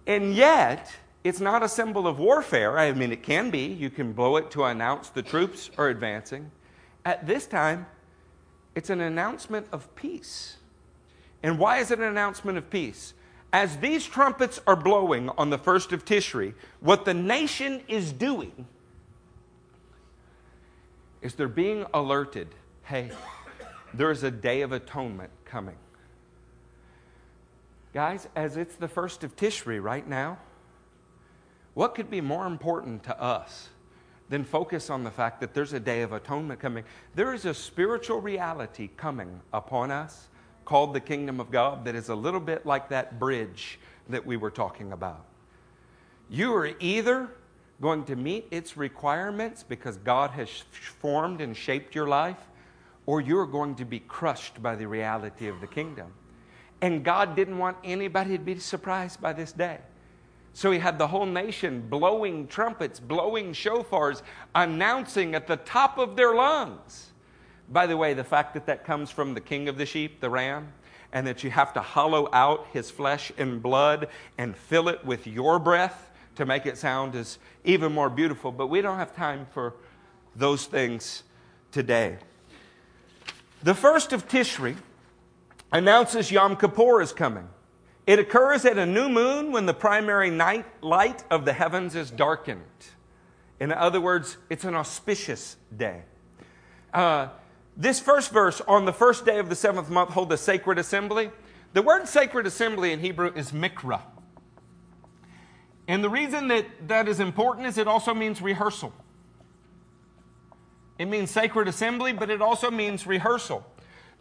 and 0.08 0.34
yet, 0.34 0.92
it's 1.24 1.40
not 1.40 1.64
a 1.64 1.70
symbol 1.70 2.08
of 2.08 2.20
warfare. 2.20 2.78
I 2.78 2.92
mean, 2.92 3.12
it 3.12 3.24
can 3.24 3.50
be. 3.50 3.66
You 3.66 3.90
can 3.90 4.12
blow 4.12 4.36
it 4.36 4.52
to 4.52 4.64
announce 4.66 5.10
the 5.10 5.22
troops 5.22 5.70
are 5.78 5.88
advancing. 5.88 6.52
At 7.06 7.26
this 7.26 7.48
time, 7.48 7.86
it's 8.76 8.90
an 8.90 9.02
announcement 9.02 9.68
of 9.72 9.94
peace. 9.96 10.58
And 11.42 11.60
why 11.60 11.80
is 11.80 11.92
it 11.92 12.00
an 12.00 12.06
announcement 12.06 12.58
of 12.58 12.70
peace? 12.70 13.14
As 13.52 13.78
these 13.78 14.06
trumpets 14.06 14.60
are 14.66 14.76
blowing 14.76 15.30
on 15.38 15.50
the 15.50 15.58
first 15.58 15.94
of 15.94 16.06
Tishri, 16.06 16.56
what 16.80 17.06
the 17.06 17.14
nation 17.14 17.82
is 17.88 18.12
doing 18.12 18.66
is 21.22 21.36
they're 21.36 21.48
being 21.48 21.86
alerted 21.94 22.50
hey, 22.84 23.10
there 23.94 24.12
is 24.12 24.24
a 24.24 24.32
day 24.32 24.62
of 24.62 24.74
atonement 24.74 25.30
coming. 25.46 25.78
Guys, 27.94 28.28
as 28.36 28.58
it's 28.58 28.76
the 28.76 28.90
first 28.90 29.24
of 29.24 29.36
Tishri 29.38 29.82
right 29.82 30.06
now, 30.06 30.38
what 31.74 31.96
could 31.96 32.10
be 32.10 32.22
more 32.22 32.46
important 32.46 33.04
to 33.04 33.22
us 33.22 33.70
than 34.30 34.44
focus 34.44 34.90
on 34.90 35.04
the 35.04 35.12
fact 35.12 35.40
that 35.42 35.54
there's 35.54 35.74
a 35.74 35.80
day 35.80 36.02
of 36.02 36.14
atonement 36.14 36.60
coming? 36.60 36.84
There 37.16 37.34
is 37.34 37.46
a 37.46 37.54
spiritual 37.54 38.22
reality 38.22 38.90
coming 38.96 39.42
upon 39.52 39.92
us 39.92 40.28
called 40.66 40.94
the 40.94 41.00
kingdom 41.00 41.40
of 41.40 41.52
God 41.52 41.86
that 41.86 41.96
is 41.96 42.10
a 42.10 42.16
little 42.16 42.40
bit 42.40 42.66
like 42.66 42.90
that 42.90 43.20
bridge 43.20 43.80
that 44.10 44.26
we 44.26 44.38
were 44.38 44.52
talking 44.52 44.92
about. 44.92 45.26
You 46.30 46.54
are 46.56 46.72
either 46.80 47.30
going 47.82 48.06
to 48.06 48.16
meet 48.16 48.48
its 48.50 48.78
requirements 48.78 49.64
because 49.64 49.98
God 49.98 50.32
has 50.32 50.50
formed 51.00 51.42
and 51.42 51.56
shaped 51.56 51.96
your 51.96 52.08
life, 52.08 52.40
or 53.06 53.20
you're 53.20 53.46
going 53.46 53.76
to 53.76 53.86
be 53.86 54.00
crushed 54.00 54.62
by 54.62 54.76
the 54.76 54.88
reality 54.88 55.48
of 55.48 55.60
the 55.60 55.68
kingdom. 55.68 56.14
And 56.82 57.04
God 57.04 57.36
didn't 57.36 57.58
want 57.58 57.78
anybody 57.84 58.38
to 58.38 58.44
be 58.44 58.58
surprised 58.60 59.22
by 59.22 59.34
this 59.34 59.52
day. 59.52 59.80
So 60.54 60.72
he 60.72 60.80
had 60.80 61.00
the 61.00 61.08
whole 61.08 61.26
nation 61.26 61.88
blowing 61.90 62.48
trumpets, 62.48 63.00
blowing 63.00 63.54
shofars, 63.54 64.22
announcing 64.54 65.34
at 65.34 65.48
the 65.48 65.58
top 65.58 65.98
of 65.98 66.16
their 66.16 66.36
lungs. 66.36 67.12
By 67.70 67.88
the 67.88 67.98
way, 67.98 68.14
the 68.14 68.24
fact 68.24 68.54
that 68.54 68.68
that 68.68 68.86
comes 68.86 69.10
from 69.10 69.34
the 69.34 69.42
king 69.42 69.68
of 69.68 69.78
the 69.78 69.86
sheep, 69.86 70.20
the 70.20 70.30
ram, 70.30 70.72
and 71.12 71.26
that 71.26 71.44
you 71.44 71.50
have 71.50 71.74
to 71.74 71.82
hollow 71.82 72.30
out 72.34 72.68
his 72.72 72.92
flesh 72.92 73.32
and 73.38 73.62
blood 73.62 74.10
and 74.38 74.56
fill 74.56 74.90
it 74.90 75.04
with 75.04 75.26
your 75.26 75.58
breath 75.58 76.12
to 76.36 76.46
make 76.46 76.66
it 76.66 76.78
sound 76.78 77.16
is 77.16 77.40
even 77.64 77.92
more 77.92 78.10
beautiful. 78.10 78.52
But 78.52 78.68
we 78.68 78.82
don't 78.82 78.98
have 78.98 79.16
time 79.16 79.48
for 79.54 79.74
those 80.36 80.66
things 80.66 81.24
today. 81.72 82.18
The 83.64 83.74
first 83.74 84.14
of 84.14 84.28
Tishri 84.28 84.76
announces 85.72 86.32
Yom 86.32 86.58
Kippur 86.58 87.02
is 87.02 87.14
coming. 87.14 87.48
It 88.06 88.20
occurs 88.20 88.66
at 88.66 88.78
a 88.78 88.86
new 88.86 89.08
moon 89.08 89.52
when 89.52 89.66
the 89.66 89.74
primary 89.74 90.30
night 90.30 90.66
light 90.84 91.24
of 91.32 91.46
the 91.46 91.54
heavens 91.54 91.96
is 91.96 92.12
darkened. 92.12 92.62
In 93.60 93.72
other 93.72 94.02
words, 94.02 94.38
it's 94.50 94.66
an 94.66 94.76
auspicious 94.76 95.56
day. 95.76 96.02
Uh, 96.94 97.30
this 97.78 98.00
first 98.00 98.32
verse, 98.32 98.62
on 98.68 98.86
the 98.86 98.94
first 98.94 99.26
day 99.26 99.40
of 99.40 99.50
the 99.50 99.56
seventh 99.56 99.90
month, 99.90 100.10
hold 100.10 100.32
a 100.34 100.38
sacred 100.38 100.78
assembly. 100.78 101.32
The 101.72 101.82
word 101.82 102.08
sacred 102.08 102.46
assembly 102.46 102.92
in 102.92 103.00
Hebrew 103.00 103.32
is 103.34 103.52
mikra. 103.52 104.02
And 105.88 106.04
the 106.04 106.10
reason 106.10 106.50
that 106.50 106.66
that 106.88 107.08
is 107.08 107.20
important 107.20 107.68
is 107.68 107.78
it 107.78 107.88
also 107.88 108.14
means 108.14 108.42
rehearsal. 108.42 108.94
It 111.00 111.06
means 111.06 111.32
sacred 111.32 111.68
assembly, 111.68 112.14
but 112.14 112.30
it 112.30 112.42
also 112.42 112.70
means 112.70 113.08
rehearsal. 113.08 113.66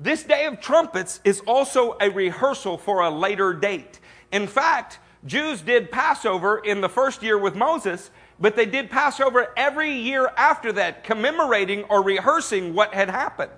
This 0.03 0.25
day 0.25 0.47
of 0.47 0.61
trumpets 0.61 1.21
is 1.23 1.39
also 1.47 1.97
a 2.01 2.11
rehearsal 2.11 2.77
for 2.77 3.03
a 3.03 3.11
later 3.11 3.53
date. 3.53 4.01
In 4.33 4.49
fact, 4.49 4.99
Jews 5.25 5.61
did 5.61 5.93
Passover 5.93 6.59
in 6.59 6.81
the 6.81 6.89
first 6.89 7.23
year 7.23 7.39
with 7.39 7.55
Moses, 7.55 8.11
but 8.41 8.57
they 8.57 8.67
did 8.67 8.91
Passover 8.91 9.53
every 9.57 9.93
year 9.93 10.33
after 10.37 10.73
that, 10.73 11.05
commemorating 11.05 11.85
or 11.85 12.03
rehearsing 12.03 12.75
what 12.75 12.93
had 12.93 13.11
happened. 13.11 13.53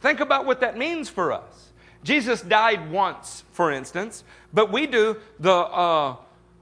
Think 0.00 0.20
about 0.20 0.46
what 0.46 0.60
that 0.60 0.78
means 0.78 1.08
for 1.08 1.32
us. 1.32 1.72
Jesus 2.04 2.42
died 2.42 2.92
once, 2.92 3.42
for 3.50 3.72
instance, 3.72 4.22
but 4.54 4.70
we 4.70 4.86
do 4.86 5.16
the 5.40 5.52
uh, 5.52 6.14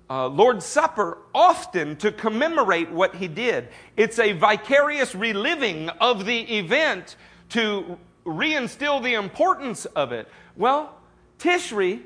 uh, 0.08 0.28
Lord's 0.28 0.64
Supper 0.64 1.18
often 1.34 1.96
to 1.96 2.10
commemorate 2.10 2.90
what 2.90 3.14
he 3.16 3.28
did. 3.28 3.68
It's 3.98 4.18
a 4.18 4.32
vicarious 4.32 5.14
reliving 5.14 5.90
of 6.00 6.24
the 6.24 6.40
event 6.56 7.16
to 7.50 7.98
reinstill 8.26 9.02
the 9.02 9.14
importance 9.14 9.84
of 9.86 10.12
it? 10.12 10.28
Well, 10.56 10.94
Tishri, 11.38 12.02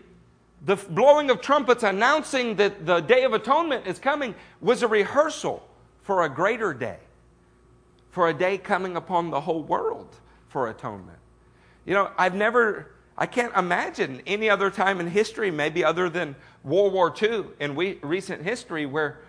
the 0.64 0.76
blowing 0.76 1.30
of 1.30 1.40
trumpets 1.40 1.82
announcing 1.82 2.56
that 2.56 2.84
the 2.86 3.00
Day 3.00 3.24
of 3.24 3.32
Atonement 3.32 3.86
is 3.86 3.98
coming, 3.98 4.34
was 4.60 4.82
a 4.82 4.88
rehearsal 4.88 5.66
for 6.02 6.24
a 6.24 6.28
greater 6.28 6.74
day, 6.74 6.98
for 8.10 8.28
a 8.28 8.34
day 8.34 8.58
coming 8.58 8.96
upon 8.96 9.30
the 9.30 9.40
whole 9.40 9.62
world 9.62 10.16
for 10.48 10.68
atonement. 10.68 11.18
You 11.86 11.94
know, 11.94 12.10
I've 12.18 12.34
never, 12.34 12.92
I 13.16 13.26
can't 13.26 13.56
imagine 13.56 14.22
any 14.26 14.50
other 14.50 14.70
time 14.70 15.00
in 15.00 15.06
history, 15.06 15.50
maybe 15.50 15.82
other 15.82 16.10
than 16.10 16.36
World 16.62 16.92
War 16.92 17.14
II 17.20 17.44
in 17.58 17.74
we, 17.74 17.98
recent 18.02 18.42
history, 18.42 18.84
where 18.84 19.20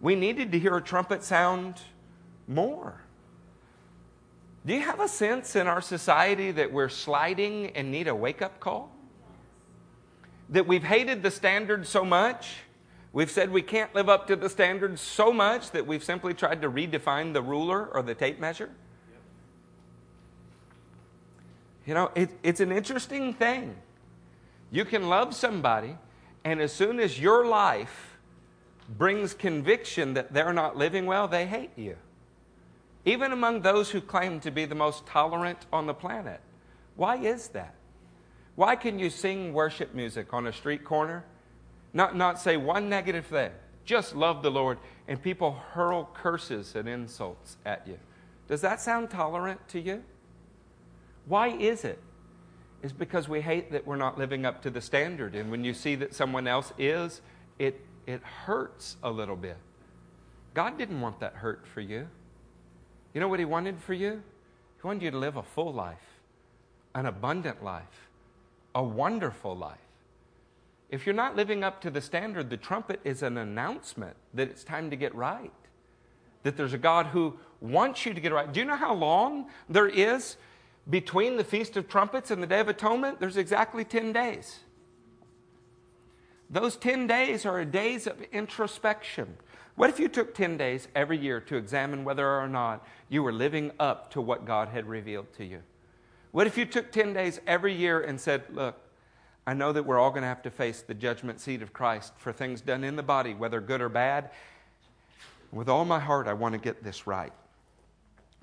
we 0.00 0.14
needed 0.14 0.52
to 0.52 0.58
hear 0.58 0.76
a 0.76 0.82
trumpet 0.82 1.24
sound 1.24 1.80
more. 2.46 3.00
Do 4.68 4.74
you 4.74 4.82
have 4.82 5.00
a 5.00 5.08
sense 5.08 5.56
in 5.56 5.66
our 5.66 5.80
society 5.80 6.50
that 6.50 6.70
we're 6.70 6.90
sliding 6.90 7.68
and 7.68 7.90
need 7.90 8.06
a 8.06 8.14
wake 8.14 8.42
up 8.42 8.60
call? 8.60 8.94
That 10.50 10.66
we've 10.66 10.82
hated 10.82 11.22
the 11.22 11.30
standards 11.30 11.88
so 11.88 12.04
much, 12.04 12.56
we've 13.14 13.30
said 13.30 13.50
we 13.50 13.62
can't 13.62 13.94
live 13.94 14.10
up 14.10 14.26
to 14.26 14.36
the 14.36 14.50
standards 14.50 15.00
so 15.00 15.32
much 15.32 15.70
that 15.70 15.86
we've 15.86 16.04
simply 16.04 16.34
tried 16.34 16.60
to 16.60 16.70
redefine 16.70 17.32
the 17.32 17.40
ruler 17.40 17.86
or 17.86 18.02
the 18.02 18.14
tape 18.14 18.38
measure? 18.40 18.68
You 21.86 21.94
know, 21.94 22.10
it, 22.14 22.28
it's 22.42 22.60
an 22.60 22.70
interesting 22.70 23.32
thing. 23.32 23.74
You 24.70 24.84
can 24.84 25.08
love 25.08 25.34
somebody, 25.34 25.96
and 26.44 26.60
as 26.60 26.74
soon 26.74 27.00
as 27.00 27.18
your 27.18 27.46
life 27.46 28.18
brings 28.86 29.32
conviction 29.32 30.12
that 30.12 30.34
they're 30.34 30.52
not 30.52 30.76
living 30.76 31.06
well, 31.06 31.26
they 31.26 31.46
hate 31.46 31.70
you 31.74 31.96
even 33.08 33.32
among 33.32 33.62
those 33.62 33.90
who 33.90 34.02
claim 34.02 34.38
to 34.40 34.50
be 34.50 34.66
the 34.66 34.74
most 34.74 35.06
tolerant 35.06 35.64
on 35.72 35.86
the 35.86 35.94
planet. 35.94 36.40
Why 36.94 37.16
is 37.16 37.48
that? 37.48 37.74
Why 38.54 38.76
can 38.76 38.98
you 38.98 39.08
sing 39.08 39.54
worship 39.54 39.94
music 39.94 40.34
on 40.34 40.46
a 40.46 40.52
street 40.52 40.84
corner, 40.84 41.24
not, 41.94 42.14
not 42.14 42.38
say 42.38 42.58
one 42.58 42.90
negative 42.90 43.24
thing, 43.24 43.50
just 43.86 44.14
love 44.14 44.42
the 44.42 44.50
Lord, 44.50 44.76
and 45.06 45.22
people 45.22 45.52
hurl 45.72 46.10
curses 46.12 46.74
and 46.74 46.86
insults 46.86 47.56
at 47.64 47.86
you? 47.86 47.98
Does 48.46 48.60
that 48.60 48.78
sound 48.78 49.08
tolerant 49.08 49.66
to 49.68 49.80
you? 49.80 50.02
Why 51.24 51.48
is 51.48 51.84
it? 51.84 51.98
It's 52.82 52.92
because 52.92 53.26
we 53.26 53.40
hate 53.40 53.72
that 53.72 53.86
we're 53.86 53.96
not 53.96 54.18
living 54.18 54.44
up 54.44 54.60
to 54.62 54.70
the 54.70 54.82
standard. 54.82 55.34
And 55.34 55.50
when 55.50 55.64
you 55.64 55.72
see 55.72 55.94
that 55.94 56.14
someone 56.14 56.46
else 56.46 56.74
is, 56.76 57.22
it, 57.58 57.80
it 58.06 58.22
hurts 58.22 58.96
a 59.02 59.10
little 59.10 59.36
bit. 59.36 59.56
God 60.52 60.76
didn't 60.76 61.00
want 61.00 61.20
that 61.20 61.34
hurt 61.34 61.66
for 61.66 61.80
you. 61.80 62.08
You 63.18 63.22
know 63.22 63.28
what 63.28 63.40
He 63.40 63.46
wanted 63.46 63.80
for 63.80 63.94
you? 63.94 64.22
He 64.80 64.86
wanted 64.86 65.02
you 65.02 65.10
to 65.10 65.18
live 65.18 65.36
a 65.36 65.42
full 65.42 65.72
life, 65.72 66.20
an 66.94 67.04
abundant 67.04 67.64
life, 67.64 68.08
a 68.76 68.82
wonderful 68.84 69.56
life. 69.56 69.88
If 70.88 71.04
you're 71.04 71.16
not 71.16 71.34
living 71.34 71.64
up 71.64 71.80
to 71.80 71.90
the 71.90 72.00
standard, 72.00 72.48
the 72.48 72.56
trumpet 72.56 73.00
is 73.02 73.24
an 73.24 73.36
announcement 73.36 74.14
that 74.34 74.48
it's 74.48 74.62
time 74.62 74.88
to 74.90 74.94
get 74.94 75.12
right. 75.16 75.50
That 76.44 76.56
there's 76.56 76.74
a 76.74 76.78
God 76.78 77.06
who 77.06 77.34
wants 77.60 78.06
you 78.06 78.14
to 78.14 78.20
get 78.20 78.32
right. 78.32 78.52
Do 78.52 78.60
you 78.60 78.66
know 78.66 78.76
how 78.76 78.94
long 78.94 79.46
there 79.68 79.88
is 79.88 80.36
between 80.88 81.38
the 81.38 81.42
Feast 81.42 81.76
of 81.76 81.88
Trumpets 81.88 82.30
and 82.30 82.40
the 82.40 82.46
Day 82.46 82.60
of 82.60 82.68
Atonement? 82.68 83.18
There's 83.18 83.36
exactly 83.36 83.84
10 83.84 84.12
days. 84.12 84.60
Those 86.48 86.76
10 86.76 87.08
days 87.08 87.44
are 87.44 87.64
days 87.64 88.06
of 88.06 88.22
introspection. 88.30 89.38
What 89.78 89.90
if 89.90 90.00
you 90.00 90.08
took 90.08 90.34
10 90.34 90.56
days 90.56 90.88
every 90.96 91.16
year 91.16 91.40
to 91.42 91.54
examine 91.54 92.02
whether 92.02 92.28
or 92.28 92.48
not 92.48 92.84
you 93.08 93.22
were 93.22 93.32
living 93.32 93.70
up 93.78 94.10
to 94.10 94.20
what 94.20 94.44
God 94.44 94.70
had 94.70 94.88
revealed 94.88 95.32
to 95.34 95.44
you? 95.44 95.62
What 96.32 96.48
if 96.48 96.58
you 96.58 96.64
took 96.64 96.90
10 96.90 97.12
days 97.12 97.40
every 97.46 97.72
year 97.72 98.00
and 98.00 98.20
said, 98.20 98.42
Look, 98.52 98.76
I 99.46 99.54
know 99.54 99.72
that 99.72 99.84
we're 99.84 100.00
all 100.00 100.10
going 100.10 100.22
to 100.22 100.28
have 100.28 100.42
to 100.42 100.50
face 100.50 100.82
the 100.82 100.94
judgment 100.94 101.38
seat 101.38 101.62
of 101.62 101.72
Christ 101.72 102.12
for 102.16 102.32
things 102.32 102.60
done 102.60 102.82
in 102.82 102.96
the 102.96 103.04
body, 103.04 103.34
whether 103.34 103.60
good 103.60 103.80
or 103.80 103.88
bad. 103.88 104.30
With 105.52 105.68
all 105.68 105.84
my 105.84 106.00
heart, 106.00 106.26
I 106.26 106.32
want 106.32 106.54
to 106.54 106.60
get 106.60 106.82
this 106.82 107.06
right. 107.06 107.32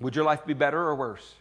Would 0.00 0.16
your 0.16 0.24
life 0.24 0.46
be 0.46 0.54
better 0.54 0.80
or 0.80 0.94
worse? 0.94 1.34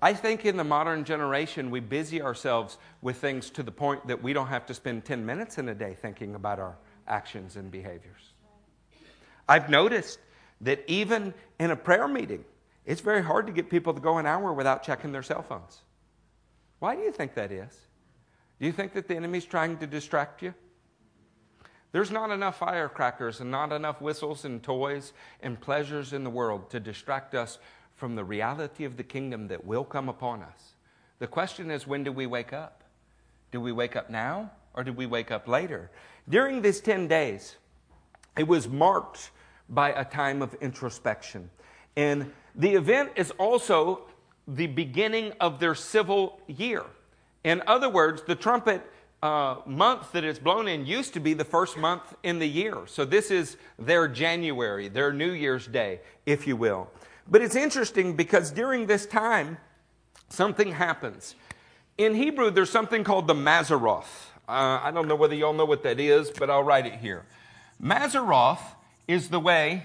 I 0.00 0.14
think 0.14 0.46
in 0.46 0.56
the 0.56 0.64
modern 0.64 1.04
generation, 1.04 1.70
we 1.70 1.80
busy 1.80 2.22
ourselves 2.22 2.78
with 3.02 3.18
things 3.18 3.50
to 3.50 3.62
the 3.62 3.70
point 3.70 4.06
that 4.06 4.22
we 4.22 4.32
don't 4.32 4.48
have 4.48 4.64
to 4.64 4.72
spend 4.72 5.04
10 5.04 5.26
minutes 5.26 5.58
in 5.58 5.68
a 5.68 5.74
day 5.74 5.94
thinking 6.00 6.34
about 6.34 6.58
our 6.58 6.78
actions 7.06 7.56
and 7.56 7.70
behaviors. 7.70 8.32
I've 9.48 9.68
noticed 9.68 10.18
that 10.62 10.82
even 10.86 11.34
in 11.58 11.70
a 11.70 11.76
prayer 11.76 12.08
meeting, 12.08 12.44
it's 12.84 13.00
very 13.00 13.22
hard 13.22 13.46
to 13.46 13.52
get 13.52 13.68
people 13.70 13.94
to 13.94 14.00
go 14.00 14.18
an 14.18 14.26
hour 14.26 14.52
without 14.52 14.82
checking 14.82 15.12
their 15.12 15.22
cell 15.22 15.42
phones. 15.42 15.82
Why 16.78 16.94
do 16.94 17.02
you 17.02 17.12
think 17.12 17.34
that 17.34 17.52
is? 17.52 17.74
Do 18.60 18.66
you 18.66 18.72
think 18.72 18.92
that 18.94 19.08
the 19.08 19.16
enemy's 19.16 19.44
trying 19.44 19.78
to 19.78 19.86
distract 19.86 20.42
you? 20.42 20.54
There's 21.92 22.10
not 22.10 22.30
enough 22.30 22.58
firecrackers 22.58 23.40
and 23.40 23.50
not 23.50 23.72
enough 23.72 24.00
whistles 24.00 24.44
and 24.44 24.62
toys 24.62 25.12
and 25.42 25.60
pleasures 25.60 26.12
in 26.12 26.24
the 26.24 26.30
world 26.30 26.70
to 26.70 26.80
distract 26.80 27.34
us 27.34 27.58
from 27.94 28.14
the 28.14 28.24
reality 28.24 28.84
of 28.84 28.96
the 28.96 29.02
kingdom 29.02 29.48
that 29.48 29.64
will 29.64 29.84
come 29.84 30.08
upon 30.08 30.42
us. 30.42 30.74
The 31.18 31.26
question 31.26 31.70
is 31.70 31.86
when 31.86 32.04
do 32.04 32.12
we 32.12 32.26
wake 32.26 32.52
up? 32.52 32.82
Do 33.50 33.60
we 33.60 33.72
wake 33.72 33.96
up 33.96 34.10
now 34.10 34.50
or 34.74 34.84
do 34.84 34.92
we 34.92 35.06
wake 35.06 35.30
up 35.30 35.48
later? 35.48 35.90
During 36.28 36.60
these 36.60 36.80
10 36.80 37.08
days, 37.08 37.56
it 38.36 38.46
was 38.46 38.68
marked 38.68 39.30
by 39.68 39.90
a 39.90 40.04
time 40.04 40.42
of 40.42 40.54
introspection. 40.60 41.50
And 41.96 42.32
the 42.54 42.74
event 42.74 43.12
is 43.16 43.30
also 43.32 44.02
the 44.46 44.66
beginning 44.66 45.32
of 45.40 45.58
their 45.58 45.74
civil 45.74 46.40
year. 46.46 46.84
In 47.44 47.62
other 47.66 47.88
words, 47.88 48.22
the 48.22 48.34
trumpet 48.34 48.82
uh, 49.22 49.56
month 49.66 50.12
that 50.12 50.24
it's 50.24 50.38
blown 50.38 50.68
in 50.68 50.86
used 50.86 51.14
to 51.14 51.20
be 51.20 51.34
the 51.34 51.44
first 51.44 51.76
month 51.76 52.14
in 52.22 52.38
the 52.38 52.46
year. 52.46 52.76
So 52.86 53.04
this 53.04 53.30
is 53.30 53.56
their 53.78 54.08
January, 54.08 54.88
their 54.88 55.12
New 55.12 55.32
Year's 55.32 55.66
Day, 55.66 56.00
if 56.26 56.46
you 56.46 56.56
will. 56.56 56.88
But 57.28 57.42
it's 57.42 57.56
interesting 57.56 58.14
because 58.14 58.50
during 58.50 58.86
this 58.86 59.06
time, 59.06 59.58
something 60.28 60.72
happens. 60.72 61.34
In 61.98 62.14
Hebrew, 62.14 62.50
there's 62.50 62.70
something 62.70 63.02
called 63.04 63.26
the 63.26 63.34
Mazzaroth. 63.34 64.04
Uh, 64.48 64.78
I 64.82 64.92
don't 64.92 65.08
know 65.08 65.16
whether 65.16 65.34
y'all 65.34 65.54
know 65.54 65.64
what 65.64 65.82
that 65.82 65.98
is, 65.98 66.30
but 66.30 66.50
I'll 66.50 66.62
write 66.62 66.86
it 66.86 66.96
here. 66.96 67.24
Mazzaroth 67.82 68.60
is 69.06 69.28
the 69.28 69.40
way 69.40 69.84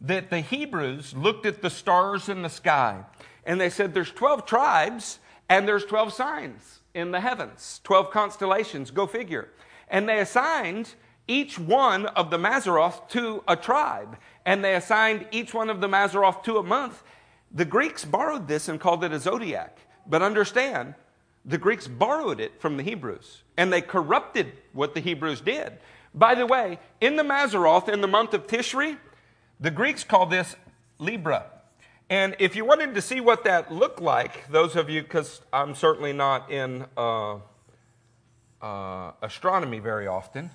that 0.00 0.30
the 0.30 0.40
Hebrews 0.40 1.14
looked 1.14 1.46
at 1.46 1.62
the 1.62 1.70
stars 1.70 2.28
in 2.28 2.42
the 2.42 2.48
sky 2.48 3.04
and 3.44 3.60
they 3.60 3.70
said 3.70 3.94
there's 3.94 4.12
12 4.12 4.46
tribes 4.46 5.18
and 5.48 5.66
there's 5.66 5.84
12 5.84 6.12
signs 6.12 6.80
in 6.94 7.10
the 7.10 7.20
heavens, 7.20 7.80
12 7.84 8.10
constellations, 8.10 8.90
go 8.90 9.06
figure. 9.06 9.48
And 9.88 10.08
they 10.08 10.20
assigned 10.20 10.94
each 11.26 11.58
one 11.58 12.06
of 12.06 12.30
the 12.30 12.38
Mazzaroth 12.38 13.08
to 13.10 13.42
a 13.46 13.56
tribe, 13.56 14.16
and 14.44 14.64
they 14.64 14.74
assigned 14.74 15.26
each 15.30 15.54
one 15.54 15.70
of 15.70 15.80
the 15.80 15.88
Mazzaroth 15.88 16.42
to 16.44 16.58
a 16.58 16.62
month. 16.62 17.02
The 17.52 17.64
Greeks 17.64 18.04
borrowed 18.04 18.48
this 18.48 18.68
and 18.68 18.80
called 18.80 19.04
it 19.04 19.12
a 19.12 19.18
zodiac. 19.18 19.78
But 20.06 20.22
understand, 20.22 20.94
the 21.44 21.58
Greeks 21.58 21.86
borrowed 21.86 22.40
it 22.40 22.60
from 22.60 22.76
the 22.76 22.82
Hebrews, 22.82 23.42
and 23.56 23.72
they 23.72 23.80
corrupted 23.80 24.52
what 24.72 24.94
the 24.94 25.00
Hebrews 25.00 25.40
did. 25.40 25.78
By 26.14 26.34
the 26.34 26.46
way, 26.46 26.78
in 27.00 27.16
the 27.16 27.22
Mazzaroth, 27.22 27.88
in 27.88 28.00
the 28.00 28.08
month 28.08 28.34
of 28.34 28.46
Tishri, 28.46 28.98
the 29.60 29.70
Greeks 29.70 30.04
call 30.04 30.26
this 30.26 30.56
Libra. 30.98 31.46
And 32.08 32.34
if 32.40 32.56
you 32.56 32.64
wanted 32.64 32.94
to 32.96 33.00
see 33.00 33.20
what 33.20 33.44
that 33.44 33.72
looked 33.72 34.00
like, 34.00 34.50
those 34.50 34.74
of 34.74 34.90
you, 34.90 35.02
because 35.02 35.40
I'm 35.52 35.76
certainly 35.76 36.12
not 36.12 36.50
in 36.50 36.86
uh, 36.96 37.36
uh, 38.60 39.12
astronomy 39.22 39.78
very 39.78 40.08
often, 40.08 40.50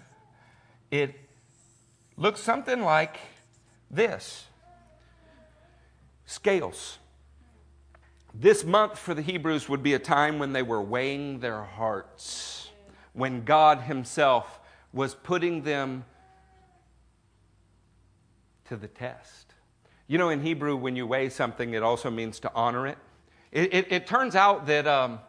it 0.92 1.16
looks 2.18 2.42
something 2.42 2.82
like 2.82 3.20
this 3.90 4.46
scales. 6.26 6.98
This 8.34 8.66
month 8.66 9.00
for 9.00 9.14
the 9.14 9.22
Hebrews 9.22 9.70
would 9.70 9.82
be 9.82 9.94
a 9.94 10.00
time 10.00 10.40
when 10.40 10.52
they 10.52 10.64
were 10.64 10.82
weighing 10.82 11.40
their 11.40 11.64
hearts, 11.64 12.70
when 13.14 13.46
God 13.46 13.82
Himself 13.82 14.60
was 14.96 15.14
putting 15.14 15.62
them 15.62 16.06
to 18.64 18.78
the 18.78 18.88
test. 18.88 19.54
You 20.08 20.18
know, 20.18 20.30
in 20.30 20.42
Hebrew, 20.42 20.76
when 20.78 20.96
you 20.96 21.06
weigh 21.06 21.30
something, 21.30 21.74
it 21.74 21.84
also 21.84 22.10
means 22.10 22.40
to 22.40 22.52
honor 22.56 22.88
it. 22.88 22.98
It, 23.52 23.74
it, 23.74 23.92
it 23.92 24.08
turns 24.08 24.36
out 24.36 24.66
that 24.68 24.88
um, 24.88 25.20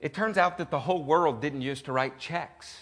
it 0.00 0.14
turns 0.14 0.38
out 0.38 0.58
that 0.58 0.70
the 0.70 0.80
whole 0.80 1.04
world 1.04 1.42
didn't 1.42 1.62
used 1.62 1.84
to 1.84 1.92
write 1.92 2.18
checks. 2.18 2.76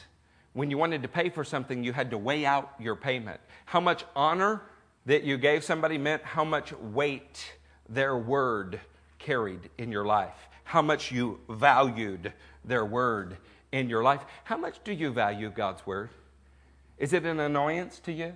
When 0.52 0.70
you 0.70 0.78
wanted 0.78 1.02
to 1.02 1.08
pay 1.08 1.28
for 1.28 1.42
something, 1.42 1.82
you 1.82 1.92
had 1.92 2.10
to 2.12 2.18
weigh 2.18 2.46
out 2.46 2.72
your 2.78 2.94
payment. 2.94 3.40
How 3.66 3.80
much 3.80 4.04
honor 4.14 4.62
that 5.06 5.24
you 5.24 5.36
gave 5.36 5.64
somebody 5.64 5.98
meant 5.98 6.22
how 6.22 6.44
much 6.44 6.72
weight 6.72 7.52
their 7.88 8.16
word 8.16 8.80
carried 9.18 9.70
in 9.78 9.90
your 9.90 10.04
life, 10.04 10.48
how 10.62 10.82
much 10.82 11.10
you 11.10 11.40
valued 11.48 12.32
their 12.64 12.84
word 12.84 13.36
in 13.74 13.90
your 13.90 14.04
life. 14.04 14.24
How 14.44 14.56
much 14.56 14.78
do 14.84 14.92
you 14.92 15.10
value 15.10 15.50
God's 15.50 15.84
word? 15.84 16.10
Is 16.96 17.12
it 17.12 17.24
an 17.24 17.40
annoyance 17.40 17.98
to 18.04 18.12
you? 18.12 18.34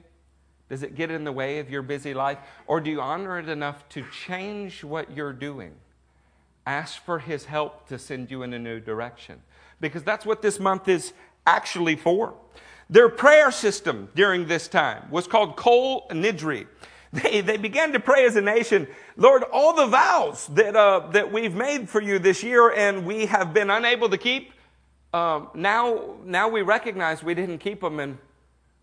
Does 0.68 0.82
it 0.82 0.96
get 0.96 1.12
in 1.12 1.22
the 1.22 1.30
way 1.30 1.60
of 1.60 1.70
your 1.70 1.82
busy 1.82 2.12
life? 2.12 2.38
Or 2.66 2.80
do 2.80 2.90
you 2.90 3.00
honor 3.00 3.38
it 3.38 3.48
enough 3.48 3.88
to 3.90 4.04
change 4.10 4.82
what 4.82 5.12
you're 5.12 5.32
doing? 5.32 5.74
Ask 6.66 7.04
for 7.04 7.20
His 7.20 7.44
help 7.44 7.88
to 7.88 8.00
send 8.00 8.32
you 8.32 8.42
in 8.42 8.52
a 8.52 8.58
new 8.58 8.80
direction. 8.80 9.40
Because 9.80 10.02
that's 10.02 10.26
what 10.26 10.42
this 10.42 10.58
month 10.58 10.88
is 10.88 11.12
actually 11.46 11.94
for. 11.94 12.34
Their 12.90 13.08
prayer 13.08 13.52
system 13.52 14.08
during 14.16 14.48
this 14.48 14.66
time 14.66 15.08
was 15.08 15.28
called 15.28 15.56
Kol 15.56 16.08
Nidre. 16.08 16.66
They, 17.10 17.40
they 17.40 17.56
began 17.56 17.92
to 17.92 18.00
pray 18.00 18.26
as 18.26 18.36
a 18.36 18.42
nation, 18.42 18.86
Lord, 19.16 19.42
all 19.44 19.74
the 19.74 19.86
vows 19.86 20.46
that, 20.48 20.76
uh, 20.76 21.08
that 21.12 21.32
we've 21.32 21.54
made 21.54 21.88
for 21.88 22.02
you 22.02 22.18
this 22.18 22.42
year 22.42 22.70
and 22.70 23.06
we 23.06 23.24
have 23.26 23.54
been 23.54 23.70
unable 23.70 24.10
to 24.10 24.18
keep, 24.18 24.52
um, 25.12 25.48
now, 25.54 26.16
now 26.24 26.48
we 26.48 26.62
recognize 26.62 27.22
we 27.22 27.34
didn't 27.34 27.58
keep 27.58 27.80
them 27.80 28.00
and 28.00 28.18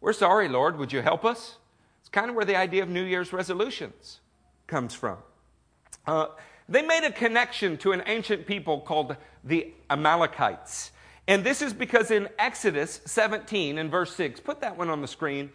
we're 0.01 0.13
sorry, 0.13 0.47
Lord. 0.47 0.77
Would 0.77 0.91
you 0.91 1.01
help 1.01 1.25
us? 1.25 1.57
It's 2.01 2.09
kind 2.09 2.29
of 2.29 2.35
where 2.35 2.45
the 2.45 2.55
idea 2.55 2.83
of 2.83 2.89
New 2.89 3.03
Year's 3.03 3.33
resolutions 3.33 4.19
comes 4.67 4.93
from. 4.93 5.17
Uh, 6.05 6.27
they 6.67 6.81
made 6.81 7.03
a 7.03 7.11
connection 7.11 7.77
to 7.77 7.91
an 7.91 8.03
ancient 8.05 8.45
people 8.45 8.81
called 8.81 9.15
the 9.43 9.73
Amalekites. 9.89 10.91
And 11.27 11.43
this 11.43 11.61
is 11.61 11.73
because 11.73 12.11
in 12.11 12.29
Exodus 12.37 13.01
17 13.05 13.77
and 13.77 13.89
verse 13.89 14.15
6, 14.15 14.39
put 14.39 14.61
that 14.61 14.77
one 14.77 14.89
on 14.89 15.01
the 15.01 15.07
screen. 15.07 15.49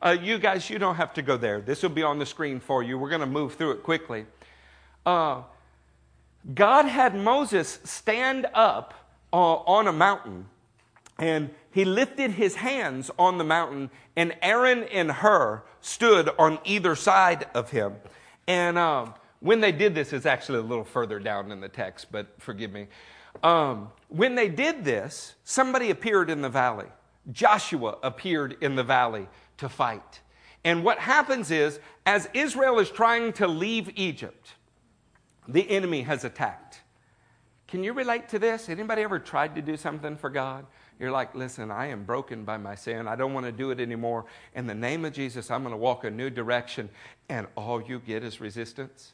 Uh, 0.00 0.16
you 0.20 0.38
guys, 0.38 0.68
you 0.68 0.78
don't 0.78 0.96
have 0.96 1.14
to 1.14 1.22
go 1.22 1.36
there. 1.36 1.60
This 1.60 1.82
will 1.82 1.90
be 1.90 2.02
on 2.02 2.18
the 2.18 2.26
screen 2.26 2.60
for 2.60 2.82
you. 2.82 2.98
We're 2.98 3.08
going 3.08 3.20
to 3.20 3.26
move 3.26 3.54
through 3.54 3.72
it 3.72 3.82
quickly. 3.82 4.26
Uh, 5.04 5.42
God 6.54 6.84
had 6.84 7.16
Moses 7.16 7.80
stand 7.84 8.46
up 8.54 8.94
uh, 9.36 9.56
on 9.76 9.86
a 9.86 9.92
mountain 9.92 10.46
and 11.18 11.50
he 11.70 11.84
lifted 11.84 12.32
his 12.32 12.56
hands 12.56 13.10
on 13.18 13.38
the 13.38 13.44
mountain, 13.44 13.90
and 14.16 14.34
Aaron 14.42 14.84
and 14.84 15.10
Hur 15.10 15.62
stood 15.80 16.30
on 16.38 16.58
either 16.64 16.94
side 16.94 17.46
of 17.54 17.70
him. 17.70 17.94
And 18.46 18.78
um, 18.78 19.14
when 19.40 19.60
they 19.60 19.72
did 19.72 19.94
this, 19.94 20.12
it's 20.12 20.26
actually 20.26 20.58
a 20.58 20.62
little 20.62 20.84
further 20.84 21.18
down 21.18 21.52
in 21.52 21.60
the 21.60 21.68
text, 21.68 22.08
but 22.10 22.28
forgive 22.38 22.72
me. 22.72 22.86
Um, 23.42 23.90
when 24.08 24.34
they 24.34 24.48
did 24.48 24.84
this, 24.84 25.34
somebody 25.44 25.90
appeared 25.90 26.30
in 26.30 26.42
the 26.42 26.48
valley. 26.48 26.86
Joshua 27.32 27.98
appeared 28.02 28.56
in 28.60 28.76
the 28.76 28.84
valley 28.84 29.28
to 29.58 29.68
fight. 29.68 30.20
And 30.64 30.84
what 30.84 30.98
happens 30.98 31.50
is, 31.50 31.80
as 32.04 32.28
Israel 32.34 32.78
is 32.78 32.90
trying 32.90 33.32
to 33.34 33.46
leave 33.46 33.90
Egypt, 33.96 34.54
the 35.48 35.68
enemy 35.70 36.02
has 36.02 36.24
attacked. 36.24 36.80
Can 37.68 37.82
you 37.82 37.92
relate 37.92 38.28
to 38.28 38.38
this? 38.38 38.68
Anybody 38.68 39.02
ever 39.02 39.18
tried 39.18 39.54
to 39.56 39.62
do 39.62 39.76
something 39.76 40.16
for 40.16 40.30
God? 40.30 40.66
You're 41.00 41.10
like, 41.10 41.34
listen, 41.34 41.70
I 41.70 41.86
am 41.88 42.04
broken 42.04 42.44
by 42.44 42.56
my 42.56 42.74
sin. 42.74 43.08
I 43.08 43.16
don't 43.16 43.34
want 43.34 43.44
to 43.46 43.52
do 43.52 43.70
it 43.70 43.80
anymore. 43.80 44.24
In 44.54 44.66
the 44.66 44.74
name 44.74 45.04
of 45.04 45.12
Jesus, 45.12 45.50
I'm 45.50 45.62
going 45.62 45.72
to 45.72 45.76
walk 45.76 46.04
a 46.04 46.10
new 46.10 46.30
direction. 46.30 46.88
And 47.28 47.46
all 47.56 47.82
you 47.82 47.98
get 47.98 48.22
is 48.22 48.40
resistance. 48.40 49.12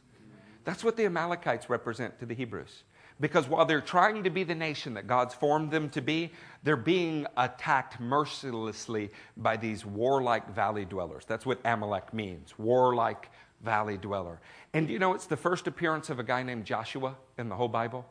That's 0.64 0.84
what 0.84 0.96
the 0.96 1.06
Amalekites 1.06 1.68
represent 1.70 2.18
to 2.20 2.26
the 2.26 2.34
Hebrews. 2.34 2.84
Because 3.20 3.48
while 3.48 3.64
they're 3.64 3.80
trying 3.80 4.22
to 4.24 4.30
be 4.30 4.44
the 4.44 4.54
nation 4.54 4.94
that 4.94 5.06
God's 5.06 5.34
formed 5.34 5.70
them 5.70 5.88
to 5.90 6.00
be, 6.00 6.30
they're 6.62 6.76
being 6.76 7.26
attacked 7.36 8.00
mercilessly 8.00 9.10
by 9.36 9.56
these 9.56 9.84
warlike 9.84 10.48
valley 10.54 10.84
dwellers. 10.84 11.24
That's 11.26 11.46
what 11.46 11.58
Amalek 11.64 12.12
means 12.12 12.58
warlike 12.58 13.30
valley 13.62 13.96
dweller. 13.96 14.40
And 14.74 14.88
you 14.88 14.98
know, 14.98 15.14
it's 15.14 15.26
the 15.26 15.36
first 15.36 15.66
appearance 15.66 16.10
of 16.10 16.18
a 16.18 16.24
guy 16.24 16.42
named 16.42 16.64
Joshua 16.64 17.16
in 17.38 17.48
the 17.48 17.54
whole 17.54 17.68
Bible. 17.68 18.04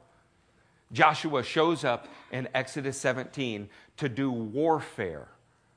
Joshua 0.93 1.43
shows 1.43 1.83
up 1.83 2.07
in 2.31 2.47
Exodus 2.53 2.97
17 2.99 3.69
to 3.97 4.09
do 4.09 4.31
warfare 4.31 5.29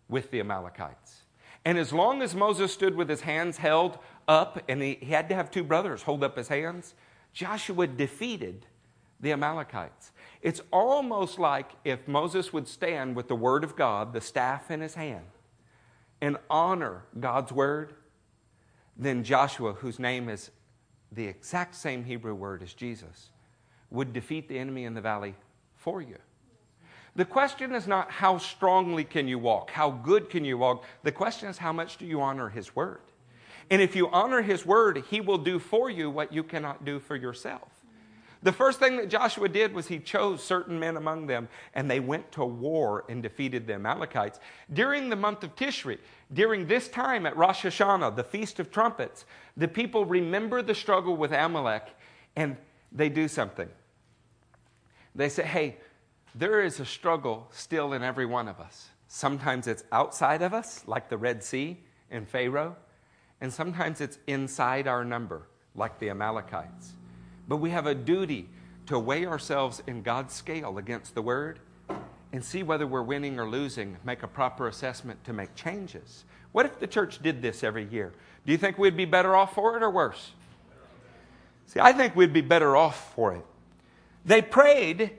with 0.09 0.31
the 0.31 0.41
Amalekites. 0.41 1.23
And 1.65 1.79
as 1.79 1.93
long 1.93 2.21
as 2.21 2.35
Moses 2.35 2.73
stood 2.73 2.95
with 2.95 3.09
his 3.09 3.23
hands 3.23 3.57
held 3.57 3.99
up, 4.29 4.63
and 4.69 4.83
he, 4.83 4.99
he 5.01 5.13
had 5.13 5.29
to 5.29 5.35
have 5.35 5.51
two 5.51 5.65
brothers 5.65 6.03
hold 6.03 6.23
up 6.23 6.37
his 6.37 6.49
hands, 6.49 6.95
Joshua 7.33 7.87
defeated 7.87 8.67
the 9.21 9.33
Amalekites. 9.33 10.13
It's 10.43 10.61
almost 10.71 11.39
like 11.39 11.71
if 11.85 12.07
Moses 12.07 12.53
would 12.53 12.69
stand 12.69 13.17
with 13.17 13.29
the 13.29 13.37
word 13.37 13.65
of 13.65 13.77
God, 13.77 14.13
the 14.13 14.21
staff 14.21 14.71
in 14.71 14.81
his 14.81 14.95
hand, 14.95 15.25
and 16.21 16.37
honor 16.51 17.05
God's 17.19 17.51
word, 17.51 17.95
then 18.97 19.25
Joshua, 19.25 19.73
whose 19.73 19.99
name 19.99 20.29
is 20.29 20.51
the 21.11 21.27
exact 21.27 21.75
same 21.75 22.05
Hebrew 22.05 22.35
word 22.35 22.63
as 22.63 22.75
Jesus, 22.75 23.31
would 23.95 24.13
defeat 24.13 24.49
the 24.49 24.59
enemy 24.59 24.85
in 24.85 24.95
the 24.95 25.01
valley 25.01 25.35
for 25.77 26.03
you. 26.03 26.17
The 27.17 27.25
question 27.25 27.73
is 27.73 27.87
not 27.87 28.11
how 28.11 28.39
strongly 28.39 29.05
can 29.05 29.29
you 29.29 29.39
walk, 29.39 29.71
how 29.71 29.91
good 29.91 30.29
can 30.29 30.45
you 30.45 30.59
walk. 30.59 30.85
The 31.05 31.13
question 31.13 31.49
is 31.49 31.59
how 31.59 31.73
much 31.73 31.97
do 31.97 32.07
you 32.07 32.21
honor 32.21 32.49
his 32.49 32.75
word? 32.75 33.01
And 33.71 33.81
if 33.81 33.95
you 33.95 34.09
honor 34.11 34.43
his 34.43 34.67
word, 34.67 35.05
he 35.09 35.21
will 35.21 35.39
do 35.39 35.59
for 35.59 35.89
you 35.89 36.11
what 36.11 36.33
you 36.33 36.43
cannot 36.43 36.85
do 36.85 36.99
for 36.99 37.17
yourself. 37.17 37.69
The 38.43 38.53
first 38.53 38.79
thing 38.79 38.99
that 38.99 39.09
Joshua 39.09 39.49
did 39.49 39.73
was 39.73 39.87
he 39.87 39.99
chose 39.99 40.43
certain 40.43 40.79
men 40.79 40.99
among 40.99 41.29
them 41.29 41.49
and 41.73 41.91
they 41.91 42.01
went 42.01 42.31
to 42.33 42.45
war 42.45 43.05
and 43.09 43.23
defeated 43.23 43.67
the 43.67 43.75
Amalekites. 43.75 44.39
During 44.71 45.09
the 45.09 45.17
month 45.17 45.45
of 45.45 45.57
Tishri, 45.57 45.99
during 46.31 46.67
this 46.67 46.89
time 46.89 47.25
at 47.25 47.37
Rosh 47.39 47.65
Hashanah, 47.65 48.17
the 48.17 48.25
Feast 48.25 48.61
of 48.61 48.71
Trumpets, 48.71 49.25
the 49.57 49.69
people 49.69 50.05
remember 50.05 50.61
the 50.61 50.75
struggle 50.75 51.17
with 51.17 51.33
Amalek 51.33 51.89
and 52.37 52.59
they 52.93 53.09
do 53.09 53.29
something. 53.29 53.69
They 55.15 55.29
say, 55.29 55.45
hey, 55.45 55.77
there 56.35 56.63
is 56.63 56.81
a 56.81 56.85
struggle 56.85 57.47
still 57.53 57.93
in 57.93 58.03
every 58.03 58.27
one 58.27 58.49
of 58.49 58.59
us. 58.59 58.89
Sometimes 59.07 59.67
it's 59.67 59.85
outside 59.93 60.43
of 60.43 60.53
us, 60.53 60.83
like 60.87 61.09
the 61.09 61.17
Red 61.17 61.45
Sea 61.45 61.79
and 62.11 62.29
Pharaoh, 62.29 62.77
and 63.41 63.53
sometimes 63.53 64.01
it's 64.01 64.19
inside 64.27 64.89
our 64.89 65.05
number, 65.05 65.43
like 65.77 65.99
the 65.99 66.11
Amalekites. 66.11 66.95
But 67.47 67.59
we 67.59 67.71
have 67.71 67.87
a 67.87 67.95
duty 67.95 68.49
to 68.87 68.99
weigh 68.99 69.27
ourselves 69.27 69.83
in 69.87 70.03
God's 70.03 70.35
scale 70.35 70.79
against 70.79 71.15
the 71.15 71.23
Word 71.23 71.61
and 72.33 72.45
see 72.45 72.65
whether 72.65 72.87
we're 72.87 73.03
winning 73.03 73.39
or 73.39 73.49
losing, 73.49 73.97
make 74.05 74.25
a 74.25 74.29
proper 74.29 74.67
assessment 74.67 75.23
to 75.25 75.33
make 75.33 75.55
changes. 75.55 76.25
What 76.51 76.67
if 76.67 76.81
the 76.81 76.87
church 76.87 77.23
did 77.23 77.41
this 77.41 77.63
every 77.63 77.85
year? 77.85 78.13
Do 78.45 78.53
you 78.53 78.59
think 78.59 78.79
we'd 78.79 78.97
be 78.97 79.05
better 79.05 79.37
off 79.37 79.55
for 79.55 79.77
it 79.77 79.83
or 79.83 79.91
worse? 79.91 80.33
See, 81.67 81.81
I 81.81 81.93
think 81.93 82.17
we'd 82.17 82.33
be 82.33 82.41
better 82.41 82.77
off 82.77 83.15
for 83.15 83.35
it. 83.35 83.45
They 84.25 84.41
prayed 84.43 85.11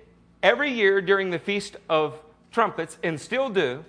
every 0.41 0.71
year 0.71 1.01
during 1.01 1.29
the 1.29 1.39
Feast 1.39 1.77
of 1.89 2.19
Trumpets, 2.51 2.97
and 3.03 3.19
still 3.19 3.49
do, 3.49 3.83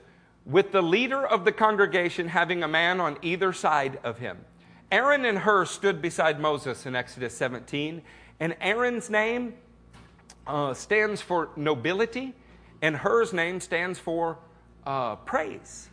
with 0.45 0.73
the 0.73 0.83
leader 0.83 1.25
of 1.25 1.45
the 1.45 1.53
congregation 1.53 2.29
having 2.29 2.63
a 2.63 2.69
man 2.69 3.01
on 3.01 3.17
either 3.23 3.53
side 3.53 3.99
of 4.03 4.19
him. 4.19 4.39
Aaron 4.91 5.25
and 5.25 5.39
Hur 5.39 5.65
stood 5.65 6.03
beside 6.03 6.41
Moses 6.41 6.87
in 6.87 6.97
Exodus 6.97 7.37
17, 7.37 8.03
and 8.41 8.57
Aaron's 8.61 9.09
name 9.09 9.55
uh, 10.47 10.75
stands 10.75 11.21
for 11.21 11.51
nobility, 11.57 12.35
and 12.83 12.97
Hur's 12.97 13.33
name 13.33 13.61
stands 13.61 13.99
for 13.99 14.39
uh, 14.87 15.17
praise. 15.17 15.89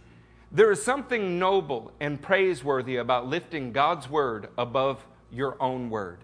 There 0.52 0.72
is 0.72 0.84
something 0.84 1.40
noble 1.40 1.92
and 2.00 2.22
praiseworthy 2.22 2.98
about 2.98 3.28
lifting 3.28 3.72
God's 3.72 4.10
word 4.10 4.50
above 4.58 5.04
your 5.32 5.62
own 5.62 5.90
word. 5.90 6.20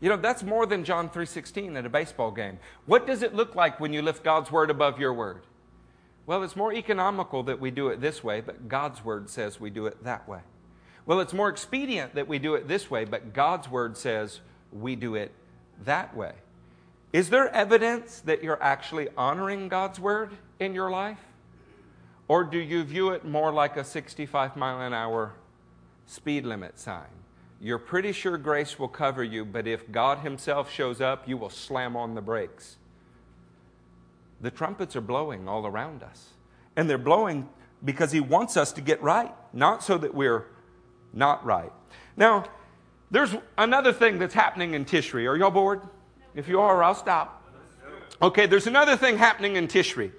You 0.00 0.08
know, 0.08 0.16
that's 0.16 0.42
more 0.42 0.66
than 0.66 0.84
John 0.84 1.10
3:16 1.10 1.76
at 1.76 1.84
a 1.84 1.90
baseball 1.90 2.30
game. 2.30 2.58
What 2.86 3.06
does 3.06 3.22
it 3.22 3.34
look 3.34 3.54
like 3.54 3.78
when 3.78 3.92
you 3.92 4.00
lift 4.02 4.24
God's 4.24 4.50
word 4.50 4.70
above 4.70 4.98
your 4.98 5.12
word? 5.12 5.42
Well, 6.26 6.42
it's 6.42 6.56
more 6.56 6.72
economical 6.72 7.42
that 7.44 7.60
we 7.60 7.70
do 7.70 7.88
it 7.88 8.00
this 8.00 8.22
way, 8.24 8.40
but 8.40 8.68
God's 8.68 9.04
word 9.04 9.28
says 9.28 9.60
we 9.60 9.68
do 9.68 9.86
it 9.86 10.02
that 10.04 10.28
way. 10.28 10.40
Well, 11.04 11.20
it's 11.20 11.32
more 11.32 11.48
expedient 11.48 12.14
that 12.14 12.28
we 12.28 12.38
do 12.38 12.54
it 12.54 12.68
this 12.68 12.90
way, 12.90 13.04
but 13.04 13.32
God's 13.32 13.68
word 13.68 13.96
says 13.96 14.40
we 14.72 14.96
do 14.96 15.16
it 15.16 15.32
that 15.84 16.16
way. 16.16 16.34
Is 17.12 17.30
there 17.30 17.48
evidence 17.48 18.20
that 18.20 18.44
you're 18.44 18.62
actually 18.62 19.08
honoring 19.16 19.68
God's 19.68 19.98
word 19.98 20.30
in 20.60 20.74
your 20.74 20.90
life? 20.90 21.18
Or 22.28 22.44
do 22.44 22.58
you 22.58 22.84
view 22.84 23.10
it 23.10 23.24
more 23.24 23.52
like 23.52 23.76
a 23.76 23.82
65 23.82 24.56
mile 24.56 24.80
an 24.80 24.94
hour 24.94 25.32
speed 26.06 26.46
limit 26.46 26.78
sign? 26.78 27.19
You're 27.60 27.78
pretty 27.78 28.12
sure 28.12 28.38
grace 28.38 28.78
will 28.78 28.88
cover 28.88 29.22
you, 29.22 29.44
but 29.44 29.66
if 29.66 29.90
God 29.92 30.18
Himself 30.20 30.72
shows 30.72 31.00
up, 31.00 31.28
you 31.28 31.36
will 31.36 31.50
slam 31.50 31.94
on 31.94 32.14
the 32.14 32.22
brakes. 32.22 32.76
The 34.40 34.50
trumpets 34.50 34.96
are 34.96 35.02
blowing 35.02 35.46
all 35.46 35.66
around 35.66 36.02
us. 36.02 36.30
And 36.74 36.88
they're 36.88 36.96
blowing 36.96 37.48
because 37.84 38.12
He 38.12 38.20
wants 38.20 38.56
us 38.56 38.72
to 38.72 38.80
get 38.80 39.02
right, 39.02 39.34
not 39.52 39.82
so 39.82 39.98
that 39.98 40.14
we're 40.14 40.46
not 41.12 41.44
right. 41.44 41.72
Now, 42.16 42.44
there's 43.10 43.34
another 43.58 43.92
thing 43.92 44.18
that's 44.18 44.34
happening 44.34 44.72
in 44.72 44.86
Tishri. 44.86 45.28
Are 45.28 45.36
y'all 45.36 45.50
bored? 45.50 45.82
If 46.34 46.48
you 46.48 46.60
are, 46.60 46.82
I'll 46.82 46.94
stop. 46.94 47.44
Okay, 48.22 48.46
there's 48.46 48.66
another 48.66 48.96
thing 48.96 49.18
happening 49.18 49.56
in 49.56 49.68
Tishri. 49.68 50.12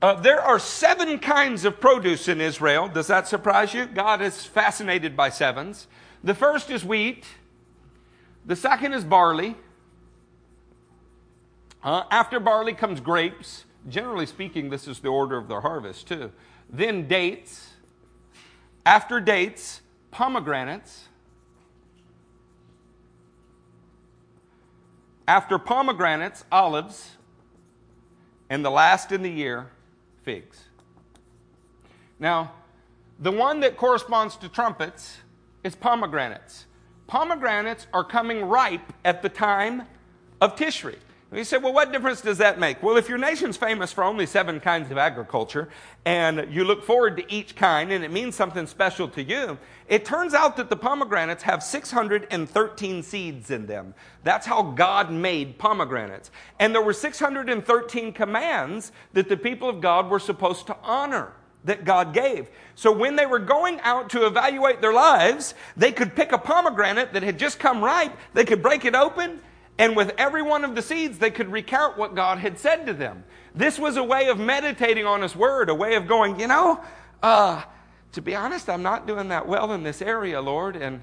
Uh, 0.00 0.14
there 0.14 0.40
are 0.40 0.58
seven 0.58 1.18
kinds 1.18 1.64
of 1.64 1.80
produce 1.80 2.28
in 2.28 2.40
Israel. 2.40 2.88
Does 2.88 3.06
that 3.06 3.26
surprise 3.26 3.72
you? 3.74 3.86
God 3.86 4.20
is 4.22 4.44
fascinated 4.44 5.16
by 5.16 5.30
sevens. 5.30 5.86
The 6.22 6.34
first 6.34 6.70
is 6.70 6.84
wheat, 6.84 7.24
the 8.44 8.56
second 8.56 8.94
is 8.94 9.04
barley. 9.04 9.56
Uh, 11.82 12.04
after 12.10 12.40
barley 12.40 12.72
comes 12.72 13.00
grapes. 13.00 13.64
Generally 13.88 14.26
speaking, 14.26 14.70
this 14.70 14.88
is 14.88 14.98
the 14.98 15.08
order 15.08 15.36
of 15.36 15.48
the 15.48 15.60
harvest, 15.60 16.08
too. 16.08 16.32
Then 16.68 17.06
dates. 17.06 17.74
After 18.84 19.20
dates, 19.20 19.82
pomegranates. 20.10 21.08
After 25.28 25.58
pomegranates, 25.58 26.44
olives. 26.50 27.12
And 28.50 28.64
the 28.64 28.70
last 28.70 29.12
in 29.12 29.22
the 29.22 29.30
year, 29.30 29.70
figs. 30.22 30.64
Now, 32.18 32.52
the 33.18 33.30
one 33.30 33.60
that 33.60 33.76
corresponds 33.76 34.36
to 34.36 34.48
trumpets 34.48 35.18
is 35.68 35.76
pomegranates. 35.76 36.66
Pomegranates 37.06 37.86
are 37.92 38.02
coming 38.02 38.44
ripe 38.44 38.92
at 39.04 39.22
the 39.22 39.28
time 39.28 39.82
of 40.40 40.56
Tishri. 40.56 40.96
You 41.30 41.44
say, 41.44 41.58
well, 41.58 41.74
what 41.74 41.92
difference 41.92 42.22
does 42.22 42.38
that 42.38 42.58
make? 42.58 42.82
Well, 42.82 42.96
if 42.96 43.06
your 43.06 43.18
nation's 43.18 43.58
famous 43.58 43.92
for 43.92 44.02
only 44.02 44.24
seven 44.24 44.60
kinds 44.60 44.90
of 44.90 44.96
agriculture 44.96 45.68
and 46.06 46.48
you 46.50 46.64
look 46.64 46.82
forward 46.82 47.18
to 47.18 47.30
each 47.32 47.54
kind 47.54 47.92
and 47.92 48.02
it 48.02 48.10
means 48.10 48.34
something 48.34 48.66
special 48.66 49.08
to 49.08 49.22
you, 49.22 49.58
it 49.88 50.06
turns 50.06 50.32
out 50.32 50.56
that 50.56 50.70
the 50.70 50.76
pomegranates 50.76 51.42
have 51.42 51.62
613 51.62 53.02
seeds 53.02 53.50
in 53.50 53.66
them. 53.66 53.92
That's 54.24 54.46
how 54.46 54.62
God 54.62 55.12
made 55.12 55.58
pomegranates. 55.58 56.30
And 56.58 56.74
there 56.74 56.80
were 56.80 56.94
613 56.94 58.14
commands 58.14 58.90
that 59.12 59.28
the 59.28 59.36
people 59.36 59.68
of 59.68 59.82
God 59.82 60.08
were 60.08 60.20
supposed 60.20 60.66
to 60.68 60.76
honor 60.82 61.34
that 61.64 61.84
God 61.84 62.14
gave. 62.14 62.48
So 62.74 62.92
when 62.92 63.16
they 63.16 63.26
were 63.26 63.38
going 63.38 63.80
out 63.80 64.10
to 64.10 64.26
evaluate 64.26 64.80
their 64.80 64.92
lives, 64.92 65.54
they 65.76 65.92
could 65.92 66.14
pick 66.14 66.32
a 66.32 66.38
pomegranate 66.38 67.12
that 67.12 67.22
had 67.22 67.38
just 67.38 67.58
come 67.58 67.82
ripe, 67.82 68.16
they 68.34 68.44
could 68.44 68.62
break 68.62 68.84
it 68.84 68.94
open, 68.94 69.40
and 69.78 69.96
with 69.96 70.12
every 70.18 70.42
one 70.42 70.64
of 70.64 70.74
the 70.74 70.82
seeds, 70.82 71.18
they 71.18 71.30
could 71.30 71.50
recount 71.52 71.96
what 71.96 72.14
God 72.14 72.38
had 72.38 72.58
said 72.58 72.86
to 72.86 72.92
them. 72.92 73.24
This 73.54 73.78
was 73.78 73.96
a 73.96 74.04
way 74.04 74.28
of 74.28 74.38
meditating 74.38 75.06
on 75.06 75.22
His 75.22 75.36
Word, 75.36 75.68
a 75.68 75.74
way 75.74 75.94
of 75.94 76.06
going, 76.06 76.40
you 76.40 76.48
know, 76.48 76.80
uh, 77.22 77.62
to 78.12 78.22
be 78.22 78.34
honest, 78.34 78.68
I'm 78.68 78.82
not 78.82 79.06
doing 79.06 79.28
that 79.28 79.46
well 79.46 79.72
in 79.72 79.82
this 79.82 80.02
area, 80.02 80.40
Lord, 80.40 80.76
and 80.76 81.02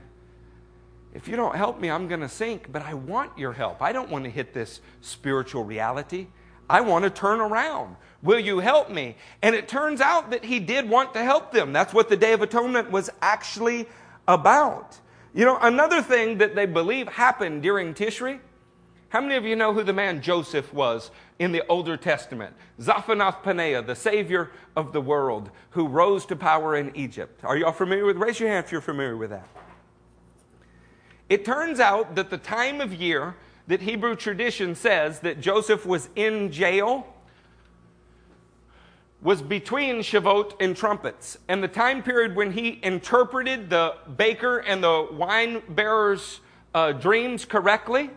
if 1.13 1.29
you 1.29 1.37
don't 1.37 1.55
help 1.55 1.79
me, 1.79 1.89
I'm 1.89 2.09
going 2.09 2.19
to 2.19 2.29
sink, 2.29 2.69
but 2.71 2.81
I 2.81 2.93
want 2.93 3.37
your 3.37 3.53
help. 3.53 3.81
I 3.81 3.93
don't 3.93 4.09
want 4.09 4.25
to 4.25 4.29
hit 4.29 4.53
this 4.53 4.81
spiritual 4.99 5.63
reality. 5.63 6.27
I 6.69 6.81
want 6.81 7.03
to 7.03 7.09
turn 7.09 7.39
around. 7.39 7.95
Will 8.25 8.39
you 8.39 8.59
help 8.59 8.89
me? 8.89 9.15
And 9.41 9.55
it 9.55 9.69
turns 9.69 10.01
out 10.01 10.31
that 10.31 10.43
he 10.43 10.59
did 10.59 10.89
want 10.89 11.13
to 11.13 11.23
help 11.23 11.53
them. 11.53 11.71
That's 11.71 11.93
what 11.93 12.09
the 12.09 12.17
Day 12.17 12.33
of 12.33 12.41
Atonement 12.41 12.91
was 12.91 13.09
actually 13.21 13.87
about. 14.27 14.99
You 15.33 15.45
know, 15.45 15.57
another 15.61 16.01
thing 16.01 16.39
that 16.39 16.55
they 16.55 16.65
believe 16.65 17.07
happened 17.07 17.61
during 17.63 17.93
Tishri 17.93 18.39
how 19.15 19.21
many 19.21 19.35
of 19.35 19.45
you 19.45 19.55
know 19.55 19.73
who 19.73 19.81
the 19.81 19.93
man 19.93 20.21
Joseph 20.21 20.73
was 20.73 21.09
in 21.39 21.53
the 21.53 21.65
Older 21.67 21.95
Testament? 21.95 22.53
Zaphanath 22.81 23.43
Paneah, 23.43 23.85
the 23.85 23.95
Savior 23.95 24.51
of 24.75 24.91
the 24.91 24.99
world, 24.99 25.51
who 25.69 25.87
rose 25.87 26.25
to 26.25 26.35
power 26.35 26.75
in 26.75 26.93
Egypt. 26.97 27.41
Are 27.45 27.55
y'all 27.55 27.71
familiar 27.71 28.05
with? 28.05 28.17
Raise 28.17 28.41
your 28.41 28.49
hand 28.49 28.65
if 28.65 28.73
you're 28.73 28.81
familiar 28.81 29.15
with 29.15 29.29
that. 29.29 29.47
It 31.29 31.45
turns 31.45 31.79
out 31.79 32.15
that 32.15 32.29
the 32.29 32.37
time 32.37 32.81
of 32.81 32.93
year 32.93 33.35
that 33.67 33.81
Hebrew 33.81 34.17
tradition 34.17 34.75
says 34.75 35.21
that 35.21 35.39
Joseph 35.39 35.85
was 35.85 36.09
in 36.17 36.51
jail 36.51 37.07
was 39.25 39.41
between 39.41 39.97
Shavuot 39.97 40.53
and 40.61 40.77
trumpets. 40.77 41.37
And 41.49 41.61
the 41.61 41.67
time 41.67 42.01
period 42.01 42.35
when 42.35 42.51
he 42.51 42.79
interpreted 42.81 43.69
the 43.69 43.95
baker 44.15 44.59
and 44.59 44.81
the 44.81 45.07
wine 45.11 45.61
bearer's 45.67 46.39
uh, 46.73 46.93
dreams 46.93 47.43
correctly 47.43 48.11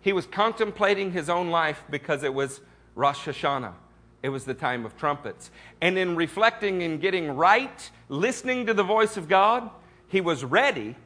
he 0.00 0.12
was 0.12 0.26
contemplating 0.26 1.12
his 1.12 1.28
own 1.28 1.50
life 1.50 1.82
because 1.90 2.22
it 2.22 2.32
was 2.32 2.60
Rosh 2.94 3.26
Hashanah. 3.28 3.74
It 4.22 4.30
was 4.30 4.44
the 4.44 4.54
time 4.54 4.84
of 4.84 4.96
trumpets. 4.96 5.50
And 5.80 5.98
in 5.98 6.16
reflecting 6.16 6.82
and 6.82 7.00
getting 7.00 7.36
right, 7.36 7.90
listening 8.08 8.66
to 8.66 8.74
the 8.74 8.82
voice 8.82 9.16
of 9.16 9.28
God, 9.28 9.70
he 10.08 10.20
was 10.20 10.44
ready 10.44 10.96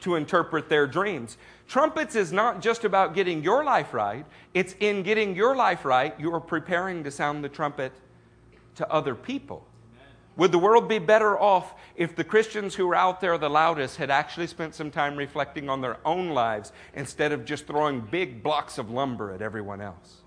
to 0.00 0.14
interpret 0.14 0.68
their 0.68 0.86
dreams. 0.86 1.36
Trumpets 1.68 2.14
is 2.14 2.32
not 2.32 2.60
just 2.60 2.84
about 2.84 3.14
getting 3.14 3.42
your 3.42 3.64
life 3.64 3.92
right, 3.92 4.24
it's 4.54 4.74
in 4.80 5.02
getting 5.02 5.34
your 5.34 5.54
life 5.54 5.84
right, 5.84 6.18
you 6.18 6.32
are 6.34 6.40
preparing 6.40 7.04
to 7.04 7.10
sound 7.10 7.44
the 7.44 7.48
trumpet 7.48 7.92
to 8.76 8.90
other 8.90 9.14
people. 9.14 9.66
Would 10.36 10.52
the 10.52 10.58
world 10.58 10.88
be 10.88 10.98
better 10.98 11.38
off 11.38 11.74
if 11.96 12.16
the 12.16 12.24
Christians 12.24 12.74
who 12.74 12.86
were 12.86 12.94
out 12.94 13.20
there 13.20 13.36
the 13.36 13.50
loudest 13.50 13.96
had 13.96 14.10
actually 14.10 14.46
spent 14.46 14.74
some 14.74 14.90
time 14.90 15.16
reflecting 15.16 15.68
on 15.68 15.80
their 15.80 15.98
own 16.04 16.30
lives 16.30 16.72
instead 16.94 17.32
of 17.32 17.44
just 17.44 17.66
throwing 17.66 18.00
big 18.00 18.42
blocks 18.42 18.78
of 18.78 18.90
lumber 18.90 19.32
at 19.32 19.42
everyone 19.42 19.80
else? 19.80 20.22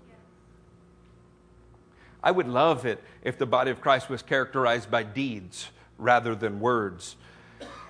I 2.22 2.30
would 2.30 2.48
love 2.48 2.86
it 2.86 3.02
if 3.22 3.38
the 3.38 3.46
body 3.46 3.70
of 3.70 3.80
Christ 3.80 4.08
was 4.08 4.22
characterized 4.22 4.90
by 4.90 5.02
deeds 5.02 5.70
rather 5.98 6.34
than 6.34 6.60
words. 6.60 7.16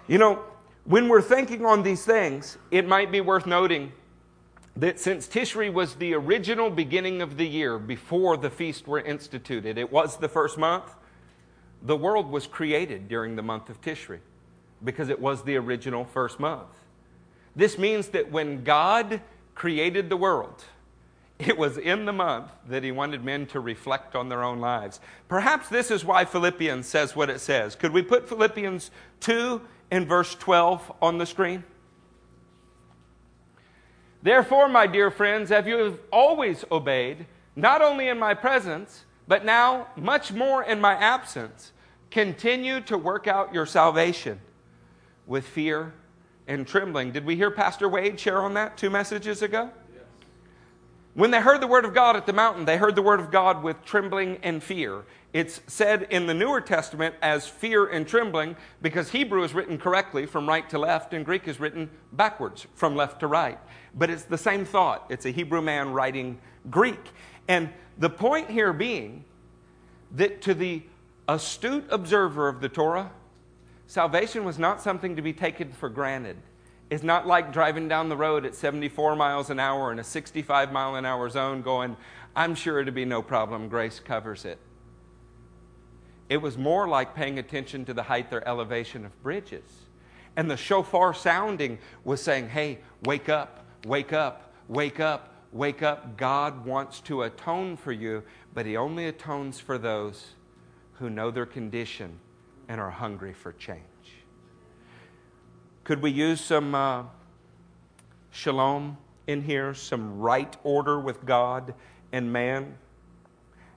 You 0.07 0.19
know, 0.19 0.43
when 0.85 1.09
we're 1.09 1.23
thinking 1.23 1.65
on 1.65 1.83
these 1.83 2.05
things, 2.05 2.59
it 2.71 2.87
might 2.87 3.13
be 3.13 3.21
worth 3.21 3.47
noting 3.47 3.93
that 4.77 4.99
since 4.99 5.29
Tishri 5.29 5.73
was 5.73 5.95
the 5.95 6.15
original 6.15 6.71
beginning 6.71 7.23
of 7.23 7.37
the 7.37 7.47
year 7.47 7.79
before 7.79 8.37
the 8.37 8.51
feast 8.51 8.89
were 8.89 9.01
instituted, 9.01 9.79
it 9.79 9.93
was 9.93 10.17
the 10.17 10.29
first 10.29 10.59
month 10.59 10.95
the 11.83 11.97
world 11.97 12.31
was 12.31 12.47
created 12.47 13.09
during 13.09 13.37
the 13.37 13.43
month 13.43 13.69
of 13.69 13.81
Tishri 13.81 14.19
because 14.83 15.11
it 15.11 15.21
was 15.21 15.43
the 15.45 15.57
original 15.57 16.05
first 16.05 16.41
month. 16.41 16.69
This 17.55 17.79
means 17.79 18.09
that 18.09 18.33
when 18.33 18.65
God 18.65 19.21
created 19.55 20.09
the 20.09 20.17
world, 20.17 20.65
it 21.39 21.59
was 21.59 21.79
in 21.79 22.07
the 22.07 22.13
month 22.13 22.51
that 22.69 22.83
he 22.83 22.91
wanted 22.91 23.25
men 23.25 23.47
to 23.47 23.61
reflect 23.61 24.17
on 24.17 24.29
their 24.29 24.43
own 24.43 24.61
lives. 24.61 25.01
Perhaps 25.29 25.69
this 25.69 25.91
is 25.91 26.05
why 26.05 26.25
Philippians 26.25 26.87
says 26.87 27.15
what 27.15 27.29
it 27.29 27.41
says. 27.41 27.77
Could 27.77 27.93
we 27.93 28.03
put 28.03 28.29
Philippians 28.29 28.91
2 29.21 29.61
and 29.91 30.07
verse 30.07 30.35
12 30.35 30.93
on 31.03 31.19
the 31.19 31.27
screen? 31.27 31.65
Therefore, 34.25 34.69
my 34.69 34.89
dear 34.89 35.13
friends, 35.13 35.51
have 35.51 35.69
you 35.69 35.79
have 35.79 36.01
always 36.11 36.65
obeyed, 36.73 37.27
not 37.55 37.81
only 37.81 38.09
in 38.09 38.19
my 38.19 38.35
presence, 38.35 39.05
but 39.29 39.45
now 39.45 39.87
much 39.97 40.33
more 40.33 40.65
in 40.65 40.81
my 40.81 40.95
absence, 40.95 41.71
Continue 42.15 42.81
to 42.83 42.97
work 42.97 43.27
out 43.27 43.53
your 43.53 43.67
salvation 43.67 44.39
with 45.27 45.45
fear 45.45 45.95
and 46.47 46.65
trembling. 46.65 47.11
Did 47.11 47.25
we 47.25 47.35
hear 47.35 47.51
Pastor 47.51 47.89
Wade 47.89 48.21
share 48.21 48.41
on 48.41 48.55
that 48.55 48.77
two 48.77 48.89
messages 48.89 49.43
ago? 49.43 49.69
Yes. 49.93 50.05
When 51.15 51.33
they 51.33 51.41
heard 51.41 51.61
the 51.61 51.67
word 51.67 51.85
of 51.85 51.93
God 51.93 52.15
at 52.15 52.25
the 52.25 52.33
mountain, 52.33 52.67
they 52.67 52.77
heard 52.77 52.95
the 52.95 53.03
word 53.03 53.19
of 53.19 53.33
God 53.33 53.65
with 53.65 53.85
trembling 53.85 54.39
and 54.45 54.63
fear. 54.63 55.03
It's 55.33 55.61
said 55.67 56.07
in 56.09 56.29
the 56.29 56.35
Newer 56.35 56.61
Testament 56.61 57.17
as 57.21 57.49
fear 57.49 57.87
and 57.87 58.07
trembling 58.07 58.55
because 58.81 59.11
Hebrew 59.11 59.43
is 59.43 59.53
written 59.53 59.77
correctly 59.77 60.25
from 60.25 60.49
right 60.49 60.71
to 60.71 60.79
left 60.79 61.15
and 61.15 61.25
Greek 61.25 61.49
is 61.49 61.59
written 61.59 61.91
backwards 62.13 62.69
from 62.77 62.95
left 62.95 63.19
to 63.21 63.27
right. 63.27 63.59
But 63.97 64.11
it's 64.11 64.25
the 64.25 64.39
same 64.39 64.65
thought. 64.65 65.07
It's 65.09 65.25
a 65.25 65.31
Hebrew 65.31 65.63
man 65.63 65.93
writing 65.93 66.39
Greek. 66.71 67.01
And 67.49 67.71
the 67.99 68.11
point 68.11 68.51
here 68.51 68.73
being 68.73 69.25
that 70.13 70.43
to 70.43 70.55
the 70.55 70.83
astute 71.29 71.87
observer 71.91 72.49
of 72.49 72.61
the 72.61 72.69
Torah, 72.69 73.11
salvation 73.87 74.45
was 74.45 74.59
not 74.59 74.83
something 74.83 75.17
to 75.17 75.23
be 75.23 75.33
taken 75.33 75.71
for 75.73 75.89
granted. 75.89 76.37
It's 76.91 77.03
not 77.03 77.27
like 77.27 77.53
driving 77.53 77.89
down 77.89 78.09
the 78.09 78.17
road 78.17 78.45
at 78.45 78.55
74 78.55 79.17
miles 79.17 79.51
an 79.51 79.59
hour 79.59 79.91
in 79.91 79.99
a 79.99 80.05
65 80.05 80.73
mile 80.73 80.97
an 80.97 81.07
hour 81.07 81.29
zone 81.31 81.63
going, 81.63 81.97
I'm 82.37 82.55
sure 82.55 82.81
it'll 82.81 82.93
be 82.93 83.05
no 83.05 83.23
problem, 83.23 83.69
grace 83.69 84.01
covers 84.01 84.45
it. 84.45 84.59
It 86.29 86.39
was 86.39 86.59
more 86.59 86.89
like 86.89 87.15
paying 87.15 87.39
attention 87.39 87.85
to 87.87 87.95
the 87.95 88.03
height 88.03 88.33
or 88.33 88.47
elevation 88.47 89.05
of 89.05 89.23
bridges. 89.23 89.65
And 90.37 90.51
the 90.51 90.57
shofar 90.57 91.15
sounding 91.15 91.79
was 92.03 92.23
saying, 92.23 92.49
Hey, 92.49 92.79
wake 93.03 93.29
up, 93.29 93.64
wake 93.85 94.13
up, 94.13 94.53
wake 94.69 95.01
up, 95.01 95.35
wake 95.53 95.83
up. 95.83 96.17
God 96.17 96.65
wants 96.65 97.01
to 97.03 97.23
atone 97.23 97.77
for 97.77 97.93
you, 97.93 98.23
but 98.53 98.67
He 98.67 98.77
only 98.77 99.07
atones 99.07 99.61
for 99.61 99.79
those 99.79 100.35
who 100.95 101.11
know 101.11 101.31
their 101.31 101.47
condition 101.47 102.19
and 102.69 102.81
are 102.81 102.91
hungry 102.91 103.33
for 103.33 103.53
change. 103.53 103.81
Could 105.85 106.01
we 106.01 106.11
use 106.11 106.41
some 106.41 106.75
uh, 106.75 107.05
shalom 108.31 108.97
in 109.27 109.43
here, 109.43 109.75
some 109.75 110.19
right 110.19 110.57
order 110.65 110.99
with 110.99 111.27
God 111.27 111.75
and 112.13 112.33
man? 112.33 112.77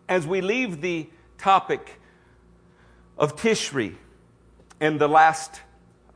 As 0.08 0.26
we 0.26 0.40
leave 0.40 0.82
the 0.82 1.10
topic 1.38 2.00
of 3.18 3.36
Tishri 3.36 3.96
and 4.80 5.00
the 5.02 5.10
last 5.10 5.62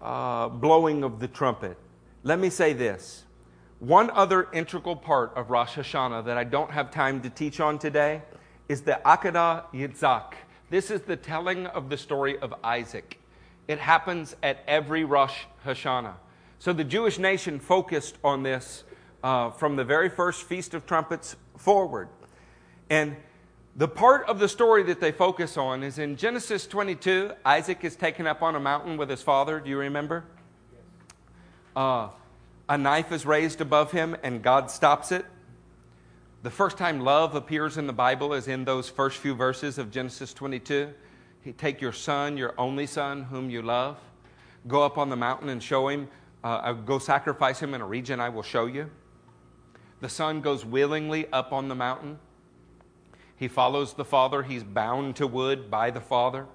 uh, 0.01 0.47
blowing 0.47 1.03
of 1.03 1.19
the 1.19 1.27
trumpet, 1.27 1.77
let 2.23 2.39
me 2.39 2.49
say 2.49 2.71
this. 2.71 3.25
One 3.81 4.11
other 4.11 4.47
integral 4.53 4.95
part 4.95 5.33
of 5.35 5.49
Rosh 5.49 5.75
Hashanah 5.75 6.25
that 6.25 6.37
I 6.37 6.43
don't 6.43 6.69
have 6.69 6.91
time 6.91 7.19
to 7.23 7.31
teach 7.31 7.59
on 7.59 7.79
today 7.79 8.21
is 8.69 8.81
the 8.81 9.01
Akedah 9.03 9.63
Yitzhak. 9.73 10.33
This 10.69 10.91
is 10.91 11.01
the 11.01 11.15
telling 11.15 11.65
of 11.65 11.89
the 11.89 11.97
story 11.97 12.37
of 12.37 12.53
Isaac. 12.63 13.19
It 13.67 13.79
happens 13.79 14.35
at 14.43 14.63
every 14.67 15.03
Rosh 15.03 15.35
Hashanah. 15.65 16.13
So 16.59 16.73
the 16.73 16.83
Jewish 16.83 17.17
nation 17.17 17.59
focused 17.59 18.19
on 18.23 18.43
this 18.43 18.83
uh, 19.23 19.49
from 19.49 19.77
the 19.77 19.83
very 19.83 20.09
first 20.09 20.43
Feast 20.43 20.75
of 20.75 20.85
Trumpets 20.85 21.35
forward. 21.57 22.07
And 22.91 23.15
the 23.75 23.87
part 23.87 24.27
of 24.27 24.37
the 24.37 24.47
story 24.47 24.83
that 24.83 24.99
they 24.99 25.11
focus 25.11 25.57
on 25.57 25.81
is 25.81 25.97
in 25.97 26.17
Genesis 26.17 26.67
22. 26.67 27.31
Isaac 27.43 27.83
is 27.83 27.95
taken 27.95 28.27
up 28.27 28.43
on 28.43 28.53
a 28.53 28.59
mountain 28.59 28.95
with 28.95 29.09
his 29.09 29.23
father. 29.23 29.59
Do 29.59 29.71
you 29.71 29.79
remember? 29.79 30.25
Uh, 31.75 32.09
a 32.71 32.77
knife 32.77 33.11
is 33.11 33.25
raised 33.25 33.59
above 33.59 33.91
him, 33.91 34.15
and 34.23 34.41
God 34.41 34.71
stops 34.71 35.11
it. 35.11 35.25
The 36.41 36.49
first 36.49 36.77
time 36.77 37.01
love 37.01 37.35
appears 37.35 37.77
in 37.77 37.85
the 37.85 37.91
Bible 37.91 38.33
is 38.33 38.47
in 38.47 38.63
those 38.63 38.87
first 38.87 39.17
few 39.17 39.35
verses 39.35 39.77
of 39.77 39.91
Genesis 39.91 40.33
22. 40.33 40.93
Take 41.57 41.81
your 41.81 41.91
son, 41.91 42.37
your 42.37 42.53
only 42.57 42.87
son, 42.87 43.23
whom 43.23 43.49
you 43.49 43.61
love, 43.61 43.97
go 44.69 44.83
up 44.83 44.97
on 44.97 45.09
the 45.09 45.17
mountain 45.17 45.49
and 45.49 45.61
show 45.61 45.89
him, 45.89 46.07
uh, 46.45 46.47
uh, 46.47 46.71
go 46.71 46.97
sacrifice 46.97 47.59
him 47.59 47.73
in 47.73 47.81
a 47.81 47.85
region 47.85 48.21
I 48.21 48.29
will 48.29 48.41
show 48.41 48.67
you. 48.67 48.89
The 49.99 50.07
son 50.07 50.39
goes 50.39 50.63
willingly 50.63 51.29
up 51.33 51.51
on 51.51 51.67
the 51.67 51.75
mountain. 51.75 52.19
He 53.35 53.49
follows 53.49 53.95
the 53.95 54.05
father. 54.05 54.43
He's 54.43 54.63
bound 54.63 55.17
to 55.17 55.27
wood 55.27 55.69
by 55.69 55.91
the 55.91 55.99
father. 55.99 56.47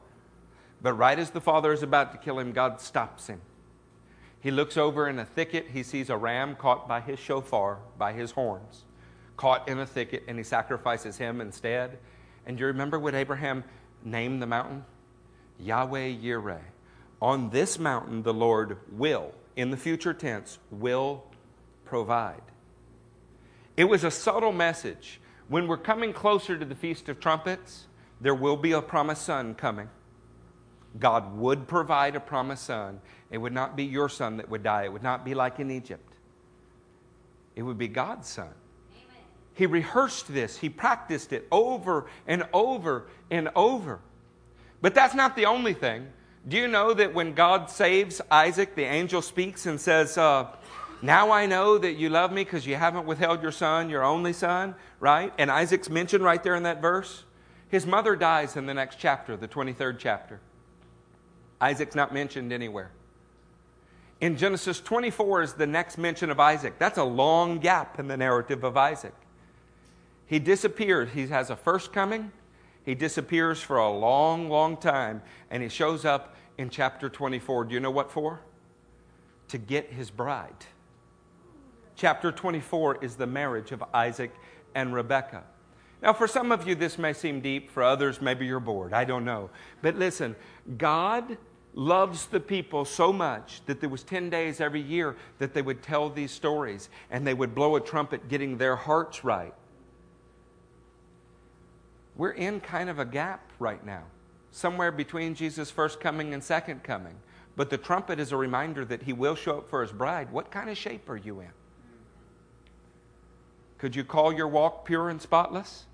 But 0.80 0.94
right 0.94 1.18
as 1.18 1.28
the 1.28 1.42
father 1.42 1.74
is 1.74 1.82
about 1.82 2.12
to 2.12 2.18
kill 2.18 2.38
him, 2.38 2.52
God 2.52 2.80
stops 2.80 3.26
him. 3.26 3.42
He 4.46 4.52
looks 4.52 4.76
over 4.76 5.08
in 5.08 5.18
a 5.18 5.24
thicket. 5.24 5.66
He 5.72 5.82
sees 5.82 6.08
a 6.08 6.16
ram 6.16 6.54
caught 6.54 6.86
by 6.86 7.00
his 7.00 7.18
shofar, 7.18 7.80
by 7.98 8.12
his 8.12 8.30
horns, 8.30 8.84
caught 9.36 9.68
in 9.68 9.80
a 9.80 9.86
thicket, 9.86 10.22
and 10.28 10.38
he 10.38 10.44
sacrifices 10.44 11.18
him 11.18 11.40
instead. 11.40 11.98
And 12.46 12.60
you 12.60 12.66
remember 12.66 12.96
what 12.96 13.16
Abraham 13.16 13.64
named 14.04 14.40
the 14.40 14.46
mountain? 14.46 14.84
Yahweh 15.58 16.12
Yireh. 16.22 16.60
On 17.20 17.50
this 17.50 17.76
mountain, 17.76 18.22
the 18.22 18.32
Lord 18.32 18.78
will, 18.92 19.32
in 19.56 19.72
the 19.72 19.76
future 19.76 20.14
tense, 20.14 20.60
will 20.70 21.24
provide. 21.84 22.42
It 23.76 23.86
was 23.86 24.04
a 24.04 24.12
subtle 24.12 24.52
message. 24.52 25.20
When 25.48 25.66
we're 25.66 25.76
coming 25.76 26.12
closer 26.12 26.56
to 26.56 26.64
the 26.64 26.76
Feast 26.76 27.08
of 27.08 27.18
Trumpets, 27.18 27.88
there 28.20 28.32
will 28.32 28.56
be 28.56 28.70
a 28.70 28.80
promised 28.80 29.24
son 29.24 29.56
coming. 29.56 29.88
God 31.00 31.36
would 31.36 31.66
provide 31.66 32.14
a 32.14 32.20
promised 32.20 32.66
son. 32.66 33.00
It 33.30 33.38
would 33.38 33.52
not 33.52 33.76
be 33.76 33.84
your 33.84 34.08
son 34.08 34.36
that 34.36 34.48
would 34.48 34.62
die, 34.62 34.84
it 34.84 34.92
would 34.92 35.02
not 35.02 35.24
be 35.24 35.34
like 35.34 35.58
in 35.58 35.70
Egypt. 35.70 36.12
It 37.54 37.62
would 37.62 37.78
be 37.78 37.88
God's 37.88 38.28
son. 38.28 38.50
He 39.54 39.66
rehearsed 39.66 40.32
this, 40.32 40.58
he 40.58 40.68
practiced 40.68 41.32
it 41.32 41.48
over 41.50 42.06
and 42.26 42.46
over 42.52 43.06
and 43.30 43.48
over. 43.56 44.00
But 44.82 44.94
that's 44.94 45.14
not 45.14 45.34
the 45.34 45.46
only 45.46 45.72
thing. 45.72 46.08
Do 46.46 46.56
you 46.56 46.68
know 46.68 46.94
that 46.94 47.14
when 47.14 47.32
God 47.32 47.70
saves 47.70 48.20
Isaac, 48.30 48.74
the 48.76 48.84
angel 48.84 49.22
speaks 49.22 49.66
and 49.66 49.80
says, 49.80 50.16
uh, 50.16 50.46
Now 51.02 51.30
I 51.30 51.46
know 51.46 51.78
that 51.78 51.94
you 51.94 52.10
love 52.10 52.30
me 52.30 52.44
because 52.44 52.66
you 52.66 52.76
haven't 52.76 53.06
withheld 53.06 53.42
your 53.42 53.50
son, 53.50 53.90
your 53.90 54.04
only 54.04 54.32
son, 54.32 54.74
right? 55.00 55.32
And 55.38 55.50
Isaac's 55.50 55.90
mentioned 55.90 56.22
right 56.22 56.42
there 56.42 56.54
in 56.54 56.62
that 56.64 56.80
verse. 56.80 57.24
His 57.68 57.84
mother 57.86 58.14
dies 58.14 58.56
in 58.56 58.66
the 58.66 58.74
next 58.74 58.98
chapter, 59.00 59.36
the 59.36 59.48
23rd 59.48 59.96
chapter. 59.98 60.40
Isaac's 61.60 61.96
not 61.96 62.14
mentioned 62.14 62.52
anywhere. 62.52 62.90
In 64.20 64.36
Genesis 64.36 64.80
24 64.80 65.42
is 65.42 65.52
the 65.54 65.66
next 65.66 65.98
mention 65.98 66.30
of 66.30 66.40
Isaac. 66.40 66.78
That's 66.78 66.98
a 66.98 67.04
long 67.04 67.58
gap 67.58 67.98
in 67.98 68.08
the 68.08 68.16
narrative 68.16 68.64
of 68.64 68.76
Isaac. 68.76 69.14
He 70.26 70.38
disappears. 70.38 71.10
He 71.12 71.26
has 71.28 71.50
a 71.50 71.56
first 71.56 71.92
coming. 71.92 72.32
He 72.84 72.94
disappears 72.94 73.60
for 73.60 73.76
a 73.76 73.90
long, 73.90 74.48
long 74.48 74.76
time, 74.76 75.22
and 75.50 75.62
he 75.62 75.68
shows 75.68 76.04
up 76.04 76.36
in 76.56 76.70
chapter 76.70 77.08
24. 77.08 77.66
Do 77.66 77.74
you 77.74 77.80
know 77.80 77.90
what 77.90 78.10
for? 78.10 78.40
To 79.48 79.58
get 79.58 79.92
his 79.92 80.10
bride. 80.10 80.66
Chapter 81.94 82.32
24 82.32 83.04
is 83.04 83.16
the 83.16 83.26
marriage 83.26 83.72
of 83.72 83.84
Isaac 83.92 84.32
and 84.74 84.94
Rebekah. 84.94 85.44
Now, 86.02 86.12
for 86.12 86.28
some 86.28 86.52
of 86.52 86.66
you, 86.66 86.74
this 86.74 86.98
may 86.98 87.12
seem 87.12 87.40
deep. 87.40 87.70
For 87.70 87.82
others, 87.82 88.20
maybe 88.20 88.46
you're 88.46 88.60
bored. 88.60 88.92
I 88.92 89.04
don't 89.04 89.24
know. 89.24 89.50
But 89.82 89.96
listen, 89.96 90.36
God 90.78 91.36
loves 91.76 92.26
the 92.26 92.40
people 92.40 92.84
so 92.84 93.12
much 93.12 93.60
that 93.66 93.80
there 93.80 93.88
was 93.88 94.02
10 94.02 94.30
days 94.30 94.60
every 94.60 94.80
year 94.80 95.14
that 95.38 95.54
they 95.54 95.62
would 95.62 95.82
tell 95.82 96.10
these 96.10 96.32
stories 96.32 96.88
and 97.10 97.24
they 97.24 97.34
would 97.34 97.54
blow 97.54 97.76
a 97.76 97.80
trumpet 97.80 98.28
getting 98.28 98.58
their 98.58 98.74
hearts 98.74 99.22
right 99.22 99.54
we're 102.16 102.30
in 102.30 102.60
kind 102.60 102.88
of 102.88 102.98
a 102.98 103.04
gap 103.04 103.52
right 103.58 103.84
now, 103.84 104.04
somewhere 104.50 104.90
between 104.90 105.34
Jesus' 105.34 105.70
first 105.70 106.00
coming 106.00 106.32
and 106.32 106.42
second 106.42 106.82
coming. 106.82 107.14
But 107.56 107.70
the 107.70 107.78
trumpet 107.78 108.18
is 108.18 108.32
a 108.32 108.36
reminder 108.36 108.84
that 108.86 109.02
he 109.02 109.12
will 109.12 109.34
show 109.34 109.58
up 109.58 109.70
for 109.70 109.82
his 109.82 109.92
bride. 109.92 110.30
What 110.30 110.50
kind 110.50 110.68
of 110.70 110.76
shape 110.76 111.08
are 111.08 111.16
you 111.16 111.40
in? 111.40 111.50
Could 113.78 113.94
you 113.94 114.04
call 114.04 114.32
your 114.32 114.48
walk 114.48 114.86
pure 114.86 115.10
and 115.10 115.20
spotless? 115.20 115.84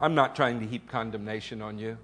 I'm 0.00 0.14
not 0.14 0.34
trying 0.36 0.60
to 0.60 0.66
heap 0.66 0.88
condemnation 0.88 1.62
on 1.62 1.78
you. 1.78 1.98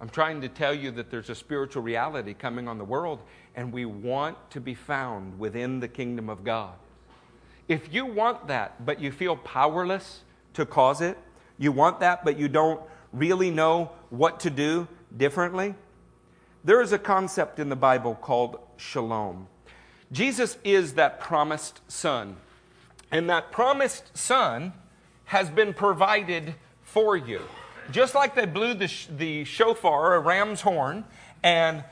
I'm 0.00 0.08
trying 0.08 0.40
to 0.40 0.48
tell 0.48 0.72
you 0.72 0.90
that 0.92 1.10
there's 1.10 1.28
a 1.28 1.34
spiritual 1.34 1.82
reality 1.82 2.32
coming 2.32 2.68
on 2.68 2.78
the 2.78 2.84
world, 2.84 3.22
and 3.54 3.72
we 3.72 3.84
want 3.84 4.36
to 4.50 4.60
be 4.60 4.74
found 4.74 5.38
within 5.38 5.80
the 5.80 5.88
kingdom 5.88 6.30
of 6.30 6.42
God. 6.42 6.74
If 7.68 7.92
you 7.92 8.06
want 8.06 8.48
that, 8.48 8.84
but 8.84 9.00
you 9.00 9.12
feel 9.12 9.36
powerless 9.36 10.22
to 10.54 10.64
cause 10.64 11.00
it, 11.00 11.18
you 11.58 11.70
want 11.70 12.00
that, 12.00 12.24
but 12.24 12.38
you 12.38 12.48
don't 12.48 12.80
really 13.12 13.50
know 13.50 13.90
what 14.08 14.40
to 14.40 14.50
do 14.50 14.88
differently? 15.16 15.74
There 16.64 16.80
is 16.80 16.92
a 16.92 16.98
concept 16.98 17.58
in 17.58 17.68
the 17.68 17.76
Bible 17.76 18.14
called 18.14 18.58
shalom. 18.76 19.48
Jesus 20.12 20.56
is 20.64 20.94
that 20.94 21.20
promised 21.20 21.80
son. 21.88 22.36
And 23.10 23.28
that 23.28 23.52
promised 23.52 24.16
son 24.16 24.72
has 25.26 25.50
been 25.50 25.74
provided 25.74 26.54
for 26.82 27.16
you. 27.16 27.40
Just 27.90 28.14
like 28.14 28.34
they 28.34 28.46
blew 28.46 28.74
the, 28.74 28.92
the 29.16 29.44
shofar, 29.44 30.14
a 30.14 30.20
ram's 30.20 30.60
horn, 30.60 31.04
and 31.42 31.84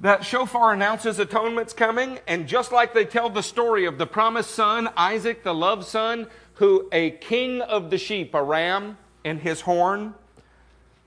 that 0.00 0.24
shofar 0.24 0.72
announces 0.72 1.18
atonement's 1.18 1.72
coming, 1.72 2.20
and 2.26 2.46
just 2.46 2.70
like 2.70 2.94
they 2.94 3.04
tell 3.04 3.28
the 3.28 3.42
story 3.42 3.84
of 3.84 3.98
the 3.98 4.06
promised 4.06 4.50
son, 4.50 4.88
Isaac, 4.96 5.42
the 5.42 5.54
loved 5.54 5.84
son, 5.84 6.28
who 6.54 6.88
a 6.92 7.10
king 7.10 7.60
of 7.62 7.90
the 7.90 7.98
sheep, 7.98 8.34
a 8.34 8.42
ram, 8.42 8.96
and 9.24 9.40
his 9.40 9.62
horn 9.62 10.14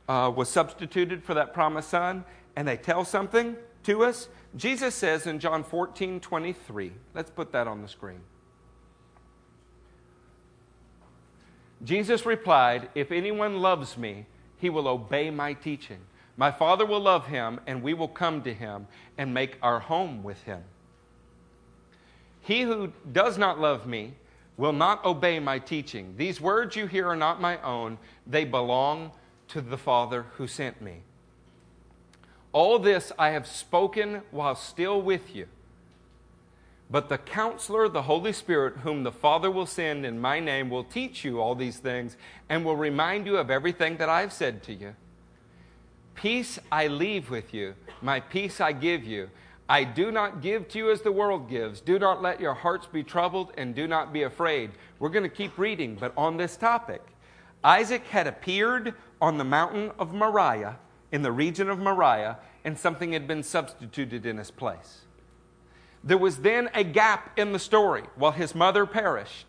uh, 0.09 0.31
was 0.35 0.49
substituted 0.49 1.23
for 1.23 1.33
that 1.33 1.53
promised 1.53 1.89
son, 1.89 2.25
and 2.55 2.67
they 2.67 2.77
tell 2.77 3.05
something 3.05 3.55
to 3.83 4.03
us. 4.03 4.27
Jesus 4.57 4.93
says 4.93 5.25
in 5.25 5.39
John 5.39 5.63
14 5.63 6.19
23, 6.19 6.91
let's 7.13 7.31
put 7.31 7.53
that 7.53 7.67
on 7.67 7.81
the 7.81 7.87
screen. 7.87 8.19
Jesus 11.83 12.25
replied, 12.25 12.89
If 12.95 13.11
anyone 13.11 13.59
loves 13.59 13.97
me, 13.97 14.25
he 14.57 14.69
will 14.69 14.87
obey 14.87 15.31
my 15.31 15.53
teaching. 15.53 15.99
My 16.37 16.51
Father 16.51 16.85
will 16.85 16.99
love 16.99 17.27
him, 17.27 17.59
and 17.67 17.81
we 17.81 17.93
will 17.93 18.07
come 18.07 18.41
to 18.43 18.53
him 18.53 18.87
and 19.17 19.33
make 19.33 19.57
our 19.61 19.79
home 19.79 20.23
with 20.23 20.41
him. 20.43 20.63
He 22.41 22.61
who 22.61 22.91
does 23.11 23.37
not 23.37 23.59
love 23.59 23.85
me 23.85 24.13
will 24.57 24.73
not 24.73 25.03
obey 25.05 25.39
my 25.39 25.59
teaching. 25.59 26.13
These 26.17 26.39
words 26.39 26.75
you 26.75 26.87
hear 26.87 27.07
are 27.07 27.15
not 27.15 27.41
my 27.41 27.61
own, 27.61 27.97
they 28.27 28.45
belong 28.45 29.11
to 29.49 29.61
the 29.61 29.77
Father 29.77 30.25
who 30.37 30.47
sent 30.47 30.81
me. 30.81 31.01
All 32.53 32.79
this 32.79 33.11
I 33.17 33.29
have 33.29 33.47
spoken 33.47 34.21
while 34.31 34.55
still 34.55 35.01
with 35.01 35.35
you. 35.35 35.47
But 36.91 37.07
the 37.07 37.17
counselor, 37.17 37.87
the 37.87 38.01
Holy 38.01 38.33
Spirit, 38.33 38.77
whom 38.83 39.03
the 39.03 39.13
Father 39.13 39.49
will 39.49 39.65
send 39.65 40.05
in 40.05 40.19
my 40.19 40.41
name, 40.41 40.69
will 40.69 40.83
teach 40.83 41.23
you 41.23 41.39
all 41.39 41.55
these 41.55 41.77
things 41.77 42.17
and 42.49 42.65
will 42.65 42.75
remind 42.75 43.25
you 43.25 43.37
of 43.37 43.49
everything 43.49 43.95
that 43.97 44.09
I've 44.09 44.33
said 44.33 44.61
to 44.63 44.73
you. 44.73 44.95
Peace 46.15 46.59
I 46.69 46.87
leave 46.87 47.29
with 47.29 47.53
you, 47.53 47.75
my 48.01 48.19
peace 48.19 48.59
I 48.59 48.73
give 48.73 49.05
you. 49.05 49.29
I 49.69 49.85
do 49.85 50.11
not 50.11 50.41
give 50.41 50.67
to 50.69 50.77
you 50.77 50.91
as 50.91 51.01
the 51.01 51.13
world 51.13 51.49
gives. 51.49 51.79
Do 51.79 51.97
not 51.97 52.21
let 52.21 52.41
your 52.41 52.53
hearts 52.53 52.87
be 52.87 53.03
troubled 53.03 53.53
and 53.57 53.73
do 53.73 53.87
not 53.87 54.11
be 54.11 54.23
afraid. 54.23 54.71
We're 54.99 55.07
going 55.07 55.23
to 55.23 55.29
keep 55.29 55.57
reading, 55.57 55.95
but 55.95 56.11
on 56.17 56.35
this 56.35 56.57
topic, 56.57 57.01
Isaac 57.63 58.05
had 58.07 58.27
appeared 58.27 58.95
on 59.21 59.37
the 59.37 59.45
mountain 59.45 59.91
of 59.97 60.13
Moriah, 60.13 60.77
in 61.13 61.21
the 61.21 61.31
region 61.31 61.69
of 61.69 61.79
Moriah, 61.79 62.37
and 62.65 62.77
something 62.77 63.13
had 63.13 63.29
been 63.29 63.43
substituted 63.43 64.25
in 64.25 64.37
his 64.37 64.51
place. 64.51 65.03
There 66.03 66.17
was 66.17 66.37
then 66.37 66.69
a 66.73 66.83
gap 66.83 67.37
in 67.37 67.51
the 67.51 67.59
story 67.59 68.03
while 68.15 68.31
his 68.31 68.55
mother 68.55 68.85
perished. 68.85 69.45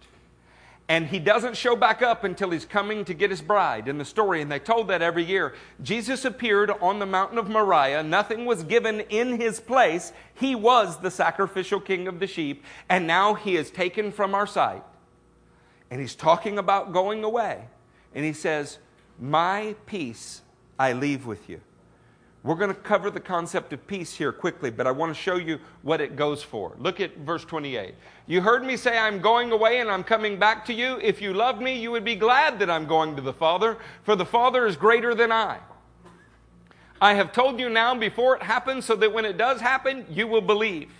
And 0.88 1.06
he 1.06 1.18
doesn't 1.18 1.56
show 1.56 1.74
back 1.74 2.02
up 2.02 2.24
until 2.24 2.50
he's 2.50 2.66
coming 2.66 3.04
to 3.06 3.14
get 3.14 3.30
his 3.30 3.40
bride 3.40 3.88
in 3.88 3.96
the 3.96 4.04
story. 4.04 4.42
And 4.42 4.52
they 4.52 4.58
told 4.58 4.88
that 4.88 5.00
every 5.00 5.24
year. 5.24 5.54
Jesus 5.82 6.24
appeared 6.24 6.70
on 6.70 6.98
the 6.98 7.06
mountain 7.06 7.38
of 7.38 7.48
Moriah. 7.48 8.02
Nothing 8.02 8.44
was 8.44 8.62
given 8.64 9.00
in 9.00 9.40
his 9.40 9.60
place. 9.60 10.12
He 10.34 10.54
was 10.54 10.98
the 10.98 11.10
sacrificial 11.10 11.80
king 11.80 12.08
of 12.08 12.20
the 12.20 12.26
sheep. 12.26 12.64
And 12.90 13.06
now 13.06 13.34
he 13.34 13.56
is 13.56 13.70
taken 13.70 14.12
from 14.12 14.34
our 14.34 14.46
sight. 14.46 14.82
And 15.90 16.00
he's 16.00 16.14
talking 16.14 16.58
about 16.58 16.92
going 16.92 17.24
away. 17.24 17.68
And 18.14 18.24
he 18.24 18.32
says, 18.34 18.78
My 19.18 19.74
peace 19.86 20.42
I 20.78 20.92
leave 20.92 21.24
with 21.24 21.48
you. 21.48 21.60
We're 22.44 22.56
going 22.56 22.74
to 22.74 22.80
cover 22.80 23.08
the 23.08 23.20
concept 23.20 23.72
of 23.72 23.86
peace 23.86 24.14
here 24.14 24.32
quickly, 24.32 24.70
but 24.70 24.86
I 24.86 24.90
want 24.90 25.14
to 25.14 25.20
show 25.20 25.36
you 25.36 25.60
what 25.82 26.00
it 26.00 26.16
goes 26.16 26.42
for. 26.42 26.72
Look 26.76 26.98
at 26.98 27.18
verse 27.18 27.44
28. 27.44 27.94
You 28.26 28.40
heard 28.40 28.64
me 28.64 28.76
say, 28.76 28.98
I'm 28.98 29.20
going 29.20 29.52
away 29.52 29.78
and 29.78 29.88
I'm 29.88 30.02
coming 30.02 30.40
back 30.40 30.64
to 30.66 30.72
you. 30.72 30.98
If 31.00 31.22
you 31.22 31.34
loved 31.34 31.62
me, 31.62 31.78
you 31.78 31.92
would 31.92 32.04
be 32.04 32.16
glad 32.16 32.58
that 32.58 32.68
I'm 32.68 32.86
going 32.86 33.14
to 33.14 33.22
the 33.22 33.32
Father, 33.32 33.78
for 34.02 34.16
the 34.16 34.24
Father 34.24 34.66
is 34.66 34.74
greater 34.74 35.14
than 35.14 35.30
I. 35.30 35.58
I 37.00 37.14
have 37.14 37.32
told 37.32 37.60
you 37.60 37.68
now 37.68 37.94
before 37.94 38.36
it 38.36 38.42
happens, 38.42 38.86
so 38.86 38.96
that 38.96 39.12
when 39.12 39.24
it 39.24 39.36
does 39.36 39.60
happen, 39.60 40.04
you 40.10 40.26
will 40.26 40.40
believe. 40.40 40.90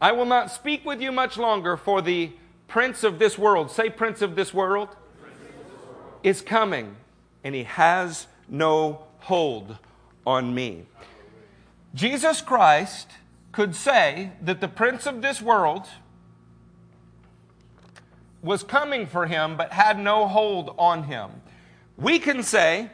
I 0.00 0.12
will 0.12 0.26
not 0.26 0.50
speak 0.50 0.86
with 0.86 1.02
you 1.02 1.12
much 1.12 1.36
longer, 1.36 1.76
for 1.76 2.00
the 2.00 2.32
prince 2.66 3.04
of 3.04 3.18
this 3.18 3.38
world, 3.38 3.70
say, 3.70 3.90
prince 3.90 4.22
of 4.22 4.36
this 4.36 4.54
world, 4.54 4.88
of 4.88 4.96
this 5.40 5.54
world. 5.86 5.96
is 6.22 6.40
coming, 6.40 6.96
and 7.42 7.54
he 7.54 7.64
has 7.64 8.26
no 8.48 9.04
hold 9.20 9.78
on 10.26 10.54
me. 10.54 10.86
Jesus 11.94 12.40
Christ 12.40 13.10
could 13.52 13.74
say 13.74 14.32
that 14.42 14.60
the 14.60 14.68
prince 14.68 15.06
of 15.06 15.22
this 15.22 15.40
world 15.40 15.86
was 18.42 18.62
coming 18.62 19.06
for 19.06 19.26
him 19.26 19.56
but 19.56 19.72
had 19.72 19.98
no 19.98 20.28
hold 20.28 20.74
on 20.78 21.04
him. 21.04 21.30
We 21.96 22.18
can 22.18 22.42
say 22.42 22.90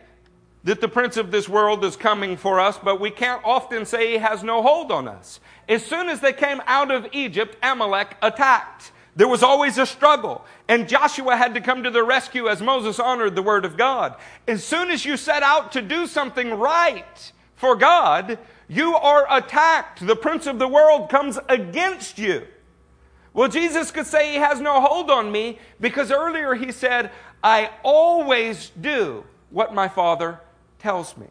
that 0.65 0.81
the 0.81 0.89
prince 0.89 1.17
of 1.17 1.31
this 1.31 1.49
world 1.49 1.85
is 1.85 1.97
coming 1.97 2.37
for 2.37 2.61
us, 2.61 2.79
but 2.79 3.01
we 3.01 3.11
can't 3.11 3.43
often 3.45 3.87
say 3.87 4.13
he 4.13 4.19
has 4.19 4.43
no 4.43 4.63
hold 4.63 4.93
on 4.93 5.09
us. 5.09 5.41
As 5.69 5.85
soon 5.85 6.09
as 6.09 6.21
they 6.21 6.35
came 6.35 6.61
out 6.67 6.91
of 6.91 7.07
Egypt, 7.13 7.57
Amalek 7.63 8.17
attacked. 8.21 8.93
There 9.17 9.29
was 9.29 9.43
always 9.43 9.77
a 9.77 9.87
struggle, 9.87 10.45
and 10.69 10.89
Joshua 10.89 11.37
had 11.37 11.55
to 11.55 11.61
come 11.61 11.83
to 11.83 11.91
the 11.91 12.05
rescue 12.05 12.49
as 12.49 12.63
Moses 12.63 13.01
honored 13.01 13.35
the 13.35 13.43
word 13.43 13.65
of 13.65 13.77
God. 13.77 14.15
As 14.47 14.65
soon 14.65 14.91
as 14.91 15.05
you 15.05 15.17
set 15.17 15.43
out 15.43 15.73
to 15.73 15.83
do 15.83 16.07
something 16.07 16.55
right 16.55 17.33
for 17.57 17.75
God, 17.75 18.39
you 18.69 18.95
are 18.95 19.27
attacked. 19.29 20.07
The 20.07 20.15
prince 20.15 20.47
of 20.47 20.59
the 20.61 20.69
world 20.69 21.11
comes 21.11 21.39
against 21.49 22.19
you. 22.19 22.47
Well, 23.33 23.49
Jesus 23.49 23.91
could 23.91 24.07
say 24.07 24.33
he 24.33 24.39
has 24.39 24.61
no 24.61 24.81
hold 24.81 25.11
on 25.11 25.31
me 25.31 25.59
because 25.81 26.11
earlier 26.11 26.55
he 26.55 26.73
said, 26.73 27.11
I 27.43 27.71
always 27.83 28.71
do 28.81 29.25
what 29.51 29.75
my 29.75 29.89
Father 29.89 30.41
tells 30.79 31.17
me. 31.17 31.27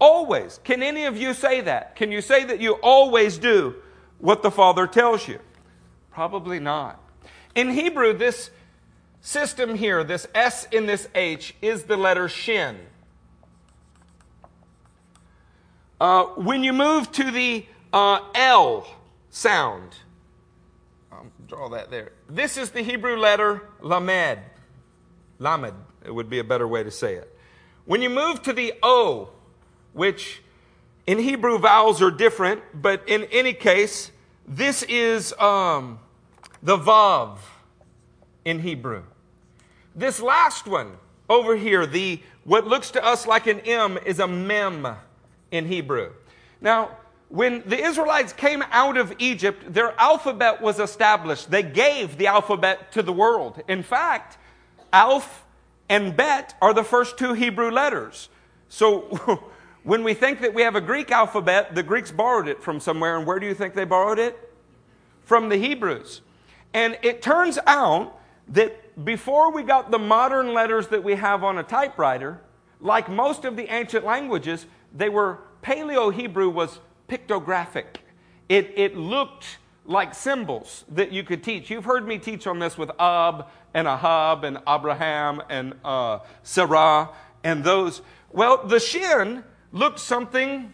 Always. 0.00 0.60
Can 0.62 0.82
any 0.82 1.06
of 1.06 1.16
you 1.16 1.34
say 1.34 1.60
that? 1.62 1.96
Can 1.96 2.12
you 2.12 2.20
say 2.20 2.44
that 2.44 2.60
you 2.60 2.74
always 2.74 3.36
do 3.38 3.74
what 4.18 4.42
the 4.42 4.50
Father 4.50 4.86
tells 4.86 5.26
you? 5.26 5.40
Probably 6.18 6.58
not. 6.58 7.00
In 7.54 7.70
Hebrew, 7.70 8.12
this 8.12 8.50
system 9.20 9.76
here, 9.76 10.02
this 10.02 10.26
S 10.34 10.66
in 10.72 10.86
this 10.86 11.08
H, 11.14 11.54
is 11.62 11.84
the 11.84 11.96
letter 11.96 12.28
Shin. 12.28 12.76
Uh, 16.00 16.24
when 16.24 16.64
you 16.64 16.72
move 16.72 17.12
to 17.12 17.30
the 17.30 17.64
uh, 17.92 18.18
L 18.34 18.84
sound, 19.30 19.94
I'll 21.12 21.30
draw 21.46 21.68
that 21.68 21.92
there. 21.92 22.10
This 22.28 22.56
is 22.56 22.72
the 22.72 22.82
Hebrew 22.82 23.16
letter 23.16 23.68
Lamed. 23.80 24.40
Lamed, 25.38 25.72
it 26.04 26.12
would 26.12 26.28
be 26.28 26.40
a 26.40 26.44
better 26.44 26.66
way 26.66 26.82
to 26.82 26.90
say 26.90 27.14
it. 27.14 27.32
When 27.84 28.02
you 28.02 28.10
move 28.10 28.42
to 28.42 28.52
the 28.52 28.74
O, 28.82 29.28
which 29.92 30.42
in 31.06 31.20
Hebrew 31.20 31.58
vowels 31.58 32.02
are 32.02 32.10
different, 32.10 32.62
but 32.74 33.08
in 33.08 33.22
any 33.30 33.52
case, 33.52 34.10
this 34.48 34.82
is 34.82 35.32
um, 35.34 36.00
the 36.62 36.76
Vav 36.76 37.38
in 38.44 38.60
Hebrew. 38.60 39.02
This 39.94 40.20
last 40.20 40.66
one 40.66 40.92
over 41.28 41.56
here, 41.56 41.86
the 41.86 42.20
what 42.44 42.66
looks 42.66 42.90
to 42.92 43.04
us 43.04 43.26
like 43.26 43.46
an 43.46 43.60
M 43.60 43.98
is 44.06 44.20
a 44.20 44.26
Mem 44.26 44.86
in 45.50 45.66
Hebrew. 45.66 46.12
Now, 46.60 46.96
when 47.28 47.62
the 47.66 47.78
Israelites 47.78 48.32
came 48.32 48.62
out 48.70 48.96
of 48.96 49.14
Egypt, 49.18 49.72
their 49.72 49.98
alphabet 50.00 50.62
was 50.62 50.80
established. 50.80 51.50
They 51.50 51.62
gave 51.62 52.16
the 52.16 52.26
alphabet 52.26 52.92
to 52.92 53.02
the 53.02 53.12
world. 53.12 53.62
In 53.68 53.82
fact, 53.82 54.38
Alf 54.92 55.44
and 55.88 56.16
Bet 56.16 56.54
are 56.62 56.72
the 56.72 56.84
first 56.84 57.18
two 57.18 57.34
Hebrew 57.34 57.70
letters. 57.70 58.30
So 58.70 59.50
when 59.82 60.04
we 60.04 60.14
think 60.14 60.40
that 60.40 60.54
we 60.54 60.62
have 60.62 60.74
a 60.74 60.80
Greek 60.80 61.10
alphabet, 61.10 61.74
the 61.74 61.82
Greeks 61.82 62.10
borrowed 62.10 62.48
it 62.48 62.62
from 62.62 62.80
somewhere. 62.80 63.18
And 63.18 63.26
where 63.26 63.38
do 63.38 63.46
you 63.46 63.54
think 63.54 63.74
they 63.74 63.84
borrowed 63.84 64.18
it? 64.18 64.38
From 65.24 65.50
the 65.50 65.56
Hebrews. 65.56 66.22
And 66.74 66.98
it 67.02 67.22
turns 67.22 67.58
out 67.66 68.18
that 68.48 69.04
before 69.04 69.52
we 69.52 69.62
got 69.62 69.90
the 69.90 69.98
modern 69.98 70.52
letters 70.52 70.88
that 70.88 71.02
we 71.02 71.14
have 71.14 71.44
on 71.44 71.58
a 71.58 71.62
typewriter, 71.62 72.40
like 72.80 73.08
most 73.08 73.44
of 73.44 73.56
the 73.56 73.72
ancient 73.72 74.04
languages, 74.04 74.66
they 74.94 75.08
were 75.08 75.38
Paleo 75.62 76.12
Hebrew 76.12 76.48
was 76.48 76.78
pictographic. 77.08 77.96
It, 78.48 78.72
it 78.76 78.96
looked 78.96 79.58
like 79.84 80.14
symbols 80.14 80.84
that 80.90 81.12
you 81.12 81.24
could 81.24 81.42
teach. 81.42 81.70
You've 81.70 81.84
heard 81.84 82.06
me 82.06 82.18
teach 82.18 82.46
on 82.46 82.58
this 82.58 82.76
with 82.76 82.90
Ab 82.98 83.46
and 83.74 83.88
Ahab 83.88 84.44
and 84.44 84.58
Abraham 84.68 85.42
and 85.48 85.74
uh, 85.84 86.20
Sarah 86.42 87.10
and 87.42 87.64
those. 87.64 88.02
Well, 88.30 88.66
the 88.66 88.80
shin 88.80 89.44
looked 89.72 89.98
something 89.98 90.72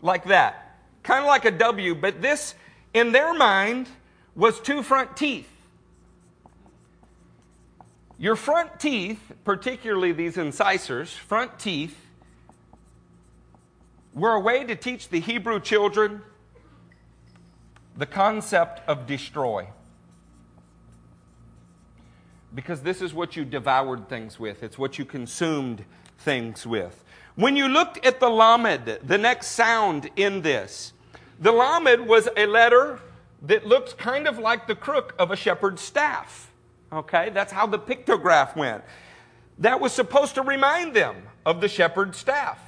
like 0.00 0.24
that, 0.24 0.76
kind 1.02 1.20
of 1.20 1.26
like 1.26 1.44
a 1.44 1.50
W, 1.52 1.94
but 1.94 2.20
this, 2.20 2.54
in 2.92 3.12
their 3.12 3.32
mind, 3.32 3.88
was 4.34 4.60
two 4.60 4.82
front 4.82 5.16
teeth. 5.16 5.48
Your 8.18 8.36
front 8.36 8.78
teeth, 8.78 9.32
particularly 9.44 10.12
these 10.12 10.38
incisors, 10.38 11.12
front 11.12 11.58
teeth, 11.58 11.96
were 14.14 14.34
a 14.34 14.40
way 14.40 14.64
to 14.64 14.76
teach 14.76 15.08
the 15.08 15.20
Hebrew 15.20 15.58
children 15.58 16.22
the 17.96 18.06
concept 18.06 18.80
of 18.88 19.06
destroy. 19.06 19.68
Because 22.54 22.82
this 22.82 23.02
is 23.02 23.12
what 23.14 23.34
you 23.34 23.44
devoured 23.44 24.08
things 24.08 24.38
with, 24.38 24.62
it's 24.62 24.78
what 24.78 24.98
you 24.98 25.04
consumed 25.04 25.84
things 26.18 26.66
with. 26.66 27.02
When 27.34 27.56
you 27.56 27.66
looked 27.66 28.04
at 28.04 28.20
the 28.20 28.28
Lamed, 28.28 28.98
the 29.02 29.18
next 29.18 29.48
sound 29.48 30.10
in 30.16 30.42
this, 30.42 30.92
the 31.40 31.50
Lamed 31.52 32.06
was 32.06 32.28
a 32.36 32.46
letter 32.46 33.00
that 33.42 33.66
looked 33.66 33.98
kind 33.98 34.26
of 34.26 34.38
like 34.38 34.66
the 34.66 34.74
crook 34.74 35.14
of 35.18 35.30
a 35.30 35.36
shepherd's 35.36 35.82
staff. 35.82 36.50
Okay, 36.92 37.30
that's 37.30 37.52
how 37.52 37.66
the 37.66 37.78
pictograph 37.78 38.54
went. 38.54 38.84
That 39.58 39.80
was 39.80 39.92
supposed 39.92 40.34
to 40.36 40.42
remind 40.42 40.94
them 40.94 41.16
of 41.44 41.60
the 41.60 41.68
shepherd's 41.68 42.18
staff. 42.18 42.58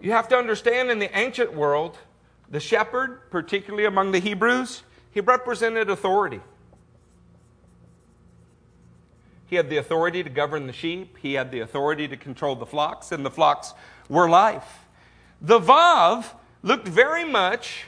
You 0.00 0.12
have 0.12 0.28
to 0.28 0.36
understand 0.36 0.90
in 0.90 0.98
the 0.98 1.16
ancient 1.16 1.52
world, 1.52 1.98
the 2.50 2.60
shepherd, 2.60 3.30
particularly 3.30 3.84
among 3.84 4.12
the 4.12 4.20
Hebrews, 4.20 4.82
he 5.10 5.20
represented 5.20 5.90
authority. 5.90 6.40
He 9.46 9.56
had 9.56 9.70
the 9.70 9.78
authority 9.78 10.22
to 10.22 10.30
govern 10.30 10.66
the 10.66 10.72
sheep, 10.72 11.16
he 11.18 11.34
had 11.34 11.50
the 11.50 11.60
authority 11.60 12.06
to 12.06 12.16
control 12.16 12.54
the 12.54 12.66
flocks, 12.66 13.12
and 13.12 13.24
the 13.24 13.30
flocks 13.30 13.74
were 14.08 14.28
life. 14.28 14.86
The 15.40 15.60
Vav 15.60 16.24
looked 16.62 16.88
very 16.88 17.24
much 17.24 17.84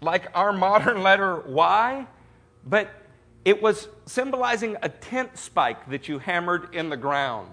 like 0.00 0.28
our 0.34 0.52
modern 0.52 1.02
letter 1.02 1.40
Y, 1.40 2.06
but 2.64 2.90
it 3.44 3.62
was 3.62 3.88
symbolizing 4.06 4.76
a 4.82 4.88
tent 4.88 5.38
spike 5.38 5.88
that 5.90 6.08
you 6.08 6.18
hammered 6.18 6.74
in 6.74 6.90
the 6.90 6.96
ground. 6.96 7.48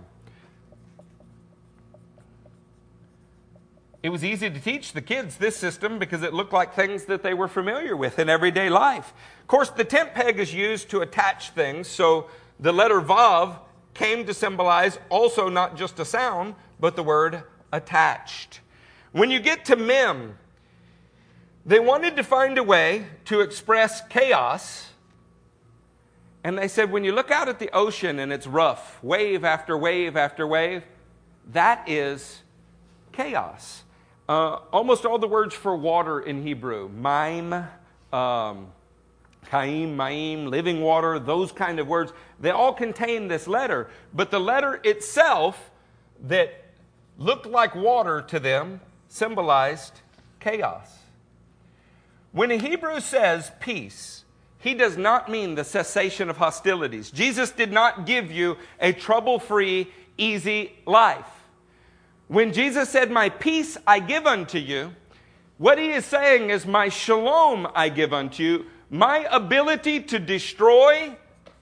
It 4.03 4.09
was 4.09 4.23
easy 4.23 4.49
to 4.49 4.59
teach 4.59 4.93
the 4.93 5.01
kids 5.01 5.37
this 5.37 5.57
system 5.57 5.99
because 5.99 6.23
it 6.23 6.33
looked 6.33 6.53
like 6.53 6.73
things 6.73 7.05
that 7.05 7.23
they 7.23 7.33
were 7.33 7.47
familiar 7.47 7.95
with 7.95 8.19
in 8.19 8.29
everyday 8.29 8.69
life. 8.69 9.11
Of 9.41 9.47
course, 9.47 9.69
the 9.69 9.83
tent 9.83 10.13
peg 10.13 10.39
is 10.39 10.53
used 10.53 10.89
to 10.91 11.01
attach 11.01 11.49
things, 11.49 11.87
so 11.87 12.29
the 12.59 12.71
letter 12.71 13.01
Vav 13.01 13.59
came 13.93 14.25
to 14.25 14.33
symbolize 14.33 14.99
also 15.09 15.49
not 15.49 15.75
just 15.75 15.99
a 15.99 16.05
sound, 16.05 16.55
but 16.79 16.95
the 16.95 17.03
word 17.03 17.43
attached. 17.71 18.61
When 19.11 19.31
you 19.31 19.39
get 19.39 19.65
to 19.65 19.75
Mem, 19.75 20.37
they 21.65 21.79
wanted 21.79 22.15
to 22.15 22.23
find 22.23 22.57
a 22.57 22.63
way 22.63 23.07
to 23.25 23.41
express 23.41 24.01
chaos. 24.07 24.87
And 26.43 26.57
they 26.57 26.67
said, 26.67 26.91
when 26.91 27.03
you 27.03 27.11
look 27.11 27.31
out 27.31 27.49
at 27.49 27.59
the 27.59 27.69
ocean 27.75 28.19
and 28.19 28.31
it's 28.31 28.47
rough, 28.47 29.03
wave 29.03 29.43
after 29.43 29.77
wave 29.77 30.15
after 30.15 30.47
wave, 30.47 30.83
that 31.51 31.87
is 31.89 32.41
chaos. 33.11 33.83
Uh, 34.29 34.59
almost 34.71 35.05
all 35.05 35.17
the 35.17 35.27
words 35.27 35.55
for 35.55 35.75
water 35.75 36.19
in 36.19 36.43
Hebrew, 36.43 36.89
mime, 36.89 37.67
um, 38.13 38.67
kaim, 39.49 39.97
maim, 39.97 40.47
living 40.47 40.81
water, 40.81 41.17
those 41.19 41.51
kind 41.51 41.79
of 41.79 41.87
words, 41.87 42.13
they 42.39 42.51
all 42.51 42.73
contain 42.73 43.27
this 43.27 43.47
letter. 43.47 43.89
But 44.13 44.31
the 44.31 44.39
letter 44.39 44.79
itself, 44.83 45.71
that 46.23 46.66
looked 47.17 47.45
like 47.45 47.75
water 47.75 48.21
to 48.21 48.39
them, 48.39 48.79
symbolized 49.07 50.01
chaos. 50.39 50.97
When 52.31 52.51
a 52.51 52.57
Hebrew 52.57 52.99
says 52.99 53.51
peace, 53.59 54.23
he 54.59 54.73
does 54.73 54.97
not 54.97 55.29
mean 55.29 55.55
the 55.55 55.63
cessation 55.63 56.29
of 56.29 56.37
hostilities. 56.37 57.11
Jesus 57.11 57.51
did 57.51 57.71
not 57.71 58.05
give 58.05 58.31
you 58.31 58.57
a 58.79 58.91
trouble 58.93 59.39
free, 59.39 59.87
easy 60.17 60.73
life. 60.85 61.25
When 62.27 62.51
Jesus 62.53 62.89
said, 62.89 63.09
My 63.09 63.29
peace 63.29 63.77
I 63.87 63.99
give 63.99 64.25
unto 64.25 64.57
you, 64.57 64.93
what 65.57 65.79
he 65.79 65.91
is 65.91 66.05
saying 66.05 66.49
is, 66.49 66.65
My 66.65 66.89
shalom 66.89 67.67
I 67.73 67.89
give 67.89 68.13
unto 68.13 68.43
you, 68.43 68.65
my 68.89 69.27
ability 69.31 70.01
to 70.01 70.19
destroy 70.19 71.15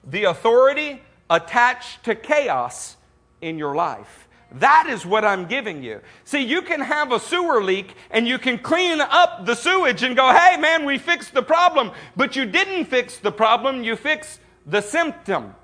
the 0.04 0.24
authority 0.24 1.02
attached 1.28 2.04
to 2.04 2.14
chaos 2.14 2.96
in 3.40 3.58
your 3.58 3.74
life. 3.74 4.25
That 4.58 4.86
is 4.88 5.04
what 5.04 5.24
I'm 5.24 5.46
giving 5.46 5.82
you. 5.82 6.00
See, 6.24 6.40
you 6.40 6.62
can 6.62 6.80
have 6.80 7.12
a 7.12 7.20
sewer 7.20 7.62
leak 7.62 7.94
and 8.10 8.26
you 8.26 8.38
can 8.38 8.58
clean 8.58 9.00
up 9.00 9.44
the 9.44 9.54
sewage 9.54 10.02
and 10.02 10.16
go, 10.16 10.32
hey, 10.32 10.56
man, 10.56 10.84
we 10.84 10.98
fixed 10.98 11.34
the 11.34 11.42
problem. 11.42 11.92
But 12.16 12.36
you 12.36 12.46
didn't 12.46 12.86
fix 12.86 13.18
the 13.18 13.32
problem, 13.32 13.82
you 13.82 13.96
fixed 13.96 14.40
the 14.64 14.80
symptom. 14.80 15.54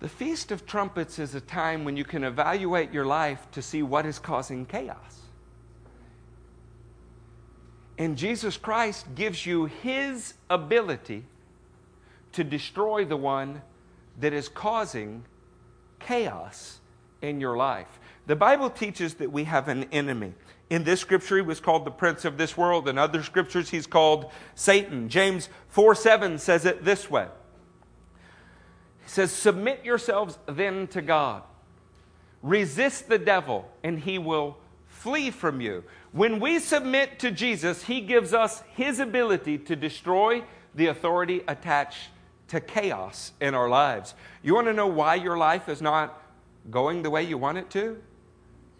The 0.00 0.08
Feast 0.08 0.52
of 0.52 0.66
Trumpets 0.66 1.18
is 1.18 1.34
a 1.34 1.40
time 1.40 1.84
when 1.84 1.96
you 1.96 2.04
can 2.04 2.24
evaluate 2.24 2.92
your 2.92 3.06
life 3.06 3.46
to 3.52 3.62
see 3.62 3.82
what 3.82 4.06
is 4.06 4.18
causing 4.18 4.66
chaos. 4.66 5.20
And 7.96 8.16
Jesus 8.16 8.56
Christ 8.56 9.06
gives 9.14 9.46
you 9.46 9.66
his 9.66 10.34
ability 10.50 11.24
to 12.32 12.44
destroy 12.44 13.04
the 13.04 13.16
one 13.16 13.62
that 14.20 14.32
is 14.32 14.48
causing 14.48 15.24
chaos 16.06 16.80
in 17.22 17.40
your 17.40 17.56
life. 17.56 18.00
The 18.26 18.36
Bible 18.36 18.70
teaches 18.70 19.14
that 19.14 19.30
we 19.30 19.44
have 19.44 19.68
an 19.68 19.84
enemy. 19.92 20.34
In 20.70 20.84
this 20.84 21.00
scripture, 21.00 21.36
he 21.36 21.42
was 21.42 21.60
called 21.60 21.84
the 21.84 21.90
prince 21.90 22.24
of 22.24 22.38
this 22.38 22.56
world. 22.56 22.88
In 22.88 22.96
other 22.96 23.22
scriptures, 23.22 23.68
he's 23.70 23.86
called 23.86 24.30
Satan. 24.54 25.08
James 25.08 25.48
4 25.68 25.94
7 25.94 26.38
says 26.38 26.64
it 26.64 26.84
this 26.84 27.10
way 27.10 27.28
he 29.02 29.10
says, 29.10 29.30
Submit 29.30 29.84
yourselves 29.84 30.38
then 30.46 30.86
to 30.88 31.02
God. 31.02 31.42
Resist 32.42 33.08
the 33.08 33.18
devil, 33.18 33.70
and 33.82 33.98
he 33.98 34.18
will 34.18 34.56
flee 34.86 35.30
from 35.30 35.60
you. 35.60 35.84
When 36.12 36.40
we 36.40 36.58
submit 36.58 37.18
to 37.20 37.30
Jesus, 37.30 37.84
he 37.84 38.00
gives 38.00 38.32
us 38.32 38.62
his 38.74 39.00
ability 39.00 39.58
to 39.58 39.76
destroy 39.76 40.44
the 40.74 40.86
authority 40.86 41.42
attached 41.46 42.08
to 42.48 42.60
chaos 42.60 43.32
in 43.40 43.54
our 43.54 43.68
lives. 43.68 44.14
You 44.42 44.54
want 44.54 44.66
to 44.66 44.72
know 44.72 44.86
why 44.86 45.14
your 45.16 45.36
life 45.36 45.68
is 45.68 45.80
not 45.80 46.20
going 46.70 47.02
the 47.02 47.10
way 47.10 47.22
you 47.22 47.38
want 47.38 47.58
it 47.58 47.70
to? 47.70 48.00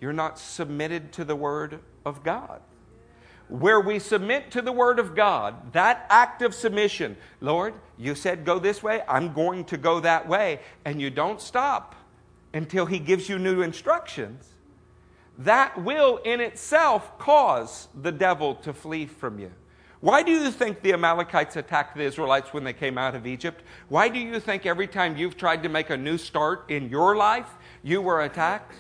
You're 0.01 0.13
not 0.13 0.39
submitted 0.39 1.13
to 1.13 1.25
the 1.25 1.37
Word 1.37 1.81
of 2.05 2.23
God 2.23 2.61
where 3.49 3.81
we 3.81 3.99
submit 3.99 4.51
to 4.53 4.63
the 4.63 4.73
Word 4.73 4.99
of 4.99 5.15
God, 5.15 5.73
that 5.73 6.07
act 6.09 6.43
of 6.43 6.55
submission, 6.55 7.17
Lord, 7.41 7.75
you 7.99 8.15
said 8.15 8.45
go 8.45 8.59
this 8.59 8.83
way, 8.83 9.03
I'm 9.07 9.33
going 9.33 9.65
to 9.67 9.77
go 9.77 10.01
that 10.01 10.27
way, 10.27 10.61
and 10.85 11.01
you 11.01 11.11
don't 11.11 11.41
stop 11.41 11.95
until 12.53 12.87
He 12.87 12.99
gives 12.99 13.29
you 13.29 13.39
new 13.39 13.63
instructions, 13.63 14.49
that 15.39 15.83
will 15.83 16.19
in 16.19 16.41
itself 16.41 17.19
cause 17.19 17.89
the 18.01 18.13
devil 18.13 18.55
to 18.57 18.73
flee 18.73 19.07
from 19.07 19.39
you. 19.39 19.53
Why 20.05 20.23
do 20.23 20.33
you 20.33 20.51
think 20.51 20.83
the 20.83 20.93
Amalekites 20.93 21.57
attacked 21.57 21.97
the 21.97 22.03
Israelites 22.03 22.53
when 22.53 22.63
they 22.63 22.75
came 22.75 22.99
out 22.99 23.15
of 23.15 23.27
Egypt? 23.27 23.63
Why 23.89 24.11
do 24.11 24.19
you 24.19 24.39
think 24.39 24.67
every 24.67 24.87
time 24.87 25.17
you've 25.17 25.39
tried 25.39 25.63
to 25.63 25.71
make 25.71 25.89
a 25.89 25.97
new 25.97 26.19
start 26.19 26.71
in 26.71 26.91
your 26.91 27.17
life, 27.17 27.49
you 27.83 28.03
were 28.03 28.21
attacked? 28.21 28.75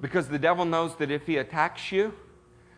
Because 0.00 0.28
the 0.28 0.38
devil 0.38 0.64
knows 0.64 0.96
that 0.96 1.10
if 1.10 1.26
he 1.26 1.36
attacks 1.36 1.92
you, 1.92 2.14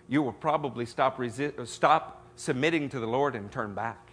you 0.09 0.23
will 0.23 0.33
probably 0.33 0.85
stop, 0.85 1.19
resi- 1.19 1.57
uh, 1.57 1.65
stop 1.65 2.27
submitting 2.35 2.89
to 2.89 2.99
the 2.99 3.07
Lord 3.07 3.37
and 3.37 3.49
turn 3.53 3.75
back. 3.75 4.11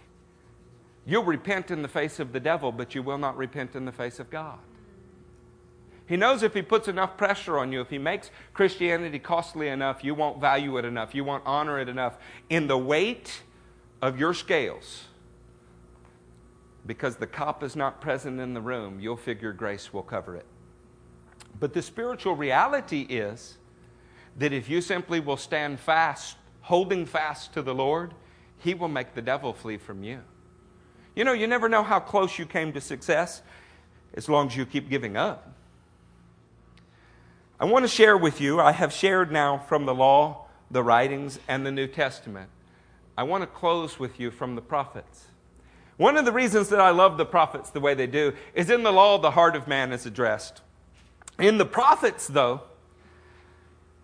You'll 1.04 1.24
repent 1.24 1.72
in 1.72 1.82
the 1.82 1.88
face 1.88 2.20
of 2.20 2.32
the 2.32 2.38
devil, 2.38 2.70
but 2.70 2.94
you 2.94 3.02
will 3.02 3.18
not 3.18 3.36
repent 3.36 3.74
in 3.74 3.84
the 3.84 3.90
face 3.90 4.20
of 4.20 4.30
God. 4.30 4.60
He 6.10 6.16
knows 6.16 6.42
if 6.42 6.54
he 6.54 6.62
puts 6.62 6.88
enough 6.88 7.16
pressure 7.16 7.56
on 7.56 7.70
you, 7.70 7.80
if 7.80 7.88
he 7.88 7.96
makes 7.96 8.32
Christianity 8.52 9.20
costly 9.20 9.68
enough, 9.68 10.02
you 10.02 10.12
won't 10.12 10.40
value 10.40 10.76
it 10.76 10.84
enough, 10.84 11.14
you 11.14 11.22
won't 11.22 11.44
honor 11.46 11.78
it 11.78 11.88
enough 11.88 12.18
in 12.48 12.66
the 12.66 12.76
weight 12.76 13.44
of 14.02 14.18
your 14.18 14.34
scales. 14.34 15.04
Because 16.84 17.14
the 17.14 17.28
cop 17.28 17.62
is 17.62 17.76
not 17.76 18.00
present 18.00 18.40
in 18.40 18.54
the 18.54 18.60
room, 18.60 18.98
you'll 18.98 19.16
figure 19.16 19.52
grace 19.52 19.92
will 19.92 20.02
cover 20.02 20.34
it. 20.34 20.46
But 21.60 21.74
the 21.74 21.80
spiritual 21.80 22.34
reality 22.34 23.02
is 23.02 23.58
that 24.36 24.52
if 24.52 24.68
you 24.68 24.80
simply 24.80 25.20
will 25.20 25.36
stand 25.36 25.78
fast, 25.78 26.36
holding 26.62 27.06
fast 27.06 27.52
to 27.52 27.62
the 27.62 27.72
Lord, 27.72 28.14
He 28.58 28.74
will 28.74 28.88
make 28.88 29.14
the 29.14 29.22
devil 29.22 29.52
flee 29.52 29.76
from 29.76 30.02
you. 30.02 30.22
You 31.14 31.22
know, 31.22 31.34
you 31.34 31.46
never 31.46 31.68
know 31.68 31.84
how 31.84 32.00
close 32.00 32.36
you 32.36 32.46
came 32.46 32.72
to 32.72 32.80
success 32.80 33.42
as 34.14 34.28
long 34.28 34.48
as 34.48 34.56
you 34.56 34.66
keep 34.66 34.90
giving 34.90 35.16
up. 35.16 35.49
I 37.60 37.66
want 37.66 37.84
to 37.84 37.88
share 37.88 38.16
with 38.16 38.40
you, 38.40 38.58
I 38.58 38.72
have 38.72 38.90
shared 38.90 39.30
now 39.30 39.58
from 39.58 39.84
the 39.84 39.94
law, 39.94 40.46
the 40.70 40.82
writings, 40.82 41.38
and 41.46 41.66
the 41.66 41.70
New 41.70 41.86
Testament. 41.86 42.48
I 43.18 43.22
want 43.24 43.42
to 43.42 43.46
close 43.46 43.98
with 43.98 44.18
you 44.18 44.30
from 44.30 44.54
the 44.54 44.62
prophets. 44.62 45.26
One 45.98 46.16
of 46.16 46.24
the 46.24 46.32
reasons 46.32 46.70
that 46.70 46.80
I 46.80 46.88
love 46.88 47.18
the 47.18 47.26
prophets 47.26 47.68
the 47.68 47.80
way 47.80 47.92
they 47.92 48.06
do 48.06 48.32
is 48.54 48.70
in 48.70 48.82
the 48.82 48.90
law, 48.90 49.18
the 49.18 49.32
heart 49.32 49.56
of 49.56 49.68
man 49.68 49.92
is 49.92 50.06
addressed. 50.06 50.62
In 51.38 51.58
the 51.58 51.66
prophets, 51.66 52.26
though, 52.26 52.62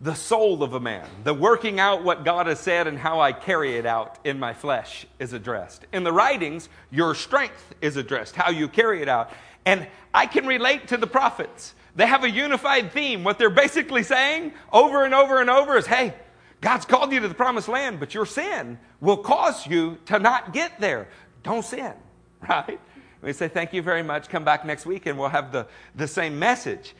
the 0.02 0.14
soul 0.14 0.62
of 0.62 0.74
a 0.74 0.80
man, 0.80 1.09
the 1.24 1.32
working 1.32 1.80
out 1.80 2.04
what 2.04 2.26
God 2.26 2.48
has 2.48 2.61
said 2.61 2.86
and 2.86 2.98
how 2.98 3.20
I 3.20 3.32
carry 3.32 3.78
it 3.78 3.86
out 3.86 4.18
in 4.22 4.38
my 4.38 4.52
flesh 4.52 5.07
is 5.18 5.32
addressed. 5.32 5.86
In 5.94 6.04
the 6.04 6.12
writings, 6.12 6.68
your 6.90 7.14
strength 7.14 7.74
is 7.80 7.96
addressed, 7.96 8.36
how 8.36 8.50
you 8.50 8.68
carry 8.68 9.00
it 9.00 9.09
out. 9.09 9.32
And 9.64 9.86
I 10.12 10.26
can 10.26 10.46
relate 10.46 10.88
to 10.88 10.98
the 10.98 11.07
prophets. 11.07 11.74
They 11.97 12.07
have 12.07 12.24
a 12.24 12.30
unified 12.30 12.92
theme. 12.92 13.24
What 13.24 13.38
they're 13.38 13.51
basically 13.51 14.03
saying 14.03 14.53
over 14.72 15.05
and 15.05 15.14
over 15.14 15.40
and 15.40 15.51
over 15.51 15.76
is 15.76 15.86
hey, 15.86 16.14
God's 16.61 16.84
called 16.84 17.12
you 17.12 17.20
to 17.20 17.28
the 17.28 17.34
promised 17.34 17.68
land, 17.68 17.99
but 18.01 18.14
your 18.14 18.26
sin 18.26 18.78
will 19.01 19.16
cause 19.16 19.66
you 19.66 19.99
to 20.07 20.18
not 20.18 20.53
get 20.53 20.78
there. 20.80 21.09
Don't 21.42 21.64
sin, 21.64 21.92
right? 22.49 22.78
We 23.22 23.32
say, 23.32 23.49
thank 23.49 23.72
you 23.72 23.82
very 23.82 24.03
much. 24.03 24.28
Come 24.28 24.44
back 24.44 24.64
next 24.64 24.86
week 24.86 25.07
and 25.07 25.18
we'll 25.18 25.30
have 25.30 25.53
the, 25.53 25.66
the 25.94 26.07
same 26.07 26.38
message. 26.38 26.94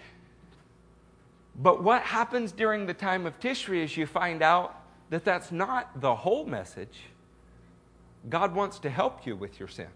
But 1.55 1.82
what 1.82 2.03
happens 2.03 2.53
during 2.53 2.86
the 2.86 2.94
time 2.94 3.26
of 3.26 3.38
Tishri 3.38 3.82
is 3.82 3.97
you 3.97 4.07
find 4.07 4.42
out 4.42 4.82
that 5.11 5.24
that's 5.24 5.53
not 5.53 6.01
the 6.01 6.14
whole 6.14 6.44
message. 6.44 7.01
God 8.28 8.55
wants 8.55 8.78
to 8.80 8.90
help 8.90 9.26
you 9.26 9.36
with 9.36 9.59
your 9.59 9.68
sin. 9.68 9.88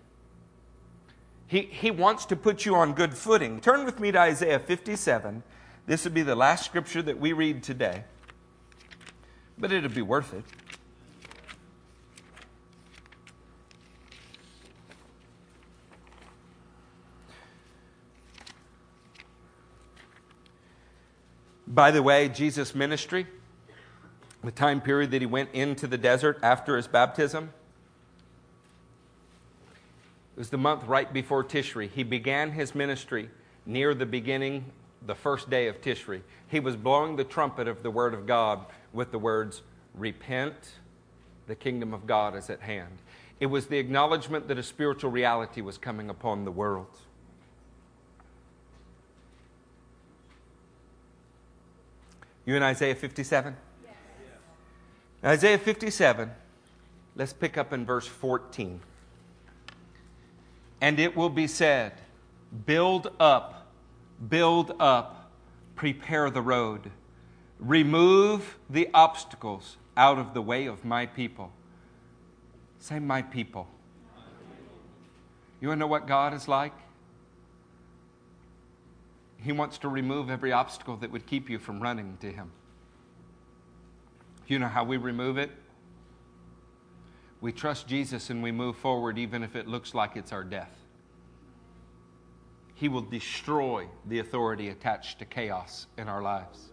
He, 1.51 1.62
he 1.62 1.90
wants 1.90 2.26
to 2.26 2.36
put 2.36 2.64
you 2.64 2.76
on 2.76 2.92
good 2.92 3.12
footing. 3.12 3.61
Turn 3.61 3.84
with 3.84 3.98
me 3.98 4.12
to 4.12 4.20
Isaiah 4.20 4.61
57. 4.61 5.42
This 5.84 6.05
would 6.05 6.14
be 6.14 6.22
the 6.22 6.36
last 6.36 6.64
scripture 6.64 7.03
that 7.03 7.18
we 7.18 7.32
read 7.32 7.64
today, 7.64 8.05
but 9.59 9.72
it'll 9.72 9.90
be 9.90 10.01
worth 10.01 10.32
it. 10.32 10.44
By 21.66 21.90
the 21.90 22.01
way, 22.01 22.28
Jesus' 22.28 22.76
ministry, 22.76 23.26
the 24.44 24.53
time 24.53 24.80
period 24.80 25.11
that 25.11 25.20
he 25.20 25.26
went 25.26 25.51
into 25.53 25.88
the 25.88 25.98
desert 25.98 26.38
after 26.44 26.76
his 26.76 26.86
baptism, 26.86 27.53
was 30.41 30.49
the 30.49 30.57
month 30.57 30.84
right 30.86 31.12
before 31.12 31.45
Tishri. 31.45 31.91
He 31.91 32.03
began 32.03 32.53
his 32.53 32.74
ministry 32.74 33.28
near 33.66 33.93
the 33.93 34.07
beginning, 34.07 34.64
the 35.05 35.14
first 35.14 35.51
day 35.51 35.66
of 35.66 35.82
Tishri. 35.82 36.22
He 36.49 36.61
was 36.61 36.76
blowing 36.76 37.16
the 37.16 37.24
trumpet 37.24 37.68
of 37.68 37.82
the 37.82 37.91
Word 37.91 38.14
of 38.14 38.26
God 38.26 38.64
with 38.95 39.12
the 39.12 39.18
words, 39.18 39.61
Repent, 39.95 40.55
the 41.47 41.55
kingdom 41.55 41.93
of 41.93 42.07
God 42.07 42.34
is 42.34 42.49
at 42.49 42.62
hand. 42.62 42.97
It 43.38 43.47
was 43.47 43.66
the 43.66 43.76
acknowledgement 43.76 44.49
that 44.49 44.57
a 44.57 44.62
spiritual 44.62 45.11
reality 45.11 45.61
was 45.61 45.76
coming 45.76 46.09
upon 46.09 46.47
the 46.47 46.51
world. 46.51 46.97
You 52.47 52.57
in 52.57 52.62
Isaiah 52.62 52.95
57? 52.95 53.55
Yes. 53.84 53.95
Isaiah 55.22 55.59
57, 55.59 56.30
let's 57.14 57.34
pick 57.34 57.59
up 57.59 57.74
in 57.74 57.84
verse 57.84 58.07
14. 58.07 58.80
And 60.80 60.98
it 60.98 61.16
will 61.16 61.28
be 61.28 61.46
said, 61.46 61.92
Build 62.66 63.12
up, 63.20 63.72
build 64.28 64.74
up, 64.80 65.30
prepare 65.76 66.30
the 66.30 66.42
road, 66.42 66.90
remove 67.58 68.58
the 68.68 68.88
obstacles 68.92 69.76
out 69.96 70.18
of 70.18 70.34
the 70.34 70.42
way 70.42 70.66
of 70.66 70.84
my 70.84 71.06
people. 71.06 71.52
Say, 72.78 72.98
my 72.98 73.22
people. 73.22 73.68
You 75.60 75.68
want 75.68 75.78
to 75.78 75.80
know 75.80 75.86
what 75.86 76.06
God 76.06 76.32
is 76.32 76.48
like? 76.48 76.72
He 79.36 79.52
wants 79.52 79.78
to 79.78 79.88
remove 79.88 80.30
every 80.30 80.52
obstacle 80.52 80.96
that 80.96 81.10
would 81.10 81.26
keep 81.26 81.48
you 81.48 81.58
from 81.58 81.80
running 81.80 82.16
to 82.20 82.32
Him. 82.32 82.50
You 84.46 84.58
know 84.58 84.68
how 84.68 84.84
we 84.84 84.96
remove 84.96 85.38
it? 85.38 85.50
We 87.41 87.53
trust 87.53 87.86
Jesus 87.86 88.30
and 88.30 88.43
we 88.43 88.53
move 88.53 88.76
forward 88.76 89.18
even 89.18 89.43
if 89.43 89.57
it 89.57 89.66
looks 89.66 89.95
like 89.95 90.16
it's 90.16 90.32
our 90.32 90.45
death. 90.45 90.72
He 92.74 92.88
will 92.88 93.03
destroy 93.03 93.86
the 94.07 94.18
authority 94.18 94.68
attached 94.68 95.18
to 95.18 95.24
chaos 95.24 95.86
in 95.99 96.09
our 96.09 96.22
lives. 96.22 96.70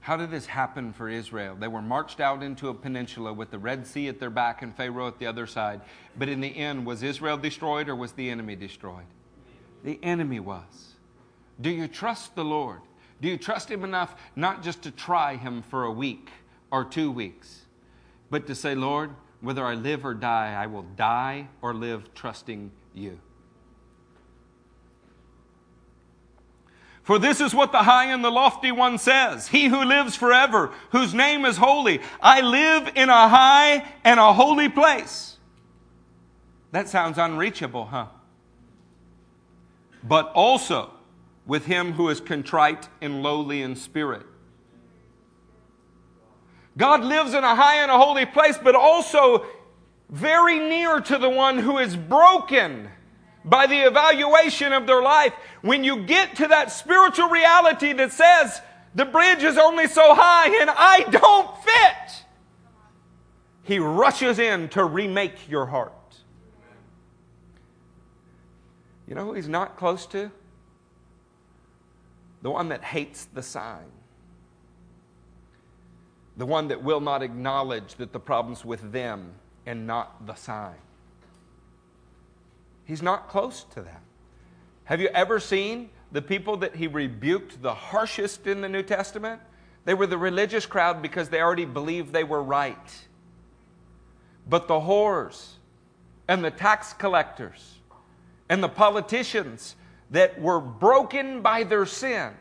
How 0.00 0.16
did 0.16 0.30
this 0.30 0.46
happen 0.46 0.94
for 0.94 1.10
Israel? 1.10 1.54
They 1.58 1.68
were 1.68 1.82
marched 1.82 2.18
out 2.20 2.42
into 2.42 2.70
a 2.70 2.74
peninsula 2.74 3.30
with 3.30 3.50
the 3.50 3.58
Red 3.58 3.86
Sea 3.86 4.08
at 4.08 4.18
their 4.18 4.30
back 4.30 4.62
and 4.62 4.74
Pharaoh 4.74 5.06
at 5.06 5.18
the 5.18 5.26
other 5.26 5.46
side. 5.46 5.82
But 6.16 6.30
in 6.30 6.40
the 6.40 6.56
end, 6.56 6.86
was 6.86 7.02
Israel 7.02 7.36
destroyed 7.36 7.90
or 7.90 7.94
was 7.94 8.12
the 8.12 8.30
enemy 8.30 8.56
destroyed? 8.56 9.04
The 9.84 9.98
enemy 10.02 10.40
was. 10.40 10.94
Do 11.60 11.68
you 11.68 11.88
trust 11.88 12.34
the 12.34 12.44
Lord? 12.44 12.80
Do 13.20 13.28
you 13.28 13.36
trust 13.36 13.70
Him 13.70 13.84
enough 13.84 14.14
not 14.36 14.62
just 14.62 14.82
to 14.82 14.90
try 14.90 15.36
Him 15.36 15.62
for 15.62 15.84
a 15.84 15.92
week 15.92 16.30
or 16.70 16.84
two 16.84 17.10
weeks, 17.10 17.62
but 18.30 18.46
to 18.46 18.54
say, 18.54 18.74
Lord, 18.74 19.10
whether 19.40 19.64
I 19.64 19.74
live 19.74 20.04
or 20.04 20.14
die, 20.14 20.54
I 20.54 20.66
will 20.66 20.82
die 20.82 21.48
or 21.62 21.74
live 21.74 22.14
trusting 22.14 22.70
you? 22.94 23.20
For 27.02 27.18
this 27.18 27.40
is 27.40 27.54
what 27.54 27.72
the 27.72 27.84
high 27.84 28.12
and 28.12 28.22
the 28.22 28.30
lofty 28.30 28.70
one 28.70 28.98
says 28.98 29.48
He 29.48 29.68
who 29.68 29.82
lives 29.82 30.14
forever, 30.14 30.70
whose 30.90 31.14
name 31.14 31.46
is 31.46 31.56
holy. 31.56 32.00
I 32.20 32.42
live 32.42 32.92
in 32.94 33.08
a 33.08 33.28
high 33.28 33.88
and 34.04 34.20
a 34.20 34.34
holy 34.34 34.68
place. 34.68 35.38
That 36.70 36.86
sounds 36.86 37.16
unreachable, 37.16 37.86
huh? 37.86 38.08
But 40.04 40.30
also 40.34 40.92
with 41.48 41.64
him 41.64 41.94
who 41.94 42.10
is 42.10 42.20
contrite 42.20 42.88
and 43.00 43.22
lowly 43.22 43.62
in 43.62 43.74
spirit. 43.74 44.24
God 46.76 47.02
lives 47.02 47.34
in 47.34 47.42
a 47.42 47.56
high 47.56 47.82
and 47.82 47.90
a 47.90 47.98
holy 47.98 48.26
place, 48.26 48.56
but 48.62 48.76
also 48.76 49.44
very 50.10 50.60
near 50.60 51.00
to 51.00 51.18
the 51.18 51.28
one 51.28 51.58
who 51.58 51.78
is 51.78 51.96
broken 51.96 52.88
by 53.44 53.66
the 53.66 53.78
evaluation 53.78 54.72
of 54.72 54.86
their 54.86 55.02
life. 55.02 55.32
When 55.62 55.82
you 55.82 56.04
get 56.04 56.36
to 56.36 56.48
that 56.48 56.70
spiritual 56.70 57.30
reality 57.30 57.94
that 57.94 58.12
says, 58.12 58.60
the 58.94 59.06
bridge 59.06 59.42
is 59.42 59.56
only 59.56 59.88
so 59.88 60.14
high 60.14 60.60
and 60.60 60.70
I 60.70 61.00
don't 61.10 61.56
fit, 61.64 62.24
He 63.62 63.78
rushes 63.78 64.38
in 64.38 64.68
to 64.70 64.84
remake 64.84 65.48
your 65.48 65.66
heart. 65.66 65.92
You 69.06 69.14
know 69.14 69.24
who 69.24 69.32
He's 69.32 69.48
not 69.48 69.78
close 69.78 70.04
to? 70.08 70.30
The 72.42 72.50
one 72.50 72.68
that 72.68 72.84
hates 72.84 73.24
the 73.26 73.42
sign. 73.42 73.90
The 76.36 76.46
one 76.46 76.68
that 76.68 76.82
will 76.82 77.00
not 77.00 77.22
acknowledge 77.22 77.96
that 77.96 78.12
the 78.12 78.20
problem's 78.20 78.64
with 78.64 78.92
them 78.92 79.32
and 79.66 79.86
not 79.86 80.26
the 80.26 80.34
sign. 80.34 80.76
He's 82.84 83.02
not 83.02 83.28
close 83.28 83.64
to 83.74 83.82
them. 83.82 84.00
Have 84.84 85.00
you 85.00 85.08
ever 85.08 85.40
seen 85.40 85.90
the 86.12 86.22
people 86.22 86.56
that 86.58 86.76
he 86.76 86.86
rebuked 86.86 87.60
the 87.60 87.74
harshest 87.74 88.46
in 88.46 88.62
the 88.62 88.68
New 88.68 88.82
Testament? 88.82 89.42
They 89.84 89.94
were 89.94 90.06
the 90.06 90.16
religious 90.16 90.64
crowd 90.64 91.02
because 91.02 91.28
they 91.28 91.40
already 91.40 91.66
believed 91.66 92.12
they 92.12 92.24
were 92.24 92.42
right. 92.42 93.06
But 94.48 94.68
the 94.68 94.80
whores 94.80 95.52
and 96.28 96.42
the 96.44 96.50
tax 96.50 96.92
collectors 96.94 97.80
and 98.48 98.62
the 98.62 98.68
politicians 98.68 99.76
that 100.10 100.40
were 100.40 100.60
broken 100.60 101.42
by 101.42 101.64
their 101.64 101.86
sin, 101.86 102.32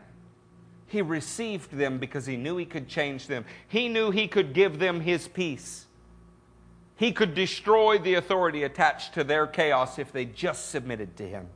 he 0.88 1.02
received 1.02 1.72
them 1.72 1.98
because 1.98 2.26
he 2.26 2.38
knew 2.38 2.58
he 2.58 2.66
could 2.66 2.88
change 2.88 3.28
them. 3.28 3.46
He 3.68 3.90
knew 3.90 4.12
he 4.12 4.28
could 4.28 4.54
give 4.54 4.80
them 4.80 5.02
his 5.02 5.28
peace. 5.28 5.86
He 6.96 7.12
could 7.12 7.36
destroy 7.36 8.00
the 8.00 8.16
authority 8.16 8.64
attached 8.64 9.14
to 9.14 9.24
their 9.24 9.46
chaos 9.46 10.00
if 10.00 10.12
they 10.12 10.26
just 10.26 10.70
submitted 10.70 11.16
to 11.18 11.28
him. 11.28 11.48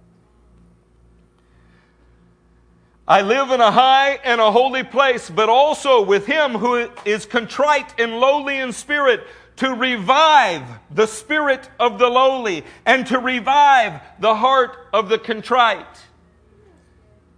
I 3.08 3.22
live 3.22 3.50
in 3.50 3.60
a 3.60 3.72
high 3.72 4.20
and 4.24 4.40
a 4.40 4.52
holy 4.52 4.84
place, 4.84 5.30
but 5.30 5.50
also 5.50 6.02
with 6.02 6.28
him 6.28 6.52
who 6.52 6.90
is 7.04 7.26
contrite 7.26 8.00
and 8.00 8.20
lowly 8.20 8.60
in 8.60 8.72
spirit, 8.72 9.26
to 9.58 9.74
revive 9.74 10.64
the 10.90 11.06
spirit 11.06 11.70
of 11.80 12.00
the 12.00 12.08
lowly 12.08 12.64
and 12.86 13.06
to 13.08 13.20
revive 13.20 14.02
the 14.20 14.36
heart 14.36 14.78
of 14.94 15.10
the 15.10 15.20
contrite. 15.20 15.86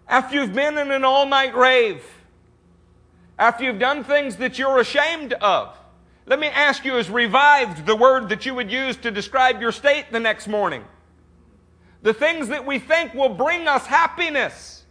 After 0.07 0.35
you've 0.35 0.53
been 0.53 0.77
in 0.77 0.91
an 0.91 1.03
all 1.03 1.25
night 1.25 1.55
rave, 1.55 2.03
after 3.37 3.63
you've 3.63 3.79
done 3.79 4.03
things 4.03 4.37
that 4.37 4.59
you're 4.59 4.79
ashamed 4.79 5.33
of, 5.33 5.77
let 6.25 6.39
me 6.39 6.47
ask 6.47 6.85
you, 6.85 6.97
is 6.97 7.09
revived 7.09 7.85
the 7.85 7.95
word 7.95 8.29
that 8.29 8.45
you 8.45 8.55
would 8.55 8.71
use 8.71 8.95
to 8.97 9.11
describe 9.11 9.59
your 9.59 9.71
state 9.71 10.05
the 10.11 10.19
next 10.19 10.47
morning? 10.47 10.85
The 12.01 12.13
things 12.13 12.49
that 12.49 12.65
we 12.65 12.79
think 12.79 13.13
will 13.13 13.33
bring 13.33 13.67
us 13.67 13.85
happiness. 13.85 14.85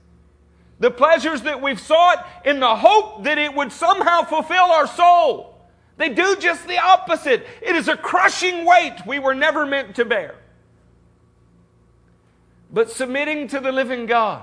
The 0.78 0.90
pleasures 0.90 1.43
that 1.43 1.62
we've 1.62 1.81
sought 1.81 2.27
in 2.44 2.61
the 2.61 2.74
hope 2.77 3.24
that 3.24 3.39
it 3.39 3.55
would 3.55 3.73
somehow 3.73 4.23
fulfill 4.23 4.65
our 4.65 4.86
soul. 4.86 5.52
They 6.03 6.09
do 6.09 6.35
just 6.35 6.66
the 6.66 6.81
opposite. 6.81 7.47
It 7.61 7.77
is 7.77 7.87
a 7.87 7.97
crushing 7.97 8.65
weight 8.65 9.07
we 9.07 9.20
were 9.20 9.37
never 9.37 9.65
meant 9.65 9.95
to 9.95 10.05
bear. 10.05 10.35
But 12.73 12.91
submitting 12.91 13.47
to 13.47 13.61
the 13.61 13.70
living 13.70 14.07
God 14.07 14.43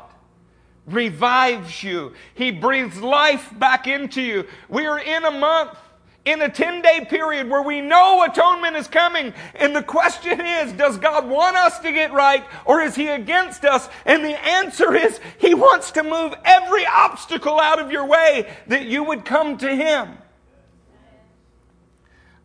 revives 0.85 1.83
you. 1.83 2.13
He 2.33 2.51
breathes 2.51 3.01
life 3.01 3.51
back 3.59 3.87
into 3.87 4.21
you. 4.21 4.47
We 4.69 4.85
are 4.85 4.99
in 4.99 5.25
a 5.25 5.31
month 5.31 5.77
in 6.23 6.41
a 6.41 6.47
10 6.47 6.81
day 6.81 7.05
period 7.09 7.49
where 7.49 7.61
we 7.61 7.81
know 7.81 8.23
atonement 8.23 8.77
is 8.77 8.87
coming. 8.87 9.33
And 9.55 9.75
the 9.75 9.83
question 9.83 10.39
is, 10.39 10.71
does 10.71 10.97
God 10.97 11.27
want 11.27 11.57
us 11.57 11.79
to 11.79 11.91
get 11.91 12.13
right 12.13 12.45
or 12.63 12.79
is 12.79 12.95
He 12.95 13.09
against 13.09 13.65
us? 13.65 13.89
And 14.05 14.23
the 14.23 14.47
answer 14.47 14.95
is, 14.95 15.19
He 15.37 15.53
wants 15.53 15.91
to 15.91 16.03
move 16.03 16.33
every 16.45 16.85
obstacle 16.85 17.59
out 17.59 17.79
of 17.79 17.91
your 17.91 18.05
way 18.05 18.49
that 18.67 18.85
you 18.85 19.03
would 19.03 19.25
come 19.25 19.57
to 19.57 19.75
Him. 19.75 20.19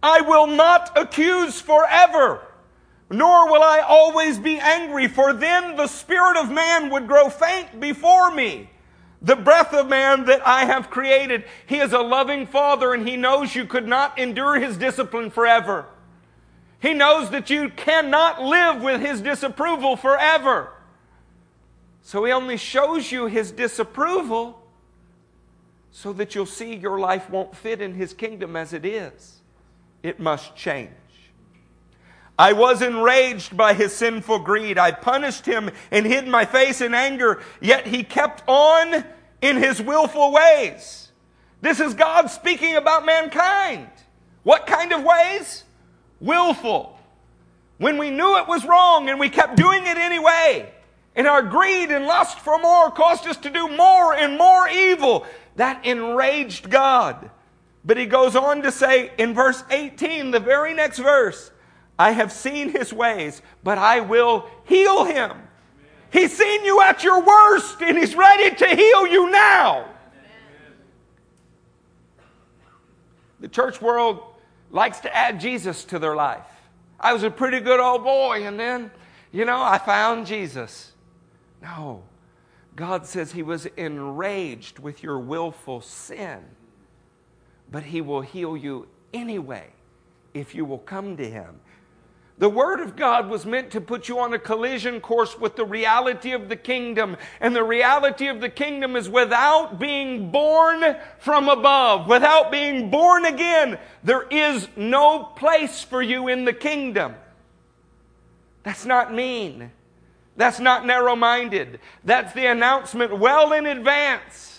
I 0.05 0.21
will 0.21 0.47
not 0.47 0.99
accuse 0.99 1.63
forever, 1.63 2.47
nor 3.09 3.51
will 3.51 3.63
I 3.63 3.81
always 3.81 4.39
be 4.39 4.59
angry, 4.59 5.09
for 5.09 5.33
then 5.33 5.77
the 5.77 5.87
spirit 5.87 6.37
of 6.37 6.51
man 6.51 6.91
would 6.91 7.09
grow 7.09 7.31
faint 7.31 7.81
before 7.81 8.31
me 8.31 8.69
the 9.23 9.35
breath 9.35 9.73
of 9.73 9.89
man 9.89 10.27
that 10.27 10.47
I 10.47 10.67
have 10.67 10.91
created. 10.91 11.45
He 11.65 11.79
is 11.79 11.95
a 11.95 12.01
loving 12.01 12.47
father 12.47 12.93
and 12.93 13.09
he 13.09 13.17
knows 13.17 13.55
you 13.55 13.65
could 13.65 13.89
not 13.89 14.19
endure 14.19 14.61
his 14.61 14.77
discipline 14.77 15.31
forever. 15.31 15.87
He 16.81 16.93
knows 16.93 17.31
that 17.31 17.49
you 17.49 17.71
cannot 17.71 18.43
live 18.43 18.83
with 18.83 19.01
his 19.01 19.23
disapproval 19.23 19.97
forever. 19.97 20.71
So 22.03 22.27
he 22.27 22.33
only 22.33 22.59
shows 22.59 23.11
you 23.11 23.25
his 23.25 23.53
disapproval 23.53 24.63
so 25.91 26.13
that 26.13 26.35
you'll 26.35 26.45
see 26.45 26.75
your 26.77 27.01
life 27.01 27.31
won't 27.31 27.57
fit 27.57 27.81
in 27.81 27.95
his 27.95 28.13
kingdom 28.13 28.55
as 28.55 28.75
it 28.75 28.85
is. 28.85 29.34
It 30.05 30.21
must 30.21 30.55
change. 30.55 30.91
I 32.39 32.53
was 32.53 32.83
enraged 32.83 33.57
by 33.57 33.73
his 33.73 33.95
sinful 33.95 34.41
greed. 34.41 34.77
I 34.77 34.91
punished 34.91 35.47
him 35.47 35.71
and 35.91 36.05
hid 36.05 36.29
my 36.29 36.45
face 36.45 36.81
in 36.81 36.95
anger, 36.95 37.43
yet 37.61 37.87
he 37.87 38.05
kept 38.05 38.43
on 38.47 39.05
in 39.41 39.57
his 39.57 39.81
willful 39.81 40.31
ways. 40.33 41.11
This 41.63 41.81
is 41.81 41.95
God 41.95 42.27
speaking 42.29 42.77
about 42.77 43.07
mankind. 43.07 43.89
What 44.43 44.67
kind 44.67 44.93
of 44.93 45.03
ways? 45.03 45.65
willful. 46.21 46.99
When 47.79 47.99
we 47.99 48.11
knew 48.11 48.39
it 48.39 48.47
was 48.47 48.65
wrong 48.65 49.09
and 49.09 49.19
we 49.19 49.29
kept 49.29 49.57
doing 49.57 49.87
it 49.87 49.97
anyway, 49.97 50.73
and 51.17 51.27
our 51.27 51.43
greed 51.43 51.91
and 51.91 52.07
lust 52.07 52.41
for 52.41 52.59
more 52.59 52.91
caused 52.91 53.27
us 53.27 53.37
to 53.39 53.51
do 53.51 53.69
more 53.69 54.15
and 54.15 54.39
more 54.39 54.69
evil, 54.69 55.27
that 55.57 55.85
enraged 55.85 56.71
God. 56.71 57.31
But 57.85 57.97
he 57.97 58.07
goes 58.07 58.35
on 58.35 58.63
to 58.63 58.73
say 58.73 59.13
in 59.19 59.35
verse 59.35 59.63
18, 59.71 60.31
the 60.31 60.41
very 60.41 60.75
next 60.75 60.99
verse, 60.99 61.51
I 61.99 62.13
have 62.13 62.33
seen 62.33 62.71
his 62.71 62.93
ways, 62.93 63.43
but 63.63 63.79
I 63.79 64.01
will 64.01 64.49
heal 64.65 65.05
him. 65.05 65.33
He's 66.11 66.37
seen 66.37 66.65
you 66.65 66.81
at 66.81 67.05
your 67.05 67.25
worst 67.25 67.83
and 67.83 67.99
he's 67.99 68.15
ready 68.15 68.55
to 68.55 68.67
heal 68.69 69.07
you 69.07 69.31
now. 69.31 69.87
The 73.41 73.49
church 73.49 73.83
world 73.83 74.23
likes 74.71 75.01
to 75.01 75.15
add 75.15 75.41
Jesus 75.41 75.85
to 75.87 75.99
their 75.99 76.15
life. 76.15 76.47
I 76.99 77.13
was 77.13 77.23
a 77.23 77.31
pretty 77.31 77.61
good 77.61 77.81
old 77.81 78.03
boy 78.03 78.47
and 78.47 78.59
then, 78.59 78.91
you 79.33 79.45
know, 79.45 79.61
I 79.61 79.79
found 79.79 80.27
Jesus. 80.27 80.93
No. 81.61 82.05
God 82.77 83.07
says 83.07 83.33
he 83.33 83.43
was 83.43 83.67
enraged 83.67 84.79
with 84.79 85.03
your 85.03 85.19
willful 85.19 85.81
sin, 85.81 86.43
but 87.75 87.83
he 87.83 88.01
will 88.01 88.21
heal 88.21 88.57
you 88.57 88.87
anyway 89.13 89.67
if 90.33 90.55
you 90.55 90.65
will 90.65 90.79
come 90.79 91.17
to 91.17 91.29
him. 91.29 91.59
The 92.39 92.49
Word 92.49 92.79
of 92.79 92.95
God 92.95 93.29
was 93.29 93.45
meant 93.45 93.73
to 93.73 93.81
put 93.81 94.09
you 94.09 94.21
on 94.21 94.33
a 94.33 94.39
collision 94.39 95.01
course 95.01 95.37
with 95.37 95.57
the 95.57 95.65
reality 95.65 96.31
of 96.31 96.49
the 96.49 96.55
kingdom. 96.55 97.17
And 97.41 97.55
the 97.55 97.65
reality 97.65 98.29
of 98.29 98.41
the 98.41 98.49
kingdom 98.49 98.95
is 98.95 99.11
without 99.11 99.81
being 99.81 100.31
born 100.31 100.97
from 101.19 101.49
above, 101.49 102.07
without 102.07 102.53
being 102.53 102.93
born 102.93 103.25
again, 103.25 103.81
there 104.05 104.29
is 104.31 104.69
no 104.77 105.25
place 105.25 105.83
for 105.83 106.01
you 106.01 106.29
in 106.29 106.45
the 106.45 106.53
kingdom. 106.53 107.17
That's 108.63 108.87
not 108.87 109.13
mean. 109.13 109.73
That's 110.37 110.61
not 110.61 110.87
narrow 110.87 111.17
minded. 111.17 111.81
That's 112.05 112.33
the 112.35 112.47
announcement 112.47 113.19
well 113.19 113.53
in 113.53 113.67
advance 113.67 114.54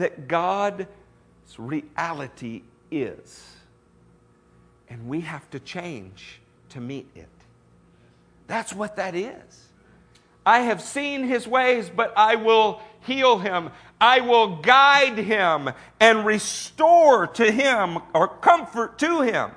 that 0.00 0.28
God's 0.28 0.86
reality 1.56 2.62
is. 2.90 3.56
And 4.88 5.08
we 5.08 5.20
have 5.20 5.48
to 5.50 5.60
change 5.60 6.40
to 6.70 6.80
meet 6.80 7.08
it. 7.14 7.28
That's 8.46 8.74
what 8.74 8.96
that 8.96 9.14
is. 9.14 9.68
I 10.44 10.60
have 10.60 10.82
seen 10.82 11.24
his 11.24 11.46
ways, 11.46 11.90
but 11.94 12.12
I 12.16 12.34
will 12.34 12.80
heal 13.06 13.38
him. 13.38 13.70
I 14.00 14.20
will 14.20 14.56
guide 14.56 15.18
him 15.18 15.70
and 16.00 16.26
restore 16.26 17.26
to 17.28 17.50
him 17.50 17.98
or 18.14 18.26
comfort 18.28 18.98
to 18.98 19.20
him 19.20 19.52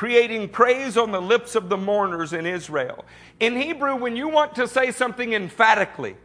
creating 0.00 0.48
praise 0.48 0.96
on 0.96 1.12
the 1.12 1.20
lips 1.20 1.54
of 1.54 1.68
the 1.68 1.76
mourners 1.76 2.32
in 2.32 2.46
Israel. 2.46 3.04
In 3.38 3.54
Hebrew, 3.54 3.96
when 3.96 4.16
you 4.16 4.28
want 4.30 4.54
to 4.54 4.66
say 4.66 4.92
something 4.92 5.34
emphatically, 5.34 6.16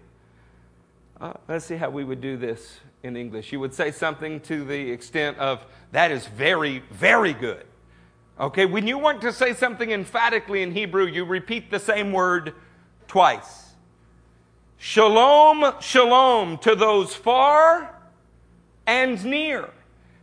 uh, 1.22 1.34
let's 1.48 1.66
see 1.66 1.76
how 1.76 1.90
we 1.90 2.04
would 2.04 2.22
do 2.22 2.38
this 2.38 2.80
in 3.04 3.16
English. 3.16 3.52
You 3.52 3.60
would 3.60 3.74
say 3.74 3.92
something 3.92 4.40
to 4.42 4.66
the 4.66 4.92
extent 4.92 5.38
of, 5.38 5.66
that 5.92 6.12
is 6.12 6.28
very, 6.28 6.80
very 6.92 7.34
good. 7.34 7.66
Okay, 8.40 8.66
when 8.66 8.86
you 8.86 8.98
want 8.98 9.22
to 9.22 9.32
say 9.32 9.54
something 9.54 9.92
emphatically 9.92 10.62
in 10.62 10.72
Hebrew, 10.72 11.06
you 11.06 11.24
repeat 11.24 11.72
the 11.72 11.80
same 11.80 12.12
word 12.12 12.54
twice. 13.08 13.72
Shalom, 14.78 15.74
shalom 15.80 16.58
to 16.60 16.76
those 16.76 17.16
far 17.16 17.96
and 18.86 19.24
near. 19.24 19.70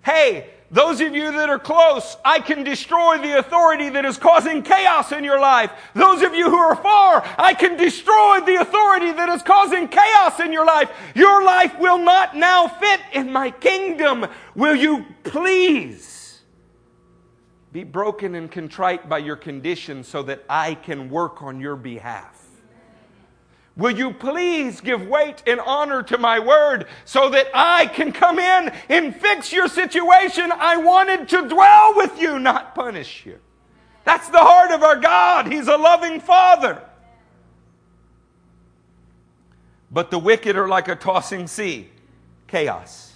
Hey, 0.05 0.51
those 0.73 1.03
of 1.03 1.15
you 1.15 1.31
that 1.33 1.51
are 1.51 1.59
close, 1.59 2.17
I 2.25 2.41
can 2.41 2.65
destroy 2.65 3.19
the 3.19 3.39
authority 3.39 3.91
that 3.91 4.07
is 4.07 4.17
causing 4.17 4.63
chaos 4.63 5.13
in 5.13 5.23
your 5.23 5.39
life. 5.39 5.71
Those 5.95 6.23
of 6.23 6.35
you 6.35 6.49
who 6.49 6.57
are 6.57 6.75
far, 6.75 7.23
I 7.37 7.53
can 7.53 7.77
destroy 7.77 8.41
the 8.41 8.57
authority 8.63 9.13
that 9.13 9.29
is 9.29 9.43
causing 9.43 9.87
chaos 9.87 10.41
in 10.41 10.51
your 10.51 10.65
life. 10.65 10.91
Your 11.15 11.45
life 11.45 11.79
will 11.79 11.99
not 11.99 12.35
now 12.35 12.69
fit 12.69 13.01
in 13.13 13.31
my 13.31 13.51
kingdom. 13.51 14.27
Will 14.55 14.75
you 14.75 15.05
please 15.25 16.41
be 17.71 17.85
broken 17.85 18.35
and 18.35 18.51
contrite 18.51 19.11
by 19.11 19.19
your 19.19 19.37
condition 19.37 20.03
so 20.03 20.23
that 20.23 20.43
I 20.49 20.75
can 20.75 21.11
work 21.11 21.43
on 21.43 21.61
your 21.61 21.77
behalf? 21.77 22.42
Will 23.77 23.91
you 23.91 24.13
please 24.13 24.81
give 24.83 25.07
weight 25.09 25.43
and 25.47 25.59
honor 25.61 26.03
to 26.03 26.19
my 26.19 26.39
word 26.39 26.87
so 27.07 27.31
that 27.31 27.49
I 27.55 27.87
can 27.87 28.13
come 28.13 28.39
in 28.39 28.73
and 28.91 29.17
fix 29.17 29.51
your 29.53 29.67
situation? 29.67 30.53
I 30.53 30.77
wanted 30.77 31.29
to 31.31 31.49
dwell 31.49 31.95
with 31.97 32.21
you, 32.21 32.39
not 32.39 32.75
punish 32.75 33.25
you. 33.25 33.39
That's 34.05 34.29
the 34.29 34.39
heart 34.39 34.73
of 34.73 34.83
our 34.83 34.97
God. 34.97 35.51
He's 35.51 35.69
a 35.69 35.77
loving 35.77 36.21
Father. 36.21 36.83
But 39.91 40.11
the 40.11 40.19
wicked 40.19 40.57
are 40.57 40.69
like 40.69 40.89
a 40.89 40.97
tossing 40.97 41.47
sea, 41.47 41.89
chaos. 42.49 43.13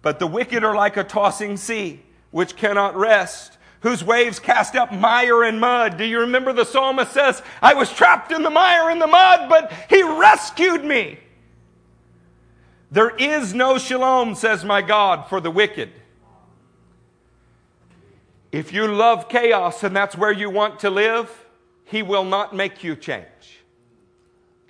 But 0.00 0.18
the 0.18 0.26
wicked 0.26 0.62
are 0.64 0.74
like 0.74 0.96
a 0.96 1.04
tossing 1.04 1.56
sea, 1.56 2.02
which 2.30 2.56
cannot 2.56 2.96
rest 2.96 3.55
whose 3.80 4.02
waves 4.02 4.38
cast 4.38 4.74
up 4.74 4.92
mire 4.92 5.42
and 5.42 5.60
mud. 5.60 5.96
Do 5.96 6.04
you 6.04 6.20
remember 6.20 6.52
the 6.52 6.64
psalmist 6.64 7.12
says, 7.12 7.42
I 7.62 7.74
was 7.74 7.92
trapped 7.92 8.32
in 8.32 8.42
the 8.42 8.50
mire 8.50 8.90
and 8.90 9.00
the 9.00 9.06
mud, 9.06 9.48
but 9.48 9.72
he 9.88 10.02
rescued 10.02 10.84
me. 10.84 11.18
There 12.90 13.14
is 13.16 13.52
no 13.52 13.78
shalom, 13.78 14.34
says 14.34 14.64
my 14.64 14.82
God, 14.82 15.28
for 15.28 15.40
the 15.40 15.50
wicked. 15.50 15.90
If 18.52 18.72
you 18.72 18.86
love 18.86 19.28
chaos 19.28 19.82
and 19.82 19.94
that's 19.94 20.16
where 20.16 20.32
you 20.32 20.48
want 20.48 20.80
to 20.80 20.90
live, 20.90 21.46
he 21.84 22.02
will 22.02 22.24
not 22.24 22.54
make 22.54 22.82
you 22.82 22.96
change. 22.96 23.26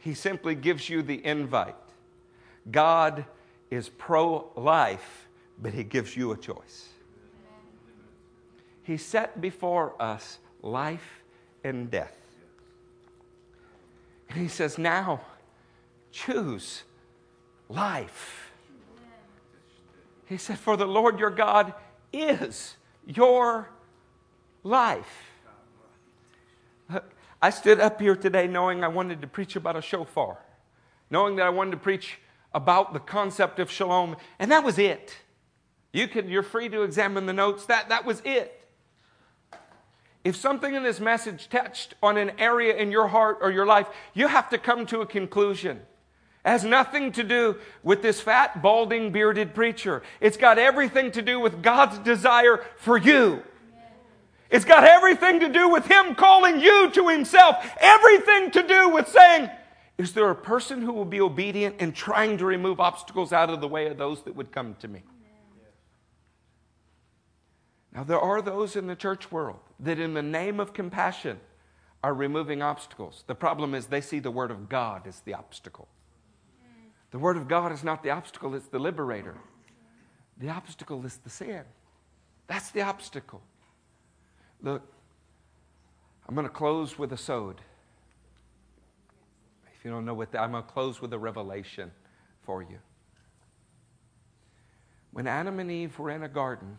He 0.01 0.15
simply 0.15 0.55
gives 0.55 0.89
you 0.89 1.03
the 1.03 1.25
invite. 1.25 1.75
God 2.71 3.25
is 3.71 3.89
pro 3.89 4.51
life, 4.57 5.29
but 5.61 5.73
he 5.73 5.85
gives 5.85 6.17
you 6.17 6.33
a 6.33 6.37
choice. 6.37 6.86
He 8.87 8.97
set 8.97 9.41
before 9.41 10.01
us 10.01 10.39
life 10.63 11.25
and 11.65 11.91
death. 11.91 12.17
And 14.31 14.39
He 14.39 14.47
says, 14.47 14.79
Now 14.79 15.23
choose 16.13 16.85
life. 17.69 18.53
He 20.27 20.37
said, 20.37 20.61
For 20.61 20.77
the 20.77 20.87
Lord 20.87 21.19
your 21.19 21.31
God 21.31 21.75
is 22.13 22.77
your 23.05 23.69
life. 24.63 25.33
I 27.43 27.51
stood 27.51 27.81
up 27.81 28.01
here 28.01 28.15
today 28.15 28.47
knowing 28.47 28.85
I 28.85 28.89
wanted 28.89 29.21
to 29.21 29.27
preach 29.27 29.57
about 29.57 29.75
a 29.75 29.83
shofar, 29.83 30.39
knowing 31.11 31.37
that 31.37 31.47
I 31.47 31.51
wanted 31.51 31.73
to 31.73 31.77
preach 31.79 32.19
about 32.55 32.93
the 32.93 33.01
concept 33.01 33.59
of 33.59 33.69
shalom, 33.69 34.17
and 34.39 34.53
that 34.53 34.63
was 34.63 34.79
it. 34.79 35.17
You 35.93 36.07
can, 36.07 36.29
you're 36.29 36.45
free 36.45 36.69
to 36.69 36.83
examine 36.83 37.27
the 37.27 37.33
notes. 37.33 37.67
That, 37.67 37.89
that 37.89 38.05
was 38.05 38.23
it. 38.25 38.66
If 40.27 40.35
something 40.35 40.75
in 40.75 40.83
this 40.83 40.99
message 40.99 41.49
touched 41.49 41.95
on 42.03 42.17
an 42.17 42.33
area 42.37 42.75
in 42.75 42.91
your 42.91 43.07
heart 43.07 43.39
or 43.43 43.53
your 43.53 43.65
life, 43.65 43.87
you 44.13 44.27
have 44.27 44.51
to 44.51 44.59
come 44.59 44.85
to 44.87 45.01
a 45.01 45.07
conclusion. 45.07 45.77
It 46.45 46.49
has 46.49 46.65
nothing 46.65 47.13
to 47.13 47.23
do 47.23 47.59
with 47.85 48.03
this 48.03 48.21
fat, 48.21 48.61
balding, 48.61 49.13
bearded 49.13 49.55
preacher. 49.55 50.03
It's 50.21 50.37
got 50.37 50.59
everything 50.59 51.13
to 51.13 51.23
do 51.23 51.39
with 51.39 51.63
God's 51.63 51.99
desire 52.01 52.65
for 52.79 52.99
you. 52.99 53.41
It's 54.51 54.65
got 54.65 54.83
everything 54.83 55.39
to 55.39 55.49
do 55.49 55.69
with 55.69 55.87
Him 55.87 56.17
calling 56.17 56.61
you 56.61 56.91
to 56.91 57.09
Himself. 57.09 57.65
Everything 57.79 58.51
to 58.51 58.67
do 58.67 58.89
with 58.89 59.07
saying, 59.07 59.49
Is 59.97 60.13
there 60.13 60.29
a 60.29 60.35
person 60.35 60.83
who 60.83 60.93
will 60.93 61.05
be 61.05 61.21
obedient 61.21 61.81
in 61.81 61.93
trying 61.93 62.39
to 62.39 62.47
remove 62.47 62.81
obstacles 62.81 63.33
out 63.33 63.49
of 63.49 63.61
the 63.61 63.69
way 63.69 63.87
of 63.87 63.97
those 63.97 64.25
that 64.25 64.35
would 64.35 64.51
come 64.51 64.75
to 64.81 64.89
me? 64.89 65.05
Now, 67.95 68.03
there 68.03 68.19
are 68.19 68.43
those 68.43 68.75
in 68.75 68.89
the 68.89 68.97
church 68.97 69.31
world 69.31 69.61
that, 69.81 69.99
in 69.99 70.15
the 70.15 70.23
name 70.23 70.61
of 70.61 70.73
compassion, 70.73 71.41
are 72.03 72.15
removing 72.15 72.63
obstacles. 72.63 73.25
The 73.27 73.35
problem 73.35 73.75
is 73.75 73.87
they 73.87 74.01
see 74.01 74.19
the 74.19 74.31
Word 74.31 74.51
of 74.51 74.69
God 74.69 75.07
as 75.07 75.21
the 75.21 75.35
obstacle. 75.35 75.89
The 77.11 77.19
Word 77.19 77.37
of 77.37 77.49
God 77.49 77.73
is 77.73 77.83
not 77.83 78.03
the 78.03 78.11
obstacle, 78.11 78.55
it's 78.55 78.69
the 78.69 78.79
liberator. 78.79 79.37
The 80.39 80.51
obstacle 80.51 81.05
is 81.07 81.17
the 81.19 81.31
sin. 81.31 81.63
That's 82.47 82.71
the 82.71 82.83
obstacle. 82.83 83.43
Look, 84.63 84.83
I'm 86.29 86.35
going 86.35 86.47
to 86.47 86.53
close 86.53 86.99
with 86.99 87.13
a 87.13 87.17
sod. 87.17 87.61
If 89.79 89.85
you 89.85 89.91
don't 89.91 90.05
know 90.05 90.15
what 90.15 90.33
that, 90.33 90.41
I'm 90.41 90.53
going 90.53 90.65
to 90.65 90.69
close 90.69 91.01
with 91.01 91.13
a 91.13 91.19
revelation 91.19 91.91
for 92.43 92.63
you. 92.63 92.79
When 95.13 95.27
Adam 95.27 95.61
and 95.61 95.71
Eve 95.71 95.99
were 95.99 96.11
in 96.11 96.23
a 96.23 96.29
garden, 96.29 96.79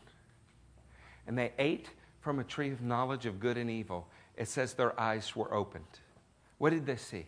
and 1.26 1.38
they 1.38 1.52
ate 1.58 1.90
from 2.28 2.40
a 2.40 2.44
tree 2.44 2.72
of 2.72 2.82
knowledge 2.82 3.26
of 3.26 3.40
good 3.40 3.58
and 3.58 3.70
evil, 3.70 4.06
it 4.36 4.50
says 4.50 4.74
their 4.74 5.00
eyes 5.00 5.34
were 5.34 5.54
opened. 5.54 6.02
What 6.58 6.72
did 6.72 6.86
they 6.86 6.98
see? 6.98 7.26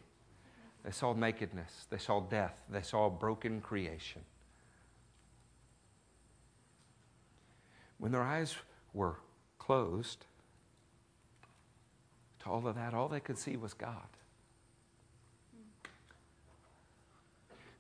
They 0.84 0.92
saw 0.92 1.14
nakedness, 1.14 1.88
they 1.90 1.98
saw 1.98 2.20
death, 2.20 2.56
they 2.70 2.82
saw 2.82 3.10
broken 3.10 3.62
creation. 3.62 4.24
when 8.00 8.12
their 8.12 8.24
eyes 8.24 8.56
were 8.94 9.16
closed 9.58 10.26
to 12.42 12.50
all 12.50 12.68
of 12.68 12.76
that, 12.76 12.94
all 12.94 13.08
they 13.08 13.22
could 13.22 13.38
see 13.38 13.56
was 13.56 13.74
God. 13.74 14.08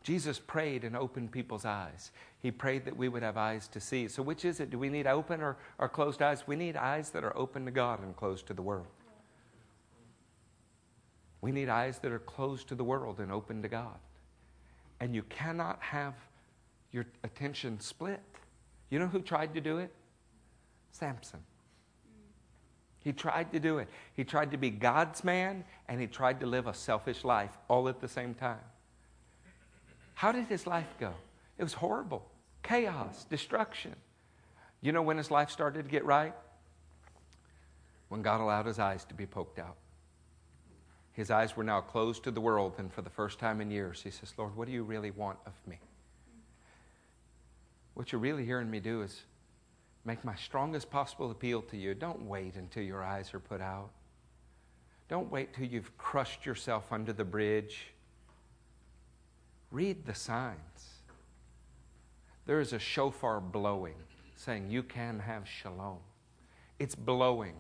Jesus 0.04 0.40
prayed 0.40 0.84
and 0.84 0.96
opened 0.96 1.32
people's 1.32 1.66
eyes. 1.66 2.12
He 2.41 2.52
prayed 2.52 2.86
that 2.86 2.95
we 2.95 3.10
would 3.10 3.22
have 3.22 3.36
eyes 3.36 3.68
to 3.70 3.82
see. 3.82 4.07
So, 4.07 4.24
which 4.24 4.45
is 4.45 4.60
it? 4.60 4.70
Do 4.70 4.80
we 4.80 4.90
need 4.90 5.07
open 5.07 5.41
or, 5.41 5.57
or 5.78 5.90
closed 5.90 6.22
eyes? 6.22 6.48
We 6.48 6.56
need 6.56 6.78
eyes 6.78 7.10
that 7.11 7.24
are 7.24 7.36
open 7.38 7.66
to 7.66 7.72
God 7.72 8.02
and 8.02 8.16
closed 8.16 8.48
to 8.48 8.53
the 8.53 8.61
world. 8.61 8.88
We 11.41 11.52
need 11.52 11.70
eyes 11.70 11.99
that 11.99 12.11
are 12.11 12.20
closed 12.20 12.68
to 12.70 12.76
the 12.76 12.84
world 12.84 13.20
and 13.20 13.32
open 13.32 13.61
to 13.61 13.68
God. 13.68 13.98
And 14.99 15.14
you 15.14 15.24
cannot 15.24 15.82
have 15.82 16.14
your 16.91 17.06
attention 17.24 17.80
split. 17.80 18.22
You 18.90 18.99
know 18.99 19.07
who 19.07 19.22
tried 19.22 19.53
to 19.53 19.61
do 19.61 19.78
it? 19.78 19.91
Samson. 20.91 21.40
He 22.99 23.14
tried 23.14 23.52
to 23.53 23.60
do 23.60 23.78
it. 23.78 23.88
He 24.14 24.24
tried 24.24 24.52
to 24.52 24.57
be 24.57 24.70
God's 24.70 25.24
man 25.24 25.64
and 25.88 26.02
he 26.02 26.07
tried 26.07 26.40
to 26.41 26.45
live 26.45 26.68
a 26.68 26.74
selfish 26.74 27.24
life 27.24 27.57
all 27.70 27.88
at 27.88 28.02
the 28.02 28.07
same 28.07 28.34
time. 28.34 28.60
How 30.16 30.34
did 30.34 30.48
his 30.48 30.68
life 30.68 30.94
go? 30.99 31.14
It 31.60 31.64
was 31.64 31.73
horrible 31.73 32.26
chaos, 32.64 33.26
destruction. 33.30 33.95
You 34.81 34.91
know 34.91 35.02
when 35.02 35.18
his 35.18 35.31
life 35.31 35.49
started 35.49 35.84
to 35.84 35.90
get 35.90 36.06
right? 36.06 36.34
When 38.07 38.22
God 38.22 38.41
allowed 38.41 38.65
his 38.65 38.80
eyes 38.80 39.06
to 39.06 39.14
be 39.14 39.26
poked 39.26 39.60
out. 39.60 39.76
His 41.14 41.31
eyes 41.31 41.57
were 41.57 41.64
now 41.64 41.81
closed 41.81 42.23
to 42.23 42.31
the 42.31 42.41
world, 42.41 42.76
and 42.77 42.94
for 42.94 43.02
the 43.02 43.10
first 43.10 43.40
time 43.40 43.60
in 43.60 43.72
years, 43.72 44.02
he 44.02 44.10
says, 44.10 44.34
Lord, 44.38 44.56
what 44.56 44.68
do 44.68 44.73
you 44.73 44.84
really 44.84 45.11
want 45.11 45.38
of 45.45 45.53
me? 45.68 45.80
What 47.94 48.11
you're 48.11 48.22
really 48.22 48.45
hearing 48.45 48.69
me 48.69 48.80
do 48.80 49.02
is 49.02 49.23
make 50.06 50.23
my 50.23 50.36
strongest 50.36 50.90
possible 50.90 51.30
appeal 51.31 51.61
to 51.64 51.77
you. 51.77 51.94
Don't 51.94 52.22
wait 52.22 52.56
until 52.56 52.84
your 52.84 53.03
eyes 53.03 53.34
are 53.34 53.40
put 53.40 53.61
out. 53.61 53.90
Don't 55.10 55.30
wait 55.31 55.53
till 55.53 55.65
you've 55.65 55.98
crushed 55.98 56.45
yourself 56.45 56.86
under 56.91 57.11
the 57.11 57.26
bridge. 57.26 57.88
Read 59.72 60.06
the 60.06 60.15
signs. 60.15 60.98
There 62.49 62.59
is 62.59 62.73
a 62.73 62.80
shofar 62.80 63.39
blowing 63.39 63.93
saying, 64.35 64.71
You 64.71 64.81
can 64.81 65.19
have 65.19 65.47
shalom. 65.47 65.99
It's 66.80 66.95
blowing. 66.95 67.53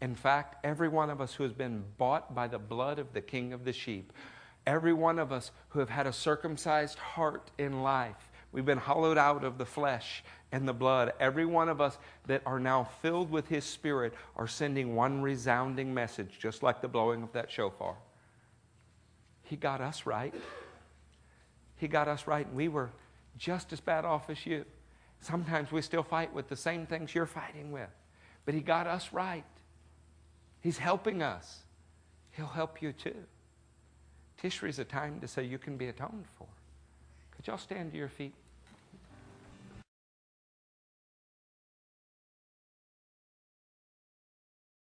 In 0.00 0.14
fact, 0.14 0.64
every 0.64 0.88
one 0.88 1.10
of 1.10 1.20
us 1.20 1.34
who 1.34 1.42
has 1.42 1.52
been 1.52 1.84
bought 1.98 2.34
by 2.34 2.48
the 2.48 2.58
blood 2.58 2.98
of 2.98 3.12
the 3.12 3.20
King 3.20 3.52
of 3.52 3.66
the 3.66 3.72
sheep, 3.74 4.14
every 4.66 4.94
one 4.94 5.18
of 5.18 5.30
us 5.30 5.50
who 5.68 5.78
have 5.78 5.90
had 5.90 6.06
a 6.06 6.12
circumcised 6.14 6.98
heart 6.98 7.50
in 7.58 7.82
life, 7.82 8.30
we've 8.50 8.64
been 8.64 8.78
hollowed 8.78 9.18
out 9.18 9.44
of 9.44 9.58
the 9.58 9.66
flesh 9.66 10.24
and 10.52 10.66
the 10.66 10.72
blood, 10.72 11.12
every 11.20 11.44
one 11.44 11.68
of 11.68 11.82
us 11.82 11.98
that 12.26 12.40
are 12.46 12.58
now 12.58 12.84
filled 13.02 13.30
with 13.30 13.46
His 13.46 13.66
Spirit 13.66 14.14
are 14.36 14.48
sending 14.48 14.96
one 14.96 15.20
resounding 15.20 15.92
message, 15.92 16.38
just 16.38 16.62
like 16.62 16.80
the 16.80 16.88
blowing 16.88 17.22
of 17.22 17.30
that 17.32 17.50
shofar. 17.50 17.94
He 19.42 19.56
got 19.56 19.82
us 19.82 20.06
right. 20.06 20.32
He 21.76 21.88
got 21.88 22.08
us 22.08 22.26
right, 22.26 22.46
and 22.46 22.56
we 22.56 22.68
were 22.68 22.88
just 23.40 23.72
as 23.72 23.80
bad 23.80 24.04
off 24.04 24.28
as 24.30 24.46
you. 24.46 24.64
Sometimes 25.18 25.72
we 25.72 25.82
still 25.82 26.02
fight 26.02 26.32
with 26.32 26.48
the 26.48 26.56
same 26.56 26.86
things 26.86 27.14
you're 27.14 27.26
fighting 27.26 27.72
with, 27.72 27.88
but 28.44 28.54
He 28.54 28.60
got 28.60 28.86
us 28.86 29.12
right. 29.12 29.44
He's 30.60 30.78
helping 30.78 31.22
us. 31.22 31.60
He'll 32.32 32.46
help 32.46 32.80
you 32.82 32.92
too. 32.92 33.16
Tishri 34.40 34.68
is 34.68 34.78
a 34.78 34.84
time 34.84 35.20
to 35.20 35.26
say 35.26 35.42
you 35.42 35.58
can 35.58 35.76
be 35.76 35.88
atoned 35.88 36.26
for. 36.38 36.46
Could 37.34 37.46
y'all 37.46 37.58
stand 37.58 37.92
to 37.92 37.98
your 37.98 38.08
feet? 38.08 38.34